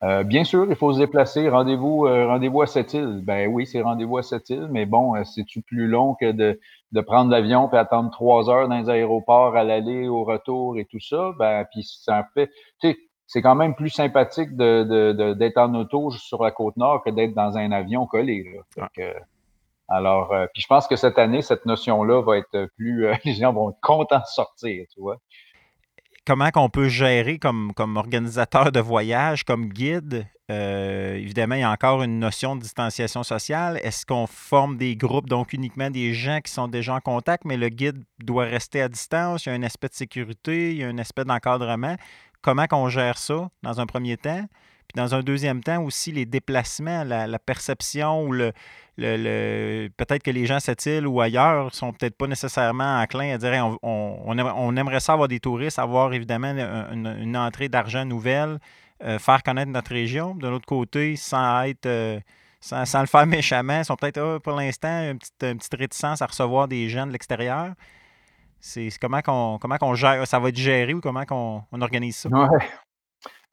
Euh, 0.03 0.23
bien 0.23 0.43
sûr, 0.43 0.67
il 0.69 0.75
faut 0.75 0.93
se 0.93 0.99
déplacer. 0.99 1.49
Rendez-vous 1.49 2.05
euh, 2.05 2.27
rendez-vous 2.27 2.61
à 2.61 2.67
cette 2.67 2.93
île. 2.93 3.21
Ben 3.23 3.49
oui, 3.51 3.65
c'est 3.65 3.81
rendez-vous 3.81 4.17
à 4.17 4.23
cette 4.23 4.49
île, 4.49 4.67
mais 4.69 4.85
bon, 4.85 5.23
c'est-tu 5.23 5.61
plus 5.61 5.87
long 5.87 6.15
que 6.15 6.31
de, 6.31 6.59
de 6.91 7.01
prendre 7.01 7.31
l'avion 7.31 7.67
puis 7.69 7.77
attendre 7.77 8.11
trois 8.11 8.49
heures 8.49 8.67
dans 8.67 8.77
les 8.77 8.89
aéroports 8.89 9.55
à 9.55 9.63
l'aller, 9.63 10.07
au 10.07 10.23
retour 10.23 10.77
et 10.77 10.85
tout 10.85 10.99
ça? 10.99 11.31
Ben, 11.39 11.65
puis 11.71 11.83
ça 11.83 12.27
fait. 12.33 12.51
Tu 12.81 12.91
sais, 12.91 12.97
c'est 13.25 13.41
quand 13.41 13.55
même 13.55 13.73
plus 13.73 13.89
sympathique 13.89 14.55
de, 14.55 14.83
de, 14.83 15.33
d'être 15.33 15.57
en 15.57 15.73
auto 15.73 16.11
sur 16.11 16.43
la 16.43 16.51
côte 16.51 16.77
nord 16.77 17.03
que 17.03 17.09
d'être 17.09 17.33
dans 17.33 17.57
un 17.57 17.71
avion 17.71 18.05
collé. 18.05 18.45
Là. 18.77 18.85
Alors, 19.87 20.33
euh, 20.33 20.47
puis 20.53 20.61
je 20.61 20.67
pense 20.67 20.87
que 20.87 20.95
cette 20.95 21.19
année, 21.19 21.41
cette 21.41 21.65
notion-là 21.65 22.21
va 22.21 22.37
être 22.37 22.67
plus. 22.75 23.05
Euh, 23.05 23.13
les 23.25 23.33
gens 23.33 23.53
vont 23.53 23.71
être 23.71 23.79
contents 23.81 24.19
de 24.19 24.25
sortir, 24.25 24.85
tu 24.93 24.99
vois. 24.99 25.17
Comment 26.25 26.49
qu'on 26.49 26.69
peut 26.69 26.87
gérer 26.87 27.37
comme, 27.37 27.71
comme 27.75 27.97
organisateur 27.97 28.71
de 28.71 28.79
voyage, 28.79 29.43
comme 29.43 29.67
guide? 29.67 30.25
Euh, 30.51 31.15
évidemment, 31.15 31.53
il 31.53 31.61
y 31.61 31.63
a 31.63 31.71
encore 31.71 32.01
une 32.01 32.17
notion 32.17 32.55
de 32.55 32.61
distanciation 32.61 33.21
sociale. 33.21 33.79
Est-ce 33.83 34.07
qu'on 34.07 34.25
forme 34.25 34.77
des 34.77 34.95
groupes, 34.95 35.29
donc 35.29 35.53
uniquement 35.53 35.91
des 35.91 36.13
gens 36.13 36.39
qui 36.43 36.51
sont 36.51 36.67
déjà 36.67 36.95
en 36.95 36.99
contact, 36.99 37.45
mais 37.45 37.57
le 37.57 37.69
guide 37.69 38.03
doit 38.23 38.45
rester 38.45 38.81
à 38.81 38.89
distance? 38.89 39.45
Il 39.45 39.49
y 39.49 39.51
a 39.51 39.55
un 39.55 39.63
aspect 39.63 39.87
de 39.87 39.93
sécurité, 39.93 40.71
il 40.71 40.77
y 40.77 40.83
a 40.83 40.87
un 40.87 40.97
aspect 40.97 41.25
d'encadrement. 41.25 41.95
Comment 42.41 42.65
qu'on 42.65 42.89
gère 42.89 43.19
ça 43.19 43.49
dans 43.61 43.79
un 43.79 43.85
premier 43.85 44.17
temps? 44.17 44.45
Puis 44.87 45.01
dans 45.01 45.15
un 45.15 45.21
deuxième 45.21 45.63
temps 45.63 45.83
aussi, 45.83 46.11
les 46.11 46.25
déplacements, 46.25 47.03
la 47.03 47.39
perception 47.39 48.23
ou 48.23 48.31
le, 48.31 48.51
le, 48.97 49.89
peut-être 49.97 50.23
que 50.23 50.31
les 50.31 50.45
gens 50.45 50.55
à 50.55 50.59
cette 50.59 50.85
île 50.85 51.07
ou 51.07 51.19
ailleurs 51.21 51.73
sont 51.73 51.91
peut-être 51.91 52.17
pas 52.17 52.27
nécessairement 52.27 53.01
enclins 53.01 53.33
à 53.33 53.37
dire 53.37 53.77
on, 53.83 54.77
aimerait 54.77 54.99
ça 54.99 55.13
avoir 55.13 55.27
des 55.27 55.39
touristes, 55.39 55.79
avoir 55.79 56.13
évidemment 56.13 56.53
une, 56.91 57.37
entrée 57.37 57.69
d'argent 57.69 58.05
nouvelle, 58.05 58.59
euh, 59.03 59.19
faire 59.19 59.43
connaître 59.43 59.71
notre 59.71 59.91
région. 59.91 60.35
De 60.35 60.47
l'autre 60.47 60.65
côté, 60.65 61.15
sans 61.15 61.63
être 61.63 61.85
euh, 61.85 62.19
sans, 62.61 63.01
le 63.01 63.07
faire 63.07 63.25
méchamment, 63.27 63.79
ils 63.79 63.85
sont 63.85 63.95
peut-être 63.95 64.19
ah, 64.19 64.39
pour 64.39 64.53
l'instant 64.53 65.11
une 65.11 65.19
petite, 65.19 65.75
réticence 65.75 66.21
à 66.21 66.27
recevoir 66.27 66.67
des 66.67 66.87
gens 66.89 67.05
de 67.05 67.11
l'extérieur. 67.11 67.73
C'est 68.61 68.89
comment 68.99 69.21
qu'on 69.21 69.59
comment 69.59 69.77
qu'on 69.77 69.93
gère, 69.93 70.25
ça 70.25 70.39
va 70.39 70.49
être 70.49 70.57
géré 70.57 70.93
ou 70.93 71.01
comment 71.01 71.25
qu'on 71.25 71.63
on 71.71 71.81
organise 71.81 72.15
ça? 72.15 72.29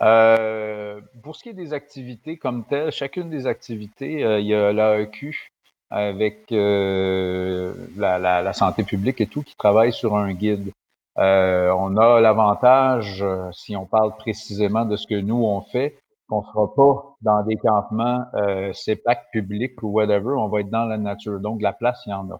Euh, 0.03 1.01
pour 1.23 1.37
ce 1.37 1.45
qui 1.45 1.51
est 1.51 1.55
des 1.55 1.73
activités 1.73 2.37
comme 2.37 2.65
telles, 2.65 2.91
chacune 2.91 3.31
des 3.31 3.47
activités, 3.47 4.25
euh, 4.25 4.41
il 4.41 4.47
y 4.47 4.55
a 4.55 4.73
l'AEQ 4.73 5.53
avec 5.91 6.51
euh, 6.51 7.75
la, 7.97 8.53
santé 8.53 8.83
publique 8.83 9.21
et 9.21 9.27
tout 9.27 9.43
qui 9.43 9.55
travaille 9.57 9.93
sur 9.93 10.17
un 10.17 10.33
guide. 10.33 10.73
on 11.17 11.97
a 11.97 12.21
l'avantage, 12.21 13.25
si 13.53 13.77
on 13.77 13.87
parle 13.87 14.17
précisément 14.17 14.85
de 14.85 14.97
ce 14.97 15.07
que 15.07 15.21
nous 15.21 15.45
on 15.45 15.61
fait, 15.61 15.99
qu'on 16.29 16.41
ne 16.41 16.47
sera 16.47 16.75
pas 16.75 17.17
dans 17.21 17.43
des 17.45 17.57
campements 17.57 18.25
CEPAC 18.73 19.31
publics 19.33 19.83
ou 19.83 19.89
whatever, 19.89 20.33
on 20.37 20.49
va 20.49 20.61
être 20.61 20.71
dans 20.71 20.87
la 20.87 20.99
nature. 20.99 21.41
Donc 21.41 21.61
la 21.63 21.73
place, 21.75 22.03
il 22.07 22.11
y 22.11 22.15
en 22.15 22.31
a. 22.31 22.39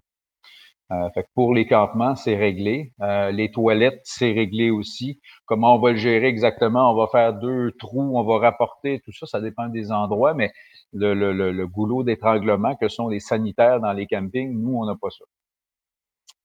Euh, 0.91 1.09
fait 1.11 1.27
pour 1.33 1.53
les 1.53 1.65
campements, 1.65 2.15
c'est 2.15 2.35
réglé. 2.35 2.93
Euh, 3.01 3.31
les 3.31 3.51
toilettes, 3.51 4.01
c'est 4.03 4.31
réglé 4.31 4.69
aussi. 4.69 5.21
Comment 5.45 5.75
on 5.75 5.79
va 5.79 5.91
le 5.91 5.97
gérer 5.97 6.27
exactement? 6.27 6.91
On 6.91 6.95
va 6.95 7.07
faire 7.07 7.33
deux 7.33 7.71
trous, 7.79 8.17
on 8.17 8.23
va 8.23 8.39
rapporter, 8.39 8.99
tout 8.99 9.13
ça, 9.13 9.25
ça 9.25 9.39
dépend 9.41 9.69
des 9.69 9.91
endroits, 9.91 10.33
mais 10.33 10.51
le, 10.91 11.13
le, 11.13 11.31
le, 11.51 11.67
goulot 11.67 12.03
d'étranglement 12.03 12.75
que 12.75 12.89
sont 12.89 13.07
les 13.07 13.21
sanitaires 13.21 13.79
dans 13.79 13.93
les 13.93 14.07
campings, 14.07 14.53
nous, 14.53 14.77
on 14.77 14.85
n'a 14.85 14.95
pas 14.95 15.09
ça. 15.09 15.25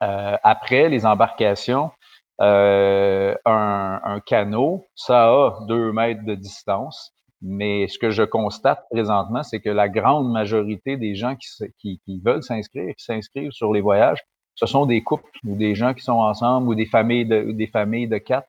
Euh, 0.04 0.36
après, 0.44 0.88
les 0.88 1.04
embarcations, 1.04 1.90
un, 2.38 3.34
un, 3.44 4.20
canot, 4.20 4.86
ça 4.94 5.28
a 5.28 5.58
deux 5.66 5.92
mètres 5.92 6.24
de 6.24 6.36
distance. 6.36 7.12
Mais 7.40 7.86
ce 7.86 7.98
que 7.98 8.10
je 8.10 8.24
constate 8.24 8.84
présentement, 8.90 9.42
c'est 9.42 9.60
que 9.60 9.70
la 9.70 9.88
grande 9.88 10.32
majorité 10.32 10.96
des 10.96 11.14
gens 11.14 11.36
qui, 11.36 12.00
veulent 12.24 12.42
s'inscrire, 12.42 12.94
qui 12.96 13.04
s'inscrivent 13.04 13.52
sur 13.52 13.72
les 13.72 13.80
voyages, 13.80 14.18
ce 14.54 14.66
sont 14.66 14.86
des 14.86 15.02
couples 15.02 15.30
ou 15.44 15.54
des 15.54 15.76
gens 15.76 15.94
qui 15.94 16.02
sont 16.02 16.14
ensemble 16.14 16.68
ou 16.68 16.74
des 16.74 16.86
familles 16.86 17.26
de, 17.26 17.52
des 17.52 17.68
familles 17.68 18.08
de 18.08 18.18
quatre. 18.18 18.48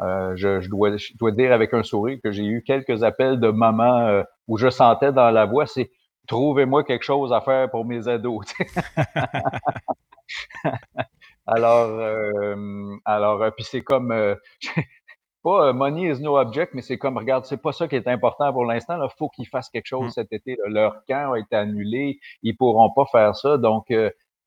Euh, 0.00 0.34
je, 0.34 0.66
dois, 0.68 0.96
dire 1.32 1.52
avec 1.52 1.74
un 1.74 1.82
sourire 1.82 2.18
que 2.24 2.32
j'ai 2.32 2.46
eu 2.46 2.62
quelques 2.62 3.02
appels 3.02 3.38
de 3.38 3.50
mamans 3.50 4.06
euh, 4.06 4.22
où 4.48 4.56
je 4.56 4.70
sentais 4.70 5.12
dans 5.12 5.30
la 5.30 5.44
voix, 5.44 5.66
c'est 5.66 5.90
trouvez-moi 6.26 6.84
quelque 6.84 7.04
chose 7.04 7.34
à 7.34 7.42
faire 7.42 7.70
pour 7.70 7.84
mes 7.84 8.08
ados. 8.08 8.46
alors, 11.46 11.90
euh, 11.90 12.96
alors, 13.04 13.44
puis 13.54 13.64
c'est 13.64 13.82
comme, 13.82 14.36
pas 15.42 15.72
money 15.72 16.10
is 16.10 16.20
no 16.20 16.38
object, 16.38 16.74
mais 16.74 16.82
c'est 16.82 16.98
comme, 16.98 17.16
regarde, 17.16 17.44
c'est 17.44 17.60
pas 17.60 17.72
ça 17.72 17.88
qui 17.88 17.96
est 17.96 18.08
important 18.08 18.52
pour 18.52 18.64
l'instant. 18.64 19.02
Il 19.02 19.08
faut 19.18 19.28
qu'ils 19.28 19.48
fassent 19.48 19.70
quelque 19.70 19.86
chose 19.86 20.06
mmh. 20.06 20.10
cet 20.10 20.32
été. 20.32 20.56
Leur 20.66 21.04
camp 21.06 21.32
a 21.32 21.38
été 21.38 21.56
annulé, 21.56 22.20
ils 22.42 22.56
pourront 22.56 22.90
pas 22.90 23.06
faire 23.12 23.34
ça. 23.36 23.58
Donc, 23.58 23.90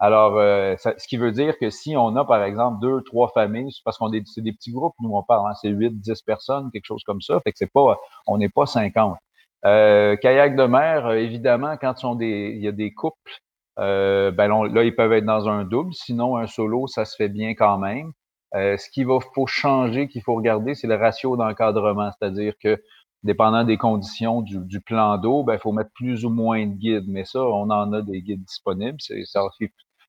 alors, 0.04 0.38
euh, 0.38 0.76
ce 0.78 1.08
qui 1.08 1.16
veut 1.16 1.32
dire 1.32 1.58
que 1.58 1.70
si 1.70 1.96
on 1.96 2.16
a, 2.18 2.26
par 2.26 2.44
exemple, 2.44 2.80
deux, 2.82 3.02
trois 3.04 3.30
familles, 3.30 3.72
parce 3.86 3.98
qu'on 3.98 4.12
est, 4.12 4.22
c'est 4.28 4.42
des 4.42 4.52
petits 4.52 4.74
groupes, 4.74 4.96
nous 5.00 5.16
on 5.16 5.24
parle, 5.24 5.50
hein, 5.50 5.54
c'est 5.62 5.70
huit, 5.70 5.98
dix 5.98 6.22
personnes, 6.24 6.70
quelque 6.72 6.86
chose 6.86 7.04
comme 7.06 7.22
ça, 7.22 7.40
fait 7.40 7.52
que 7.52 7.58
c'est 7.58 7.72
pas, 7.72 7.98
on 8.28 8.38
n'est 8.38 8.50
pas 8.50 8.66
50. 8.66 9.18
Euh, 9.66 10.18
kayak 10.18 10.58
de 10.58 10.66
mer, 10.66 11.06
euh, 11.06 11.16
évidemment, 11.16 11.78
quand 11.78 11.98
sont 11.98 12.16
des, 12.16 12.52
il 12.54 12.62
y 12.62 12.68
a 12.68 12.74
des 12.74 12.92
couples, 12.94 13.32
euh, 13.80 14.32
ben 14.32 14.50
là, 14.50 14.84
ils 14.84 14.94
peuvent 14.94 15.14
être 15.14 15.26
dans 15.26 15.48
un 15.48 15.64
double, 15.64 15.94
sinon 15.94 16.36
un 16.36 16.48
solo, 16.48 16.88
ça 16.88 17.06
se 17.06 17.16
fait 17.16 17.30
bien 17.30 17.54
quand 17.56 17.78
même. 17.78 18.12
Euh, 18.56 18.78
ce 18.78 18.90
qu'il 18.90 19.08
va 19.08 19.20
faut 19.34 19.48
changer, 19.48 20.08
qu'il 20.08 20.22
faut 20.22 20.36
regarder, 20.36 20.76
c'est 20.76 20.88
le 20.88 20.96
ratio 20.96 21.36
d'encadrement, 21.38 22.12
c'est-à-dire 22.12 22.54
que 22.60 22.82
dépendant 23.24 23.64
des 23.64 23.78
conditions 23.78 24.42
du, 24.42 24.60
du 24.60 24.80
plan 24.80 25.18
d'eau, 25.18 25.44
ben, 25.44 25.54
il 25.54 25.60
faut 25.60 25.72
mettre 25.72 25.92
plus 25.96 26.26
ou 26.26 26.30
moins 26.30 26.66
de 26.66 26.74
guides. 26.74 27.08
Mais 27.08 27.26
ça, 27.26 27.42
on 27.42 27.70
en 27.70 27.94
a 27.94 28.02
des 28.02 28.22
guides 28.22 28.44
disponibles. 28.44 28.98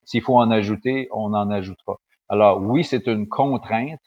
S'il 0.04 0.20
faut 0.20 0.36
en 0.36 0.50
ajouter, 0.50 1.08
on 1.12 1.32
en 1.32 1.50
ajoutera. 1.50 1.96
Alors 2.28 2.60
oui, 2.60 2.84
c'est 2.84 3.06
une 3.06 3.28
contrainte, 3.28 4.00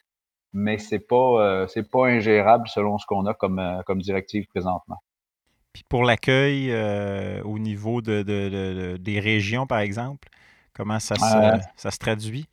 mais 0.53 0.77
c'est 0.77 0.99
pas 0.99 1.15
euh, 1.15 1.67
c'est 1.67 1.89
pas 1.89 2.07
ingérable 2.07 2.67
selon 2.67 2.97
ce 2.97 3.05
qu'on 3.05 3.25
a 3.25 3.33
comme, 3.33 3.59
euh, 3.59 3.81
comme 3.85 4.01
directive 4.01 4.45
présentement. 4.47 4.97
Puis 5.73 5.83
pour 5.87 6.03
l'accueil 6.03 6.71
euh, 6.71 7.41
au 7.43 7.59
niveau 7.59 8.01
de, 8.01 8.23
de, 8.23 8.49
de, 8.49 8.97
des 8.97 9.19
régions, 9.19 9.67
par 9.67 9.79
exemple, 9.79 10.29
comment 10.73 10.99
ça 10.99 11.15
se, 11.15 11.65
ça 11.75 11.91
se 11.91 11.97
traduit? 11.99 12.47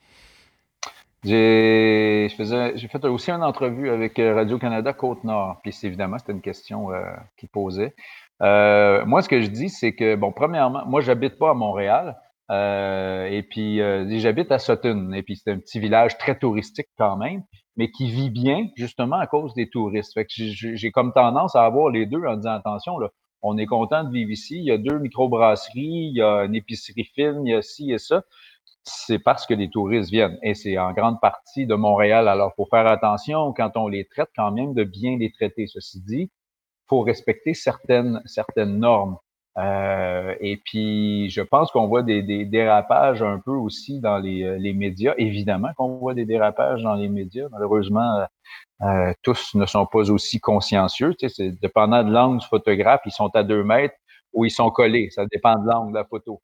J'ai 1.24 2.28
fait 2.28 3.04
aussi 3.06 3.30
une 3.30 3.42
entrevue 3.42 3.90
avec 3.90 4.18
Radio-Canada 4.18 4.92
Côte-Nord. 4.92 5.60
Puis 5.62 5.76
évidemment, 5.82 6.18
c'était 6.18 6.32
une 6.32 6.42
question 6.42 6.92
euh, 6.92 7.02
qu'ils 7.36 7.48
posaient. 7.48 7.94
moi, 8.40 9.22
ce 9.22 9.28
que 9.28 9.40
je 9.40 9.48
dis, 9.48 9.68
c'est 9.68 9.94
que, 9.94 10.16
bon, 10.16 10.32
premièrement, 10.32 10.84
moi, 10.86 11.00
j'habite 11.00 11.38
pas 11.38 11.50
à 11.50 11.54
Montréal. 11.54 12.16
Euh, 12.50 13.26
et 13.26 13.42
puis, 13.42 13.80
euh, 13.80 14.06
j'habite 14.18 14.52
à 14.52 14.58
Sutton. 14.58 15.12
Et 15.12 15.22
puis, 15.22 15.36
c'est 15.36 15.50
un 15.50 15.58
petit 15.58 15.80
village 15.80 16.18
très 16.18 16.38
touristique 16.38 16.88
quand 16.98 17.16
même, 17.16 17.42
mais 17.76 17.90
qui 17.90 18.06
vit 18.10 18.30
bien 18.30 18.68
justement 18.76 19.16
à 19.16 19.26
cause 19.26 19.54
des 19.54 19.68
touristes. 19.68 20.12
Fait 20.14 20.24
que 20.24 20.30
j'ai 20.36 20.90
comme 20.90 21.12
tendance 21.12 21.56
à 21.56 21.64
avoir 21.64 21.90
les 21.90 22.06
deux 22.06 22.22
en 22.24 22.36
disant 22.36 22.52
attention, 22.52 22.98
là, 22.98 23.08
on 23.42 23.58
est 23.58 23.66
content 23.66 24.04
de 24.04 24.10
vivre 24.10 24.30
ici. 24.30 24.56
Il 24.58 24.64
y 24.64 24.70
a 24.70 24.78
deux 24.78 24.98
microbrasseries, 24.98 26.10
il 26.10 26.16
y 26.16 26.22
a 26.22 26.44
une 26.44 26.54
épicerie 26.54 27.04
fine, 27.14 27.42
il 27.46 27.50
y 27.50 27.54
a 27.54 27.62
ci 27.62 27.92
et 27.92 27.98
ça. 27.98 28.22
C'est 28.84 29.18
parce 29.18 29.46
que 29.46 29.54
les 29.54 29.70
touristes 29.70 30.10
viennent. 30.10 30.38
Et 30.42 30.54
c'est 30.54 30.78
en 30.78 30.92
grande 30.92 31.20
partie 31.20 31.66
de 31.66 31.74
Montréal. 31.74 32.28
Alors, 32.28 32.52
faut 32.54 32.66
faire 32.66 32.86
attention 32.86 33.52
quand 33.54 33.76
on 33.76 33.88
les 33.88 34.04
traite, 34.04 34.28
quand 34.36 34.52
même, 34.52 34.74
de 34.74 34.84
bien 34.84 35.16
les 35.16 35.32
traiter. 35.32 35.66
Ceci 35.66 36.00
dit, 36.02 36.30
faut 36.88 37.00
respecter 37.00 37.54
certaines, 37.54 38.20
certaines 38.26 38.78
normes. 38.78 39.16
Euh, 39.56 40.34
et 40.40 40.58
puis, 40.64 41.30
je 41.30 41.40
pense 41.40 41.70
qu'on 41.70 41.86
voit 41.86 42.02
des, 42.02 42.22
des, 42.22 42.44
dérapages 42.44 43.22
un 43.22 43.38
peu 43.38 43.52
aussi 43.52 44.00
dans 44.00 44.18
les, 44.18 44.42
euh, 44.42 44.58
les 44.58 44.74
médias. 44.74 45.14
Évidemment 45.16 45.72
qu'on 45.76 45.96
voit 45.96 46.14
des 46.14 46.24
dérapages 46.26 46.82
dans 46.82 46.94
les 46.94 47.08
médias. 47.08 47.46
Malheureusement, 47.52 48.18
euh, 48.18 48.26
euh 48.82 49.12
tous 49.22 49.54
ne 49.54 49.66
sont 49.66 49.86
pas 49.86 50.10
aussi 50.10 50.40
consciencieux. 50.40 51.14
Tu 51.14 51.28
sais, 51.28 51.34
c'est 51.34 51.60
dépendant 51.60 52.02
de 52.02 52.12
l'angle 52.12 52.40
du 52.40 52.46
photographe, 52.46 53.02
ils 53.06 53.12
sont 53.12 53.30
à 53.34 53.44
deux 53.44 53.62
mètres 53.64 53.94
ou 54.32 54.44
ils 54.44 54.50
sont 54.50 54.70
collés. 54.70 55.08
Ça 55.10 55.24
dépend 55.26 55.56
de 55.58 55.68
l'angle 55.68 55.92
de 55.92 55.98
la 55.98 56.04
photo. 56.04 56.42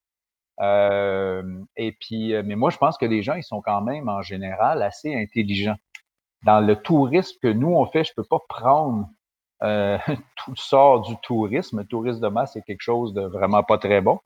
Euh, 0.61 1.43
et 1.77 1.93
puis, 1.93 2.35
mais 2.45 2.57
moi, 2.57 2.71
je 2.71 2.77
pense 2.79 2.99
que 2.99 3.07
les 3.07 3.23
gens, 3.23 3.35
ils 3.35 3.43
sont 3.43 3.63
quand 3.63 3.81
même 3.81 4.09
en 4.09 4.23
général 4.23 4.83
assez 4.83 5.15
intelligents. 5.15 5.77
Dans 6.45 6.61
le 6.61 6.77
tourisme 6.77 7.39
que 7.43 7.49
nous 7.49 7.69
on 7.69 7.87
fait, 7.87 8.05
je 8.05 8.15
peux 8.15 8.25
pas 8.25 8.41
prendre 8.49 9.09
euh, 9.63 9.99
tout 10.37 10.57
sort 10.57 11.03
du 11.03 11.17
tourisme. 11.23 11.81
Le 11.81 11.87
tourisme 11.87 12.21
de 12.21 12.29
masse, 12.29 12.55
c'est 12.55 12.63
quelque 12.63 12.83
chose 12.83 13.13
de 13.15 13.23
vraiment 13.23 13.63
pas 13.63 13.79
très 13.79 14.01
bon. 14.01 14.21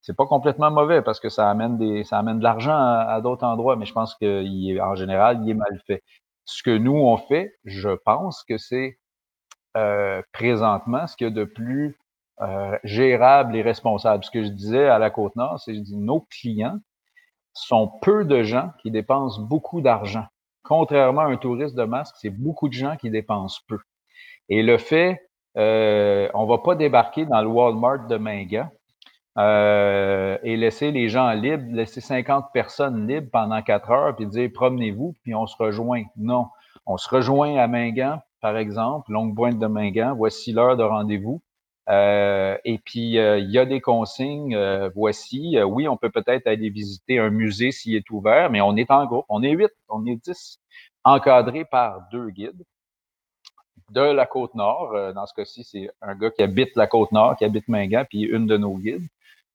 C'est 0.00 0.16
pas 0.16 0.26
complètement 0.26 0.70
mauvais 0.70 1.02
parce 1.02 1.20
que 1.20 1.28
ça 1.28 1.48
amène 1.48 1.78
des, 1.78 2.02
ça 2.04 2.18
amène 2.18 2.38
de 2.38 2.42
l'argent 2.44 2.76
à, 2.76 3.20
d'autres 3.20 3.44
endroits, 3.44 3.76
mais 3.76 3.86
je 3.86 3.92
pense 3.92 4.16
qu'en 4.16 4.94
général, 4.96 5.40
il 5.42 5.50
est 5.50 5.54
mal 5.54 5.80
fait. 5.86 6.02
Ce 6.44 6.62
que 6.64 6.76
nous 6.76 6.96
on 6.96 7.16
fait, 7.16 7.54
je 7.64 7.90
pense 7.90 8.42
que 8.42 8.58
c'est 8.58 8.98
euh, 9.76 10.20
présentement 10.32 11.06
ce 11.06 11.16
qu'il 11.16 11.28
y 11.28 11.30
a 11.30 11.32
de 11.32 11.44
plus 11.44 11.96
euh, 12.42 12.76
gérable 12.84 13.56
et 13.56 13.62
responsable. 13.62 14.24
Ce 14.24 14.30
que 14.30 14.42
je 14.42 14.48
disais 14.48 14.88
à 14.88 14.98
la 14.98 15.10
Côte-Nord, 15.10 15.60
c'est 15.60 15.72
que 15.72 15.94
nos 15.94 16.26
clients 16.28 16.78
sont 17.54 17.90
peu 18.02 18.24
de 18.24 18.42
gens 18.42 18.70
qui 18.82 18.90
dépensent 18.90 19.40
beaucoup 19.40 19.80
d'argent. 19.80 20.24
Contrairement 20.64 21.22
à 21.22 21.26
un 21.26 21.36
touriste 21.36 21.76
de 21.76 21.84
masse, 21.84 22.12
c'est 22.20 22.30
beaucoup 22.30 22.68
de 22.68 22.72
gens 22.72 22.96
qui 22.96 23.10
dépensent 23.10 23.60
peu. 23.68 23.78
Et 24.48 24.62
le 24.62 24.78
fait, 24.78 25.20
euh, 25.56 26.28
on 26.34 26.46
va 26.46 26.58
pas 26.58 26.74
débarquer 26.74 27.26
dans 27.26 27.40
le 27.42 27.48
Walmart 27.48 28.06
de 28.06 28.16
Minga 28.16 28.70
euh, 29.38 30.36
et 30.42 30.56
laisser 30.56 30.90
les 30.90 31.08
gens 31.08 31.30
libres, 31.32 31.64
laisser 31.70 32.00
50 32.00 32.46
personnes 32.52 33.06
libres 33.06 33.28
pendant 33.30 33.62
quatre 33.62 33.90
heures, 33.90 34.16
puis 34.16 34.26
dire 34.26 34.50
promenez-vous, 34.52 35.14
puis 35.22 35.34
on 35.34 35.46
se 35.46 35.56
rejoint. 35.56 36.04
Non, 36.16 36.48
on 36.86 36.96
se 36.96 37.08
rejoint 37.08 37.56
à 37.56 37.66
Mingan, 37.66 38.20
par 38.40 38.56
exemple, 38.56 39.12
longue 39.12 39.34
pointe 39.34 39.58
de 39.58 39.66
Mingan, 39.66 40.14
voici 40.16 40.52
l'heure 40.52 40.76
de 40.76 40.82
rendez-vous. 40.82 41.40
Euh, 41.88 42.56
et 42.64 42.78
puis, 42.78 43.18
euh, 43.18 43.38
il 43.38 43.50
y 43.50 43.58
a 43.58 43.66
des 43.66 43.80
consignes, 43.80 44.54
euh, 44.54 44.88
voici. 44.94 45.56
oui, 45.64 45.88
on 45.88 45.96
peut 45.96 46.10
peut-être 46.10 46.46
aller 46.46 46.70
visiter 46.70 47.18
un 47.18 47.30
musée 47.30 47.72
s'il 47.72 47.96
est 47.96 48.08
ouvert, 48.10 48.50
mais 48.50 48.60
on 48.60 48.76
est 48.76 48.90
en 48.90 49.06
groupe. 49.06 49.26
On 49.28 49.42
est 49.42 49.50
huit, 49.50 49.72
on 49.88 50.06
est 50.06 50.16
dix, 50.16 50.60
encadrés 51.04 51.64
par 51.64 52.02
deux 52.12 52.30
guides 52.30 52.62
de 53.90 54.00
la 54.00 54.26
côte 54.26 54.54
nord. 54.54 54.92
Dans 55.14 55.26
ce 55.26 55.34
cas-ci, 55.34 55.64
c'est 55.64 55.90
un 56.00 56.14
gars 56.14 56.30
qui 56.30 56.42
habite 56.42 56.74
la 56.76 56.86
côte 56.86 57.12
nord, 57.12 57.36
qui 57.36 57.44
habite 57.44 57.68
Mingan, 57.68 58.06
puis 58.08 58.22
une 58.22 58.46
de 58.46 58.56
nos 58.56 58.76
guides. 58.78 59.06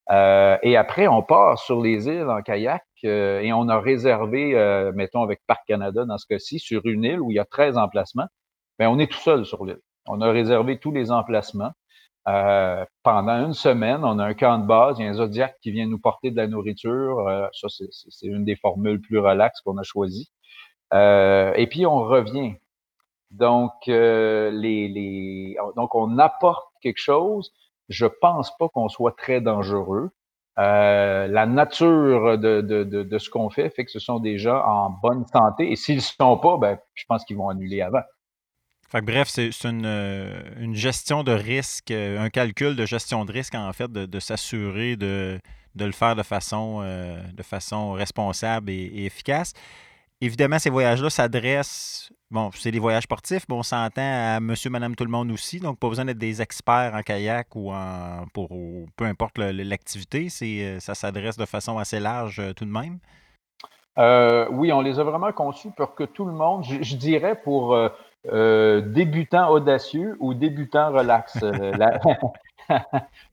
Et 0.09 0.77
après, 0.77 1.07
on 1.07 1.23
part 1.23 1.57
sur 1.59 1.81
les 1.81 2.07
îles 2.07 2.29
en 2.29 2.41
kayak 2.43 2.83
et 3.03 3.51
on 3.53 3.67
a 3.69 3.79
réservé, 3.79 4.53
mettons 4.95 5.23
avec 5.23 5.41
Parc 5.47 5.65
Canada 5.67 6.05
dans 6.05 6.17
ce 6.19 6.27
cas-ci, 6.27 6.59
sur 6.59 6.85
une 6.85 7.03
île 7.03 7.19
où 7.19 7.31
il 7.31 7.35
y 7.35 7.39
a 7.39 7.45
13 7.45 7.77
emplacements. 7.77 8.27
Mais 8.79 8.85
on 8.85 8.99
est 8.99 9.11
tout 9.11 9.17
seul 9.19 9.45
sur 9.45 9.65
l'île. 9.65 9.81
On 10.07 10.21
a 10.21 10.31
réservé 10.31 10.77
tous 10.77 10.91
les 10.91 11.11
emplacements. 11.11 11.71
Pendant 13.03 13.45
une 13.45 13.53
semaine, 13.53 14.03
on 14.03 14.19
a 14.19 14.25
un 14.25 14.33
camp 14.33 14.59
de 14.59 14.65
base, 14.65 14.99
il 14.99 15.05
y 15.05 15.07
a 15.07 15.11
un 15.11 15.13
Zodiac 15.13 15.57
qui 15.61 15.71
vient 15.71 15.87
nous 15.87 15.99
porter 15.99 16.31
de 16.31 16.37
la 16.37 16.47
nourriture. 16.47 17.49
ça, 17.53 17.67
c'est 17.69 18.27
une 18.27 18.43
des 18.43 18.55
formules 18.55 18.99
plus 19.01 19.19
relaxes 19.19 19.61
qu'on 19.61 19.77
a 19.77 19.83
choisies. 19.83 20.29
et 20.93 21.67
puis, 21.69 21.85
on 21.85 21.99
revient. 21.99 22.55
Donc, 23.31 23.73
euh, 23.87 24.51
les, 24.51 24.87
les, 24.87 25.58
donc, 25.75 25.95
on 25.95 26.17
apporte 26.17 26.67
quelque 26.81 26.99
chose. 26.99 27.52
Je 27.89 28.06
pense 28.06 28.56
pas 28.58 28.69
qu'on 28.69 28.89
soit 28.89 29.15
très 29.17 29.41
dangereux. 29.41 30.12
Euh, 30.60 31.27
la 31.27 31.45
nature 31.45 32.37
de, 32.37 32.62
de, 32.62 32.83
de, 32.83 33.04
de 33.04 33.17
ce 33.19 33.29
qu'on 33.29 33.49
fait 33.49 33.69
fait 33.69 33.85
que 33.85 33.91
ce 33.91 33.99
sont 33.99 34.19
des 34.19 34.37
gens 34.37 34.62
en 34.65 34.89
bonne 34.89 35.25
santé. 35.27 35.71
Et 35.71 35.75
s'ils 35.75 35.97
ne 35.97 36.02
sont 36.02 36.37
pas, 36.37 36.58
ben, 36.58 36.79
je 36.95 37.06
pense 37.08 37.25
qu'ils 37.25 37.37
vont 37.37 37.49
annuler 37.49 37.81
avant. 37.81 38.02
Fait 38.90 39.02
que, 39.02 39.06
bref, 39.06 39.27
c'est 39.27 39.50
une, 39.65 39.85
euh, 39.85 40.42
une, 40.60 40.73
gestion 40.73 41.23
de 41.23 41.33
risque, 41.33 41.92
euh, 41.92 42.21
un 42.21 42.29
calcul 42.29 42.73
de 42.77 42.85
gestion 42.85 43.25
de 43.25 43.33
risque, 43.33 43.54
en 43.54 43.73
fait, 43.73 43.92
de, 43.92 44.06
de 44.06 44.19
s'assurer 44.21 44.96
de, 44.96 45.40
de, 45.75 45.85
le 45.85 45.92
faire 45.92 46.15
de 46.15 46.23
façon, 46.23 46.79
euh, 46.81 47.21
de 47.33 47.44
façon 47.44 47.92
responsable 47.92 48.71
et, 48.71 49.06
efficace. 49.06 49.52
Évidemment, 50.21 50.58
ces 50.58 50.69
voyages-là 50.69 51.10
s'adressent 51.10 52.12
Bon, 52.29 52.50
c'est 52.54 52.71
des 52.71 52.79
voyages 52.79 53.04
sportifs, 53.04 53.46
mais 53.48 53.56
on 53.56 53.63
s'entend 53.63 54.02
à 54.02 54.42
monsieur, 54.42 54.69
madame, 54.69 54.96
tout 54.96 55.06
le 55.06 55.12
monde 55.12 55.31
aussi. 55.31 55.62
Donc, 55.62 55.79
pas 55.79 55.88
besoin 55.88 56.04
d'être 56.04 56.17
des 56.17 56.42
experts 56.42 56.94
en 56.94 57.02
kayak 57.02 57.56
ou 57.56 57.71
en 57.71 58.25
pour 58.33 58.50
peu 58.98 59.06
importe 59.06 59.38
l'activité. 59.38 60.27
Ça 60.29 60.94
s'adresse 60.94 61.38
de 61.38 61.46
façon 61.46 61.77
assez 61.77 62.02
large 62.02 62.42
tout 62.58 62.65
de 62.65 62.69
même. 62.69 63.00
Oui, 64.52 64.73
on 64.73 64.81
les 64.81 65.00
a 65.00 65.04
vraiment 65.04 65.31
conçus 65.31 65.69
pour 65.77 65.96
que 65.96 66.04
tout 66.04 66.25
le 66.25 66.33
monde, 66.33 66.65
je, 66.65 66.96
dirais 66.98 67.40
pour 67.42 67.77
débutants 68.32 69.50
audacieux 69.50 70.15
ou 70.19 70.34
débutants 70.34 70.92
relax. 70.92 71.42
la, 71.42 72.00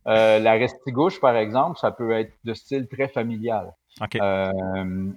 la 0.39 0.53
restigouche, 0.53 1.21
par 1.21 1.37
exemple, 1.37 1.79
ça 1.79 1.91
peut 1.91 2.13
être 2.13 2.33
de 2.45 2.55
style 2.55 2.89
très 2.89 3.09
familial. 3.09 3.73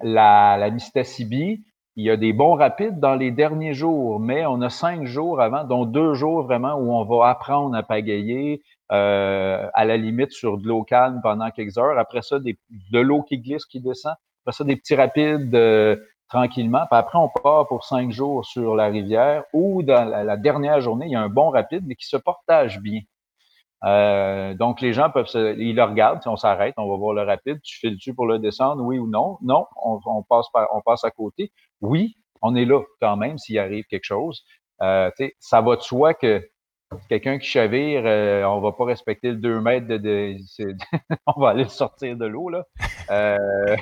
la, 0.04 0.58
la 0.58 0.70
Mistassibie, 0.70 1.64
il 1.98 2.06
y 2.06 2.12
a 2.12 2.16
des 2.16 2.32
bons 2.32 2.54
rapides 2.54 3.00
dans 3.00 3.16
les 3.16 3.32
derniers 3.32 3.74
jours, 3.74 4.20
mais 4.20 4.46
on 4.46 4.62
a 4.62 4.70
cinq 4.70 5.06
jours 5.06 5.42
avant, 5.42 5.64
dont 5.64 5.84
deux 5.84 6.14
jours 6.14 6.44
vraiment 6.44 6.76
où 6.76 6.94
on 6.94 7.04
va 7.04 7.30
apprendre 7.30 7.76
à 7.76 7.82
pagayer, 7.82 8.62
euh, 8.92 9.68
à 9.74 9.84
la 9.84 9.98
limite 9.98 10.32
sur 10.32 10.60
de 10.60 10.68
l'eau 10.68 10.84
calme 10.84 11.22
pendant 11.24 11.50
quelques 11.50 11.80
heures. 11.80 11.98
Après 11.98 12.22
ça, 12.22 12.38
des, 12.38 12.60
de 12.92 13.00
l'eau 13.00 13.24
qui 13.24 13.40
glisse, 13.40 13.66
qui 13.66 13.82
descend. 13.82 14.14
Après 14.46 14.56
ça, 14.56 14.64
des 14.64 14.76
petits 14.76 14.94
rapides 14.94 15.54
euh, 15.56 15.96
tranquillement. 16.30 16.86
Puis 16.90 16.98
après, 16.98 17.18
on 17.18 17.30
part 17.30 17.68
pour 17.68 17.86
cinq 17.86 18.12
jours 18.12 18.46
sur 18.46 18.76
la 18.76 18.88
rivière 18.88 19.44
ou 19.54 19.84
dans 19.84 20.06
la, 20.06 20.38
dernière 20.38 20.82
journée, 20.82 21.06
il 21.08 21.12
y 21.12 21.16
a 21.16 21.22
un 21.22 21.30
bon 21.30 21.50
rapide, 21.50 21.84
mais 21.86 21.96
qui 21.96 22.08
se 22.08 22.18
portage 22.18 22.80
bien. 22.80 23.02
Euh, 23.84 24.56
donc, 24.56 24.82
les 24.82 24.94
gens 24.94 25.10
peuvent 25.10 25.28
se, 25.28 25.58
ils 25.58 25.76
le 25.76 25.84
regardent, 25.84 26.22
si 26.22 26.28
on 26.28 26.36
s'arrête, 26.36 26.74
on 26.78 26.90
va 26.90 26.98
voir 26.98 27.14
le 27.14 27.22
rapide, 27.22 27.62
tu 27.62 27.78
files-tu 27.78 28.14
pour 28.14 28.26
le 28.26 28.40
descendre, 28.40 28.84
oui 28.84 28.98
ou 28.98 29.08
non? 29.08 29.38
Non, 29.42 29.68
on, 29.84 30.24
passe 30.24 30.48
par, 30.52 30.68
on 30.74 30.82
passe 30.82 31.04
à 31.04 31.12
côté. 31.12 31.52
Oui, 31.82 32.16
on 32.42 32.56
est 32.56 32.66
là 32.66 32.82
quand 33.02 33.18
même 33.18 33.38
s'il 33.38 33.60
arrive 33.60 33.86
quelque 33.86 34.06
chose. 34.06 34.44
Euh, 34.82 35.12
ça 35.40 35.62
va 35.62 35.76
de 35.76 35.82
soi 35.82 36.14
que 36.14 36.44
quelqu'un 37.10 37.38
qui 37.38 37.48
chavire, 37.48 38.04
euh, 38.06 38.44
on 38.46 38.62
va 38.62 38.72
pas 38.72 38.86
respecter 38.86 39.30
le 39.30 39.38
2 39.38 39.60
mètres 39.60 39.88
de, 39.88 40.36
on 41.28 41.40
va 41.40 41.50
aller 41.50 41.64
le 41.64 41.70
sortir 41.70 42.16
de 42.16 42.26
l'eau 42.26 42.50
là. 42.50 42.66
Euh, 43.12 43.76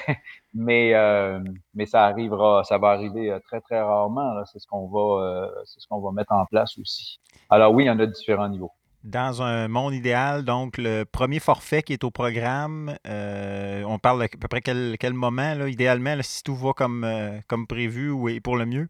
mais 0.56 0.96
euh, 0.96 1.40
mais 1.76 1.86
ça 1.86 2.06
arrivera, 2.06 2.64
ça 2.64 2.78
va 2.78 2.90
arriver 2.90 3.38
très 3.44 3.62
très 3.62 3.80
rarement. 3.80 4.44
C'est 4.46 4.60
ce 4.60 4.66
qu'on 4.66 4.88
va 4.88 5.50
c'est 5.66 5.80
ce 5.80 5.88
qu'on 5.88 6.00
va 6.00 6.12
mettre 6.12 6.32
en 6.32 6.46
place 6.46 6.78
aussi. 6.80 7.20
Alors 7.50 7.74
oui, 7.74 7.84
il 7.84 7.88
y 7.88 7.90
en 7.92 8.00
a 8.00 8.06
différents 8.06 8.50
niveaux. 8.50 8.72
Dans 9.04 9.44
un 9.44 9.68
monde 9.68 9.94
idéal, 9.94 10.44
donc 10.46 10.80
le 10.80 11.04
premier 11.04 11.40
forfait 11.40 11.84
qui 11.84 11.94
est 11.94 12.04
au 12.04 12.10
programme, 12.10 12.96
on 13.06 14.00
parle 14.00 14.24
à 14.24 14.28
peu 14.28 14.48
près 14.48 14.62
quel, 14.62 14.96
quel 15.00 15.14
moment, 15.14 15.54
là, 15.54 15.68
idéalement, 15.68 16.16
si 16.22 16.42
tout 16.42 16.56
va 16.56 16.74
comme, 16.74 17.06
comme 17.48 17.68
prévu 17.68 18.10
ou 18.10 18.28
pour 18.42 18.56
le 18.56 18.66
mieux? 18.66 18.88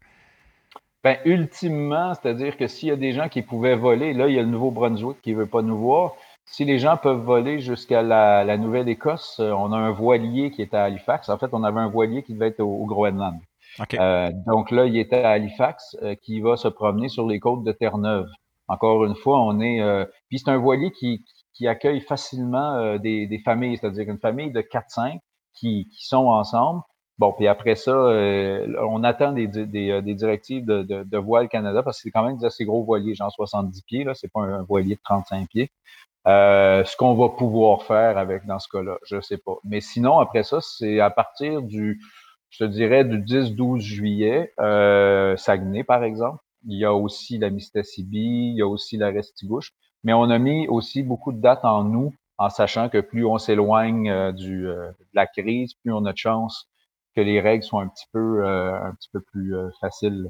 Ben, 1.04 1.18
ultimement, 1.26 2.14
c'est-à-dire 2.16 2.58
que 2.58 2.66
s'il 2.66 2.90
y 2.90 2.92
a 2.92 2.96
des 2.96 3.12
gens 3.12 3.30
qui 3.30 3.44
pouvaient 3.44 3.76
voler, 3.76 4.14
là, 4.14 4.28
il 4.28 4.34
y 4.34 4.40
a 4.40 4.42
le 4.42 4.48
Nouveau-Brunswick 4.48 5.22
qui 5.22 5.34
ne 5.34 5.38
veut 5.38 5.46
pas 5.46 5.62
nous 5.62 5.78
voir. 5.78 6.16
Si 6.46 6.64
les 6.64 6.78
gens 6.78 6.96
peuvent 6.96 7.22
voler 7.22 7.60
jusqu'à 7.60 8.04
la, 8.04 8.58
Nouvelle-Écosse, 8.58 9.40
euh, 9.40 9.52
on 9.52 9.74
a 9.74 9.78
un 9.78 9.92
voilier 9.92 10.52
qui 10.52 10.62
est 10.62 10.74
à 10.74 10.84
Halifax. 10.84 11.30
En 11.30 11.38
fait, 11.38 11.50
on 11.54 11.64
avait 11.64 11.80
un 11.80 11.90
voilier 11.90 12.24
qui 12.24 12.34
devait 12.34 12.48
être 12.48 12.62
au, 12.62 12.86
Groenland. 12.86 13.40
Euh, 14.00 14.32
donc 14.46 14.72
là, 14.72 14.86
il 14.86 14.96
était 14.98 15.24
à 15.24 15.32
Halifax, 15.32 15.98
euh, 16.02 16.16
qui 16.16 16.40
va 16.40 16.56
se 16.56 16.68
promener 16.68 17.10
sur 17.10 17.28
les 17.28 17.40
côtes 17.40 17.64
de 17.64 17.72
Terre-Neuve. 17.72 18.30
Encore 18.68 19.06
une 19.06 19.16
fois, 19.16 19.42
on 19.42 19.60
est. 19.60 19.80
puis 20.28 20.40
c'est 20.40 20.50
un 20.50 20.58
voilier 20.58 20.92
qui, 20.92 21.24
qui 21.54 21.68
accueille 21.68 22.02
facilement 22.02 22.98
des, 22.98 23.28
des, 23.28 23.40
familles, 23.40 23.78
c'est-à-dire 23.78 24.10
une 24.10 24.18
famille 24.18 24.52
de 24.52 24.62
4-5 24.62 25.20
qui, 25.54 25.88
qui 25.92 26.08
sont 26.08 26.28
ensemble. 26.30 26.82
Bon, 27.20 27.32
puis 27.32 27.48
après 27.48 27.76
ça, 27.76 27.96
on 27.96 29.04
attend 29.04 29.34
des, 29.34 29.46
des, 29.48 30.02
des 30.02 30.14
directives 30.16 30.66
de, 30.66 30.82
de, 30.82 31.04
de, 31.04 31.18
Voile 31.20 31.48
Canada 31.48 31.84
parce 31.84 31.98
que 31.98 32.04
c'est 32.04 32.12
quand 32.12 32.26
même 32.26 32.38
des 32.38 32.46
assez 32.46 32.66
gros 32.66 32.84
voiliers, 32.84 33.14
genre 33.14 33.32
70 33.32 33.84
pieds, 33.84 34.04
là, 34.04 34.16
c'est 34.16 34.32
pas 34.32 34.42
un, 34.42 34.64
voilier 34.64 34.96
de 34.96 35.02
35 35.04 35.48
pieds. 35.48 35.70
Euh, 36.28 36.84
ce 36.84 36.98
qu'on 36.98 37.14
va 37.14 37.30
pouvoir 37.30 37.84
faire 37.84 38.18
avec 38.18 38.46
dans 38.46 38.60
ce 38.60 38.68
cas-là, 38.70 38.98
je 39.06 39.22
sais 39.22 39.38
pas. 39.38 39.56
Mais 39.64 39.82
sinon, 39.82 40.20
après 40.20 40.44
ça, 40.44 40.60
c'est 40.62 41.00
à 41.00 41.10
partir 41.10 41.62
du, 41.62 42.02
je 42.50 42.66
te 42.66 42.70
dirais, 42.70 43.06
du 43.06 43.20
10-12 43.20 43.80
juillet, 43.80 44.54
euh, 44.60 45.38
Saguenay, 45.38 45.84
par 45.84 46.04
exemple. 46.04 46.40
Il 46.68 46.80
y 46.80 46.86
a 46.86 46.94
aussi 46.94 47.38
la 47.38 47.52
Mistissibie, 47.52 48.52
il 48.54 48.58
y 48.58 48.62
a 48.62 48.68
aussi 48.68 48.98
la 48.98 49.10
Restigouche. 49.10 49.72
Mais 50.04 50.14
on 50.14 50.30
a 50.30 50.40
mis 50.40 50.68
aussi 50.68 51.04
beaucoup 51.04 51.32
de 51.32 51.40
dates 51.40 51.66
en 51.66 51.84
nous, 51.84 52.14
en 52.38 52.50
sachant 52.50 52.90
que 52.90 53.00
plus 53.00 53.26
on 53.26 53.38
s'éloigne 53.38 54.34
du, 54.34 54.64
de 54.64 54.96
la 55.14 55.28
crise, 55.28 55.74
plus 55.76 55.92
on 55.94 56.06
a 56.06 56.14
de 56.14 56.18
chance 56.18 56.68
que 57.16 57.22
les 57.22 57.40
règles 57.40 57.64
soient 57.64 57.82
un 57.82 57.88
petit 57.88 58.06
peu, 58.12 58.46
euh, 58.46 58.74
un 58.82 58.94
petit 58.94 59.10
peu 59.12 59.22
plus 59.22 59.56
euh, 59.56 59.70
faciles. 59.80 60.30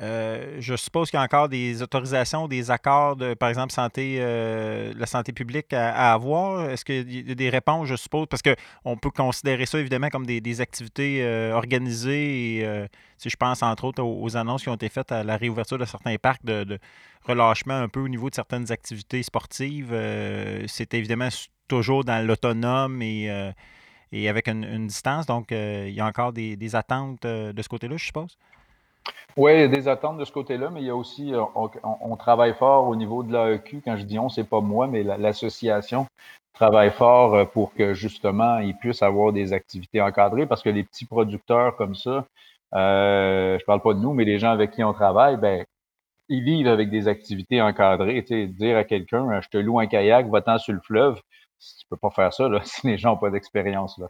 Euh, 0.00 0.56
je 0.60 0.76
suppose 0.76 1.10
qu'il 1.10 1.18
y 1.18 1.20
a 1.20 1.24
encore 1.24 1.48
des 1.48 1.82
autorisations, 1.82 2.48
des 2.48 2.70
accords 2.70 3.16
de, 3.16 3.34
par 3.34 3.48
exemple, 3.48 3.72
santé, 3.72 4.18
la 4.18 5.06
santé 5.06 5.32
publique 5.32 5.72
à, 5.72 6.12
avoir. 6.12 6.70
Est-ce 6.70 6.84
qu'il 6.84 7.28
y 7.28 7.30
a 7.30 7.34
des 7.34 7.50
réponses, 7.50 7.88
je 7.88 7.96
suppose, 7.96 8.26
parce 8.26 8.42
qu'on 8.42 8.96
peut 8.96 9.10
considérer 9.10 9.66
ça 9.66 9.78
évidemment 9.78 10.08
comme 10.08 10.26
des, 10.26 10.60
activités 10.60 11.24
organisées. 11.52 12.58
Et, 12.58 12.86
si 13.18 13.30
je 13.30 13.36
pense 13.36 13.62
entre 13.62 13.84
autres 13.84 14.02
aux, 14.02 14.36
annonces 14.36 14.62
qui 14.62 14.68
ont 14.68 14.74
été 14.74 14.88
faites 14.90 15.10
à 15.12 15.24
la 15.24 15.36
réouverture 15.36 15.78
de 15.78 15.86
certains 15.86 16.16
parcs 16.16 16.44
de, 16.44 16.78
relâchement 17.22 17.74
un 17.74 17.88
peu 17.88 18.00
au 18.00 18.08
niveau 18.08 18.28
de 18.30 18.34
certaines 18.34 18.70
activités 18.70 19.22
sportives, 19.22 19.94
c'est 20.66 20.92
évidemment 20.94 21.28
toujours 21.68 22.04
dans 22.04 22.24
l'autonome 22.24 23.00
et 23.02 23.30
avec 24.28 24.48
une, 24.48 24.86
distance. 24.86 25.26
Donc, 25.26 25.52
euh, 25.52 25.86
il 25.88 25.94
y 25.94 26.00
a 26.00 26.06
encore 26.06 26.32
des, 26.32 26.74
attentes 26.74 27.24
euh, 27.24 27.52
de 27.52 27.62
ce 27.62 27.68
côté-là, 27.68 27.96
je 27.96 28.06
suppose? 28.06 28.36
Oui, 29.36 29.52
il 29.54 29.60
y 29.60 29.64
a 29.64 29.68
des 29.68 29.88
attentes 29.88 30.18
de 30.18 30.24
ce 30.24 30.32
côté-là, 30.32 30.70
mais 30.70 30.80
il 30.80 30.86
y 30.86 30.90
a 30.90 30.96
aussi, 30.96 31.34
euh, 31.34 31.42
on, 31.54 32.16
travaille 32.16 32.54
fort 32.54 32.88
au 32.88 32.96
niveau 32.96 33.22
de 33.22 33.32
l'AEQ. 33.32 33.82
Quand 33.84 33.96
je 33.96 34.04
dis 34.04 34.18
on, 34.18 34.28
c'est 34.28 34.48
pas 34.48 34.60
moi, 34.60 34.86
mais 34.86 35.02
l'association 35.02 36.06
travaille 36.54 36.90
fort 36.90 37.50
pour 37.50 37.74
que 37.74 37.92
justement, 37.92 38.58
ils 38.58 38.74
puissent 38.74 39.02
avoir 39.02 39.32
des 39.32 39.52
activités 39.52 40.00
encadrées 40.00 40.46
parce 40.46 40.62
que 40.62 40.70
les 40.70 40.84
petits 40.84 41.04
producteurs 41.04 41.76
comme 41.76 41.94
ça, 41.94 42.24
euh, 42.74 43.58
je 43.58 43.64
parle 43.64 43.80
pas 43.80 43.94
de 43.94 44.00
nous, 44.00 44.12
mais 44.12 44.24
les 44.24 44.38
gens 44.38 44.50
avec 44.50 44.72
qui 44.72 44.82
on 44.82 44.92
travaille, 44.92 45.36
ben, 45.36 45.64
ils 46.28 46.42
vivent 46.42 46.68
avec 46.68 46.90
des 46.90 47.08
activités 47.08 47.62
encadrées. 47.62 48.22
Dire 48.22 48.76
à 48.76 48.84
quelqu'un, 48.84 49.40
je 49.40 49.48
te 49.48 49.58
loue 49.58 49.78
un 49.80 49.86
kayak, 49.86 50.28
va-t'en 50.28 50.58
sur 50.58 50.72
le 50.72 50.80
fleuve, 50.80 51.20
tu 51.60 51.86
peux 51.88 51.96
pas 51.96 52.10
faire 52.10 52.32
ça 52.32 52.48
là, 52.48 52.60
si 52.64 52.86
les 52.86 52.98
gens 52.98 53.12
n'ont 53.12 53.18
pas 53.18 53.30
d'expérience. 53.30 54.00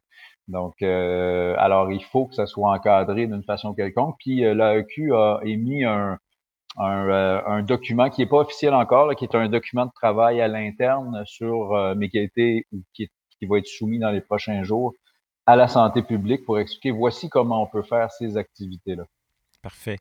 Donc, 0.49 0.75
euh, 0.83 1.55
alors 1.59 1.91
il 1.91 2.05
faut 2.05 2.27
que 2.27 2.35
ça 2.35 2.47
soit 2.47 2.71
encadré 2.71 3.27
d'une 3.27 3.43
façon 3.43 3.75
quelconque. 3.75 4.17
Puis 4.19 4.45
euh, 4.45 4.55
l'AEQ 4.55 5.13
a 5.13 5.41
émis 5.43 5.85
un, 5.85 6.19
un, 6.77 7.09
euh, 7.09 7.41
un 7.47 7.63
document 7.63 8.11
qui 8.11 8.21
n'est 8.21 8.29
pas 8.29 8.39
officiel 8.39 8.75
encore, 8.75 9.15
qui 9.17 9.25
est 9.25 9.35
un 9.35 9.49
document 9.49 9.87
de 9.87 9.93
travail 9.93 10.41
à 10.41 10.49
l'interne 10.49 11.23
sur, 11.27 11.95
mais 11.97 12.09
qui 12.09 12.19
a 12.19 12.23
été 12.23 12.67
qui, 12.95 13.09
qui 13.39 13.47
va 13.47 13.59
être 13.59 13.67
soumis 13.67 13.99
dans 13.99 14.11
les 14.11 14.21
prochains 14.21 14.63
jours 14.63 14.93
à 15.47 15.57
la 15.57 15.69
santé 15.69 16.03
publique 16.03 16.45
pour 16.45 16.59
expliquer 16.59 16.91
voici 16.91 17.29
comment 17.29 17.63
on 17.63 17.67
peut 17.67 17.83
faire 17.83 18.11
ces 18.13 18.37
activités-là. 18.37 19.05
Parfait 19.63 19.99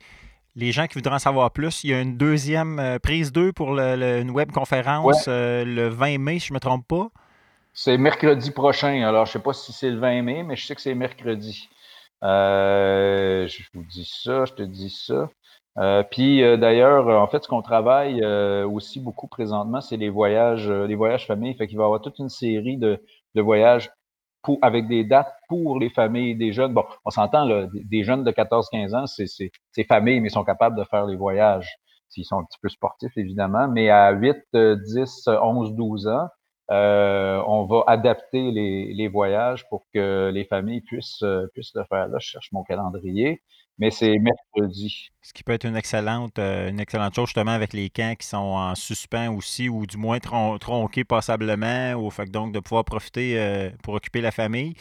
les 0.58 0.72
gens 0.72 0.88
qui 0.88 0.94
voudraient 0.94 1.16
en 1.16 1.20
savoir 1.20 1.52
plus, 1.52 1.84
il 1.84 1.90
y 1.90 1.94
a 1.94 2.00
une 2.00 2.16
deuxième 2.16 2.98
prise 3.04 3.34
2 3.34 3.52
pour 3.52 3.74
le, 3.74 4.22
une 4.22 4.32
webconférence 4.32 5.28
le 5.28 5.90
20 5.90 6.18
mai, 6.18 6.40
si 6.40 6.48
je 6.48 6.54
ne 6.54 6.56
me 6.56 6.60
trompe 6.62 6.88
pas? 6.88 7.10
C'est 7.78 7.98
mercredi 7.98 8.52
prochain. 8.52 9.06
Alors, 9.06 9.26
je 9.26 9.34
sais 9.34 9.40
pas 9.40 9.52
si 9.52 9.74
c'est 9.74 9.92
le 9.92 10.00
20 10.00 10.22
mai, 10.22 10.44
mais 10.44 10.56
je 10.56 10.66
sais 10.66 10.76
que 10.76 10.82
c'est 10.82 10.96
mercredi. 10.96 11.68
Euh, 12.24 13.48
je 13.48 13.64
vous 13.74 13.84
dis 13.84 14.10
ça, 14.24 14.46
je 14.46 14.54
te 14.54 14.64
dis 14.64 14.90
ça. 14.90 15.30
Euh, 15.78 16.02
puis 16.10 16.42
euh, 16.42 16.56
d'ailleurs, 16.56 17.08
en 17.10 17.28
fait, 17.28 17.44
ce 17.44 17.50
qu'on 17.50 17.62
travaille 17.62 18.24
aussi 18.66 19.02
beaucoup 19.02 19.28
présentement, 19.28 19.82
c'est 19.82 19.98
les 19.98 20.10
voyages, 20.10 20.70
les 20.70 20.96
voyages 20.96 21.28
familles. 21.28 21.54
Fait 21.56 21.68
qu'il 21.68 21.78
va 21.78 21.84
y 21.84 21.86
avoir 21.86 22.02
toute 22.02 22.18
une 22.20 22.30
série 22.30 22.78
de, 22.78 23.04
de 23.36 23.42
voyages 23.42 23.92
pour, 24.42 24.58
avec 24.62 24.88
des 24.88 25.04
dates 25.04 25.34
pour 25.50 25.78
les 25.78 25.90
familles 25.90 26.36
des 26.36 26.54
jeunes. 26.54 26.74
Bon, 26.74 26.86
on 27.04 27.10
s'entend, 27.10 27.44
là, 27.44 27.68
des 27.74 28.04
jeunes 28.06 28.24
de 28.24 28.32
14-15 28.32 28.96
ans, 28.96 29.06
c'est 29.06 29.84
familles, 29.84 30.22
mais 30.22 30.30
ils 30.30 30.32
sont 30.32 30.46
capables 30.46 30.78
de 30.78 30.86
faire 30.86 31.06
les 31.08 31.18
voyages. 31.18 31.76
S'ils 32.08 32.24
sont 32.24 32.40
un 32.40 32.46
petit 32.46 32.60
peu 32.62 32.70
sportifs, 32.70 33.18
évidemment. 33.18 33.68
Mais 33.68 33.90
à 33.90 34.12
8, 34.12 34.38
10, 34.54 35.28
11, 35.28 35.74
12 35.74 36.08
ans, 36.08 36.30
euh, 36.72 37.44
on 37.46 37.66
va 37.66 37.84
adapter 37.88 38.52
les, 38.52 39.08
voyages 39.08 39.68
pour 39.70 39.86
que 39.94 40.32
les 40.34 40.46
familles 40.46 40.82
puissent, 40.82 41.22
euh, 41.22 41.48
puissent 41.54 41.74
le 41.76 41.84
faire. 41.86 42.08
Là, 42.08 42.18
je 42.20 42.28
cherche 42.28 42.52
mon 42.52 42.64
calendrier, 42.64 43.42
mais 43.78 43.92
c'est 43.92 44.18
mercredi. 44.18 45.12
Ce 45.22 45.32
qui 45.32 45.44
peut 45.44 45.54
être 45.54 45.66
une 45.66 45.76
excellente, 45.76 46.40
euh, 46.40 46.72
chose, 47.14 47.28
justement, 47.28 47.52
avec 47.52 47.74
les 47.74 47.90
camps 47.90 48.16
qui 48.18 48.26
sont 48.28 48.38
en 48.38 48.74
suspens 48.74 49.32
aussi, 49.36 49.70
ou 49.70 49.86
du 49.86 49.98
moins 49.98 50.20
tronqués 50.20 51.04
passablement, 51.04 51.94
ou 51.94 52.10
fait 52.10 52.32
donc 52.32 52.52
de 52.52 52.60
pouvoir 52.60 52.84
profiter 52.84 53.72
pour 53.84 53.94
occuper 53.94 54.22
la 54.22 54.32
famille. 54.32 54.74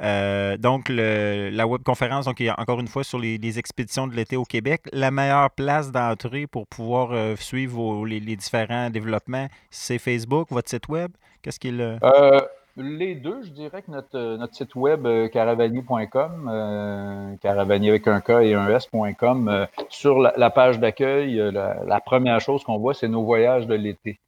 Donc, 0.00 0.88
le, 0.88 1.50
la 1.52 1.66
webconférence, 1.66 2.26
donc, 2.26 2.42
encore 2.56 2.80
une 2.80 2.88
fois 2.88 3.04
sur 3.04 3.18
les, 3.18 3.58
expéditions 3.58 4.06
de 4.06 4.14
l'été 4.14 4.36
au 4.36 4.44
Québec. 4.44 4.82
La 4.92 5.10
meilleure 5.10 5.50
place 5.50 5.90
d'entrée 5.90 6.46
pour 6.46 6.66
pouvoir 6.66 7.36
suivre 7.38 8.06
les, 8.06 8.20
différents 8.20 8.90
développements, 8.90 9.48
c'est 9.70 9.98
Facebook, 9.98 10.48
votre 10.50 10.68
site 10.68 10.88
web. 10.88 11.10
Qu'est-ce 11.42 11.58
qu'il. 11.58 11.80
Euh, 11.80 12.40
les 12.80 13.16
deux, 13.16 13.42
je 13.42 13.50
dirais 13.50 13.82
que 13.82 13.90
notre, 13.90 14.16
euh, 14.16 14.36
notre 14.36 14.54
site 14.54 14.76
web 14.76 15.04
euh, 15.04 15.28
caravanier.com, 15.28 16.48
euh, 16.48 17.36
caravanier 17.38 17.90
avec 17.90 18.06
un 18.06 18.20
K 18.20 18.30
et 18.42 18.54
un 18.54 18.68
S.com, 18.68 19.66
sur 19.88 20.18
la, 20.20 20.50
page 20.50 20.78
d'accueil, 20.78 21.36
la, 21.52 22.00
première 22.00 22.40
chose 22.40 22.62
qu'on 22.62 22.78
voit, 22.78 22.94
c'est 22.94 23.08
nos 23.08 23.24
voyages 23.24 23.66
de 23.66 23.74
l'été. 23.74 24.20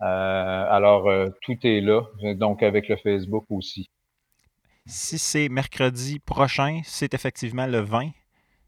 alors, 0.00 1.10
tout 1.42 1.58
est 1.64 1.80
là, 1.82 2.02
donc 2.34 2.62
avec 2.62 2.88
le 2.88 2.96
Facebook 2.96 3.44
aussi. 3.50 3.90
Si 4.88 5.18
c'est 5.18 5.48
mercredi 5.48 6.18
prochain, 6.18 6.80
c'est 6.84 7.14
effectivement 7.14 7.66
le 7.66 7.80
20 7.80 8.10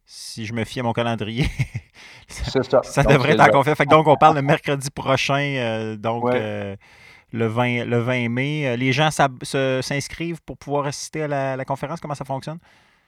si 0.04 0.44
je 0.44 0.52
me 0.52 0.64
fie 0.64 0.80
à 0.80 0.82
mon 0.82 0.92
calendrier. 0.92 1.46
ça, 2.28 2.62
ça. 2.62 2.82
ça 2.82 3.02
devrait 3.04 3.32
être 3.32 3.42
encore 3.42 3.64
fait. 3.64 3.86
Donc, 3.86 4.08
on 4.08 4.16
parle 4.16 4.36
de 4.36 4.40
mercredi 4.40 4.90
prochain. 4.90 5.96
donc, 5.98 6.24
le 7.32 7.46
20, 7.46 7.84
le 7.84 7.98
20 7.98 8.28
mai. 8.28 8.66
Euh, 8.66 8.76
les 8.76 8.92
gens 8.92 9.10
s'inscrivent 9.10 10.42
pour 10.42 10.56
pouvoir 10.56 10.86
assister 10.86 11.22
à 11.22 11.56
la, 11.56 11.64
conférence? 11.64 12.00
Comment 12.00 12.14
ça 12.14 12.24
fonctionne? 12.24 12.58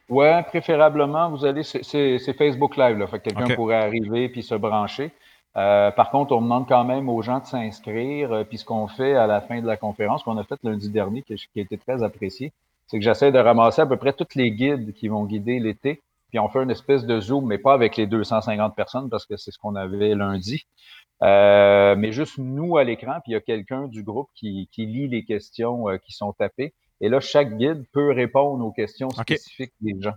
Ouais, 0.09 0.43
préférablement, 0.43 1.31
vous 1.31 1.45
allez, 1.45 1.63
c'est 1.63 2.37
Facebook 2.37 2.77
Live, 2.77 2.99
là. 2.99 3.07
Fait 3.07 3.19
que 3.19 3.31
quelqu'un 3.31 3.55
pourrait 3.55 3.77
arriver 3.77 4.29
puis 4.29 4.43
se 4.43 4.55
brancher. 4.55 5.11
Euh, 5.57 5.91
par 5.91 6.11
contre, 6.11 6.35
on 6.35 6.41
demande 6.41 6.67
quand 6.67 6.85
même 6.85 7.09
aux 7.09 7.23
gens 7.23 7.39
de 7.39 7.45
s'inscrire. 7.45 8.33
Euh, 8.33 8.45
puis 8.45 8.59
ce 8.59 8.65
qu'on 8.65 8.89
fait 8.89 9.15
à 9.15 9.27
la 9.27 9.41
fin 9.41 9.61
de 9.61 9.67
la 9.67 9.77
conférence 9.77 10.23
qu'on 10.23 10.39
a 10.39 10.45
faite 10.45 10.61
lundi 10.63 10.89
dernier, 10.89 11.23
qui, 11.23 11.35
qui 11.35 11.59
a 11.59 11.63
été 11.63 11.77
très 11.77 12.03
apprécié, 12.03 12.53
c'est 12.93 12.99
que 12.99 13.05
j'essaie 13.05 13.33
de 13.33 13.39
ramasser 13.39 13.81
à 13.81 13.87
peu 13.87 13.97
près 13.97 14.13
tous 14.13 14.35
les 14.35 14.51
guides 14.51 14.93
qui 14.93 15.09
vont 15.09 15.25
guider 15.25 15.59
l'été. 15.59 16.03
Puis 16.29 16.39
on 16.39 16.51
fait 16.51 16.63
une 16.63 16.71
espèce 16.71 17.07
de 17.07 17.21
zoom, 17.21 17.47
mais 17.47 17.57
pas 17.57 17.73
avec 17.73 17.97
les 17.97 18.07
250 18.07 18.77
personnes 18.77 19.09
parce 19.09 19.25
que 19.25 19.39
c'est 19.39 19.51
ce 19.51 19.59
qu'on 19.59 19.77
avait 19.77 20.15
lundi. 20.15 20.67
Euh, 21.23 21.97
mais 21.97 22.13
juste 22.13 22.37
nous 22.37 22.77
à 22.77 22.85
l'écran, 22.85 23.15
puis 23.23 23.33
il 23.33 23.33
y 23.33 23.37
a 23.37 23.41
quelqu'un 23.41 23.89
du 23.89 24.03
groupe 24.03 24.29
qui, 24.35 24.69
qui 24.73 24.85
lit 24.85 25.09
les 25.09 25.25
questions 25.25 25.89
euh, 25.89 25.97
qui 25.97 26.13
sont 26.13 26.35
tapées. 26.35 26.75
Et 27.01 27.09
là, 27.09 27.19
chaque 27.21 27.57
guide 27.57 27.83
peut 27.95 28.13
répondre 28.13 28.63
aux 28.63 28.73
questions 28.73 29.09
spécifiques 29.09 29.73
des 29.81 29.97
gens. 29.99 30.17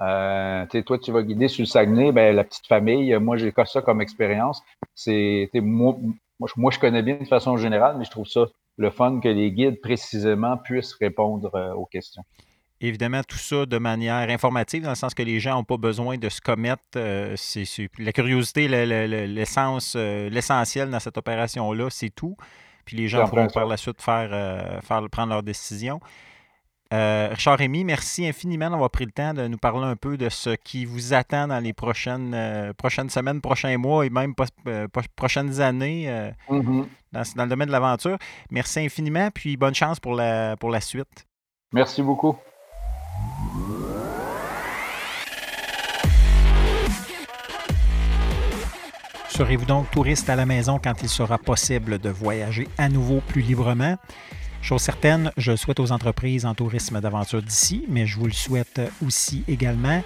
Euh, 0.00 0.64
toi, 0.86 0.98
tu 1.00 1.10
vas 1.10 1.24
guider 1.24 1.48
sur 1.48 1.62
le 1.62 1.66
Saguenay, 1.66 2.12
ben, 2.12 2.36
la 2.36 2.44
petite 2.44 2.68
famille, 2.68 3.12
moi, 3.16 3.36
j'ai 3.36 3.52
ça 3.64 3.82
comme 3.82 4.00
expérience. 4.00 4.62
C'est 4.94 5.50
moi, 5.54 5.96
moi, 6.38 6.70
je 6.70 6.78
connais 6.78 7.02
bien 7.02 7.16
de 7.16 7.24
façon 7.24 7.56
générale, 7.56 7.96
mais 7.98 8.04
je 8.04 8.12
trouve 8.12 8.28
ça 8.28 8.46
le 8.76 8.90
fun 8.90 9.20
que 9.20 9.28
les 9.28 9.52
guides 9.52 9.80
précisément 9.80 10.56
puissent 10.56 10.94
répondre 10.94 11.54
euh, 11.54 11.72
aux 11.72 11.86
questions. 11.86 12.22
Évidemment, 12.80 13.22
tout 13.26 13.38
ça 13.38 13.64
de 13.64 13.78
manière 13.78 14.28
informative, 14.28 14.82
dans 14.82 14.90
le 14.90 14.96
sens 14.96 15.14
que 15.14 15.22
les 15.22 15.40
gens 15.40 15.54
n'ont 15.54 15.64
pas 15.64 15.78
besoin 15.78 16.18
de 16.18 16.28
se 16.28 16.42
commettre. 16.42 16.82
Euh, 16.96 17.32
c'est, 17.36 17.64
la 17.98 18.12
curiosité, 18.12 18.68
l'essence, 18.68 19.94
euh, 19.96 20.28
l'essentiel 20.28 20.90
dans 20.90 21.00
cette 21.00 21.16
opération-là, 21.16 21.88
c'est 21.90 22.10
tout. 22.10 22.36
Puis 22.84 22.96
les 22.98 23.08
gens 23.08 23.26
pourront 23.26 23.48
par 23.48 23.66
la 23.66 23.78
suite 23.78 24.00
faire, 24.02 24.30
faire 24.84 25.02
prendre 25.10 25.32
leurs 25.32 25.42
décisions. 25.42 26.00
Euh, 26.92 27.28
Richard 27.32 27.58
Rémy, 27.58 27.84
merci 27.84 28.26
infiniment 28.26 28.70
d'avoir 28.70 28.90
pris 28.90 29.04
le 29.04 29.10
temps 29.10 29.34
de 29.34 29.48
nous 29.48 29.58
parler 29.58 29.86
un 29.86 29.96
peu 29.96 30.16
de 30.16 30.28
ce 30.28 30.50
qui 30.50 30.84
vous 30.84 31.14
attend 31.14 31.48
dans 31.48 31.58
les 31.58 31.72
prochaines, 31.72 32.32
euh, 32.32 32.72
prochaines 32.74 33.10
semaines, 33.10 33.40
prochains 33.40 33.76
mois 33.76 34.06
et 34.06 34.10
même 34.10 34.34
euh, 34.68 34.86
prochaines 35.16 35.60
années 35.60 36.06
mm-hmm. 36.48 36.84
dans, 37.12 37.42
le 37.42 37.48
domaine 37.48 37.66
de 37.66 37.72
l'aventure. 37.72 38.18
Merci 38.50 38.80
infiniment, 38.80 39.30
puis 39.34 39.56
bonne 39.56 39.74
chance 39.74 39.98
pour 39.98 40.14
la, 40.14 40.56
pour 40.56 40.70
la 40.70 40.80
suite. 40.80 41.26
Merci 41.72 42.02
beaucoup. 42.02 42.36
Serez-vous 49.28 49.66
donc 49.66 49.90
touriste 49.90 50.30
à 50.30 50.36
la 50.36 50.46
maison 50.46 50.80
quand 50.82 51.02
il 51.02 51.08
sera 51.08 51.36
possible 51.36 51.98
de 51.98 52.08
voyager 52.08 52.68
à 52.78 52.88
nouveau 52.88 53.20
plus 53.20 53.42
librement? 53.42 53.96
Chose 54.62 54.82
certaine, 54.82 55.30
je 55.36 55.54
souhaite 55.54 55.80
aux 55.80 55.92
entreprises 55.92 56.44
en 56.44 56.54
tourisme 56.54 57.00
d'aventure 57.00 57.42
d'ici, 57.42 57.84
mais 57.88 58.06
je 58.06 58.18
vous 58.18 58.26
le 58.26 58.32
souhaite 58.32 58.80
aussi 59.04 59.44
également. 59.46 60.02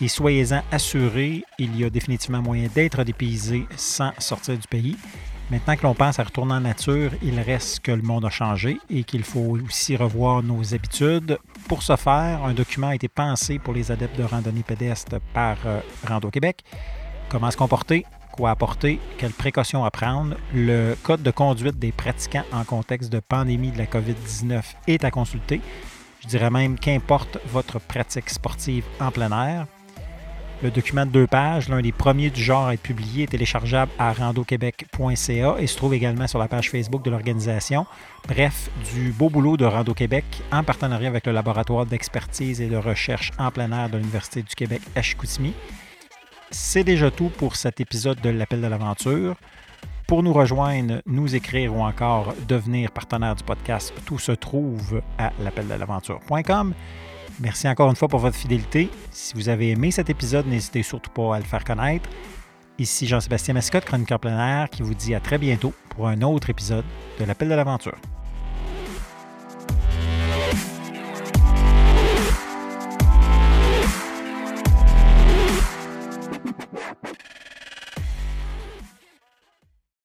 Et 0.00 0.08
soyez-en 0.08 0.62
assurés, 0.72 1.44
il 1.58 1.76
y 1.76 1.84
a 1.84 1.90
définitivement 1.90 2.40
moyen 2.40 2.68
d'être 2.74 3.04
dépaysé 3.04 3.66
sans 3.76 4.12
sortir 4.18 4.56
du 4.56 4.66
pays. 4.66 4.96
Maintenant 5.50 5.74
que 5.74 5.82
l'on 5.82 5.94
pense 5.94 6.20
à 6.20 6.22
retourner 6.22 6.54
en 6.54 6.60
nature, 6.60 7.10
il 7.22 7.38
reste 7.40 7.80
que 7.80 7.90
le 7.90 8.02
monde 8.02 8.24
a 8.24 8.30
changé 8.30 8.78
et 8.88 9.02
qu'il 9.02 9.24
faut 9.24 9.58
aussi 9.58 9.96
revoir 9.96 10.44
nos 10.44 10.74
habitudes. 10.74 11.38
Pour 11.68 11.82
ce 11.82 11.96
faire, 11.96 12.44
un 12.44 12.54
document 12.54 12.88
a 12.88 12.94
été 12.94 13.08
pensé 13.08 13.58
pour 13.58 13.74
les 13.74 13.90
adeptes 13.90 14.16
de 14.16 14.22
randonnée 14.22 14.62
pédestre 14.62 15.16
par 15.34 15.56
euh, 15.66 15.80
Rando 16.06 16.30
Québec. 16.30 16.62
Comment 17.28 17.50
se 17.50 17.56
comporter, 17.56 18.06
quoi 18.40 18.50
apporter, 18.50 18.98
quelles 19.18 19.32
précautions 19.32 19.84
à 19.84 19.90
prendre. 19.90 20.34
Le 20.54 20.96
code 21.02 21.22
de 21.22 21.30
conduite 21.30 21.78
des 21.78 21.92
pratiquants 21.92 22.44
en 22.52 22.64
contexte 22.64 23.12
de 23.12 23.20
pandémie 23.20 23.70
de 23.70 23.76
la 23.76 23.84
COVID-19 23.84 24.62
est 24.86 25.04
à 25.04 25.10
consulter. 25.10 25.60
Je 26.22 26.28
dirais 26.28 26.48
même 26.48 26.78
qu'importe 26.78 27.36
votre 27.52 27.78
pratique 27.78 28.30
sportive 28.30 28.84
en 28.98 29.10
plein 29.10 29.30
air. 29.30 29.66
Le 30.62 30.70
document 30.70 31.04
de 31.04 31.10
deux 31.10 31.26
pages, 31.26 31.68
l'un 31.68 31.82
des 31.82 31.92
premiers 31.92 32.30
du 32.30 32.42
genre 32.42 32.66
à 32.66 32.74
être 32.74 32.82
publié, 32.82 33.24
est 33.24 33.26
téléchargeable 33.26 33.92
à 33.98 34.12
randoquebec.ca 34.14 35.56
et 35.58 35.66
se 35.66 35.76
trouve 35.76 35.92
également 35.92 36.26
sur 36.26 36.38
la 36.38 36.48
page 36.48 36.70
Facebook 36.70 37.02
de 37.04 37.10
l'organisation. 37.10 37.84
Bref, 38.26 38.70
du 38.94 39.12
beau 39.12 39.28
boulot 39.28 39.58
de 39.58 39.66
Rando 39.66 39.92
Québec 39.92 40.24
en 40.50 40.64
partenariat 40.64 41.08
avec 41.08 41.26
le 41.26 41.32
laboratoire 41.32 41.84
d'expertise 41.84 42.62
et 42.62 42.68
de 42.68 42.76
recherche 42.76 43.32
en 43.38 43.50
plein 43.50 43.70
air 43.70 43.90
de 43.90 43.98
l'Université 43.98 44.42
du 44.42 44.54
Québec 44.54 44.80
à 44.96 45.02
Chicoutimi. 45.02 45.52
C'est 46.50 46.82
déjà 46.82 47.10
tout 47.10 47.28
pour 47.28 47.54
cet 47.54 47.80
épisode 47.80 48.20
de 48.20 48.30
l'Appel 48.30 48.60
de 48.60 48.66
l'aventure. 48.66 49.36
Pour 50.08 50.24
nous 50.24 50.32
rejoindre, 50.32 51.00
nous 51.06 51.36
écrire 51.36 51.72
ou 51.76 51.80
encore 51.80 52.34
devenir 52.48 52.90
partenaire 52.90 53.36
du 53.36 53.44
podcast, 53.44 53.94
tout 54.04 54.18
se 54.18 54.32
trouve 54.32 55.00
à 55.18 55.30
l'appel-de-l'aventure.com. 55.40 56.74
Merci 57.38 57.68
encore 57.68 57.88
une 57.88 57.94
fois 57.94 58.08
pour 58.08 58.18
votre 58.18 58.36
fidélité. 58.36 58.90
Si 59.12 59.34
vous 59.34 59.48
avez 59.48 59.70
aimé 59.70 59.92
cet 59.92 60.10
épisode, 60.10 60.48
n'hésitez 60.48 60.82
surtout 60.82 61.12
pas 61.12 61.36
à 61.36 61.38
le 61.38 61.44
faire 61.44 61.62
connaître. 61.62 62.10
Ici 62.80 63.06
Jean-Sébastien 63.06 63.54
Mascotte, 63.54 63.84
chroniqueur 63.84 64.18
plein 64.18 64.62
air, 64.62 64.70
qui 64.70 64.82
vous 64.82 64.94
dit 64.94 65.14
à 65.14 65.20
très 65.20 65.38
bientôt 65.38 65.72
pour 65.90 66.08
un 66.08 66.20
autre 66.22 66.50
épisode 66.50 66.84
de 67.20 67.24
l'Appel 67.24 67.48
de 67.48 67.54
l'aventure. 67.54 67.96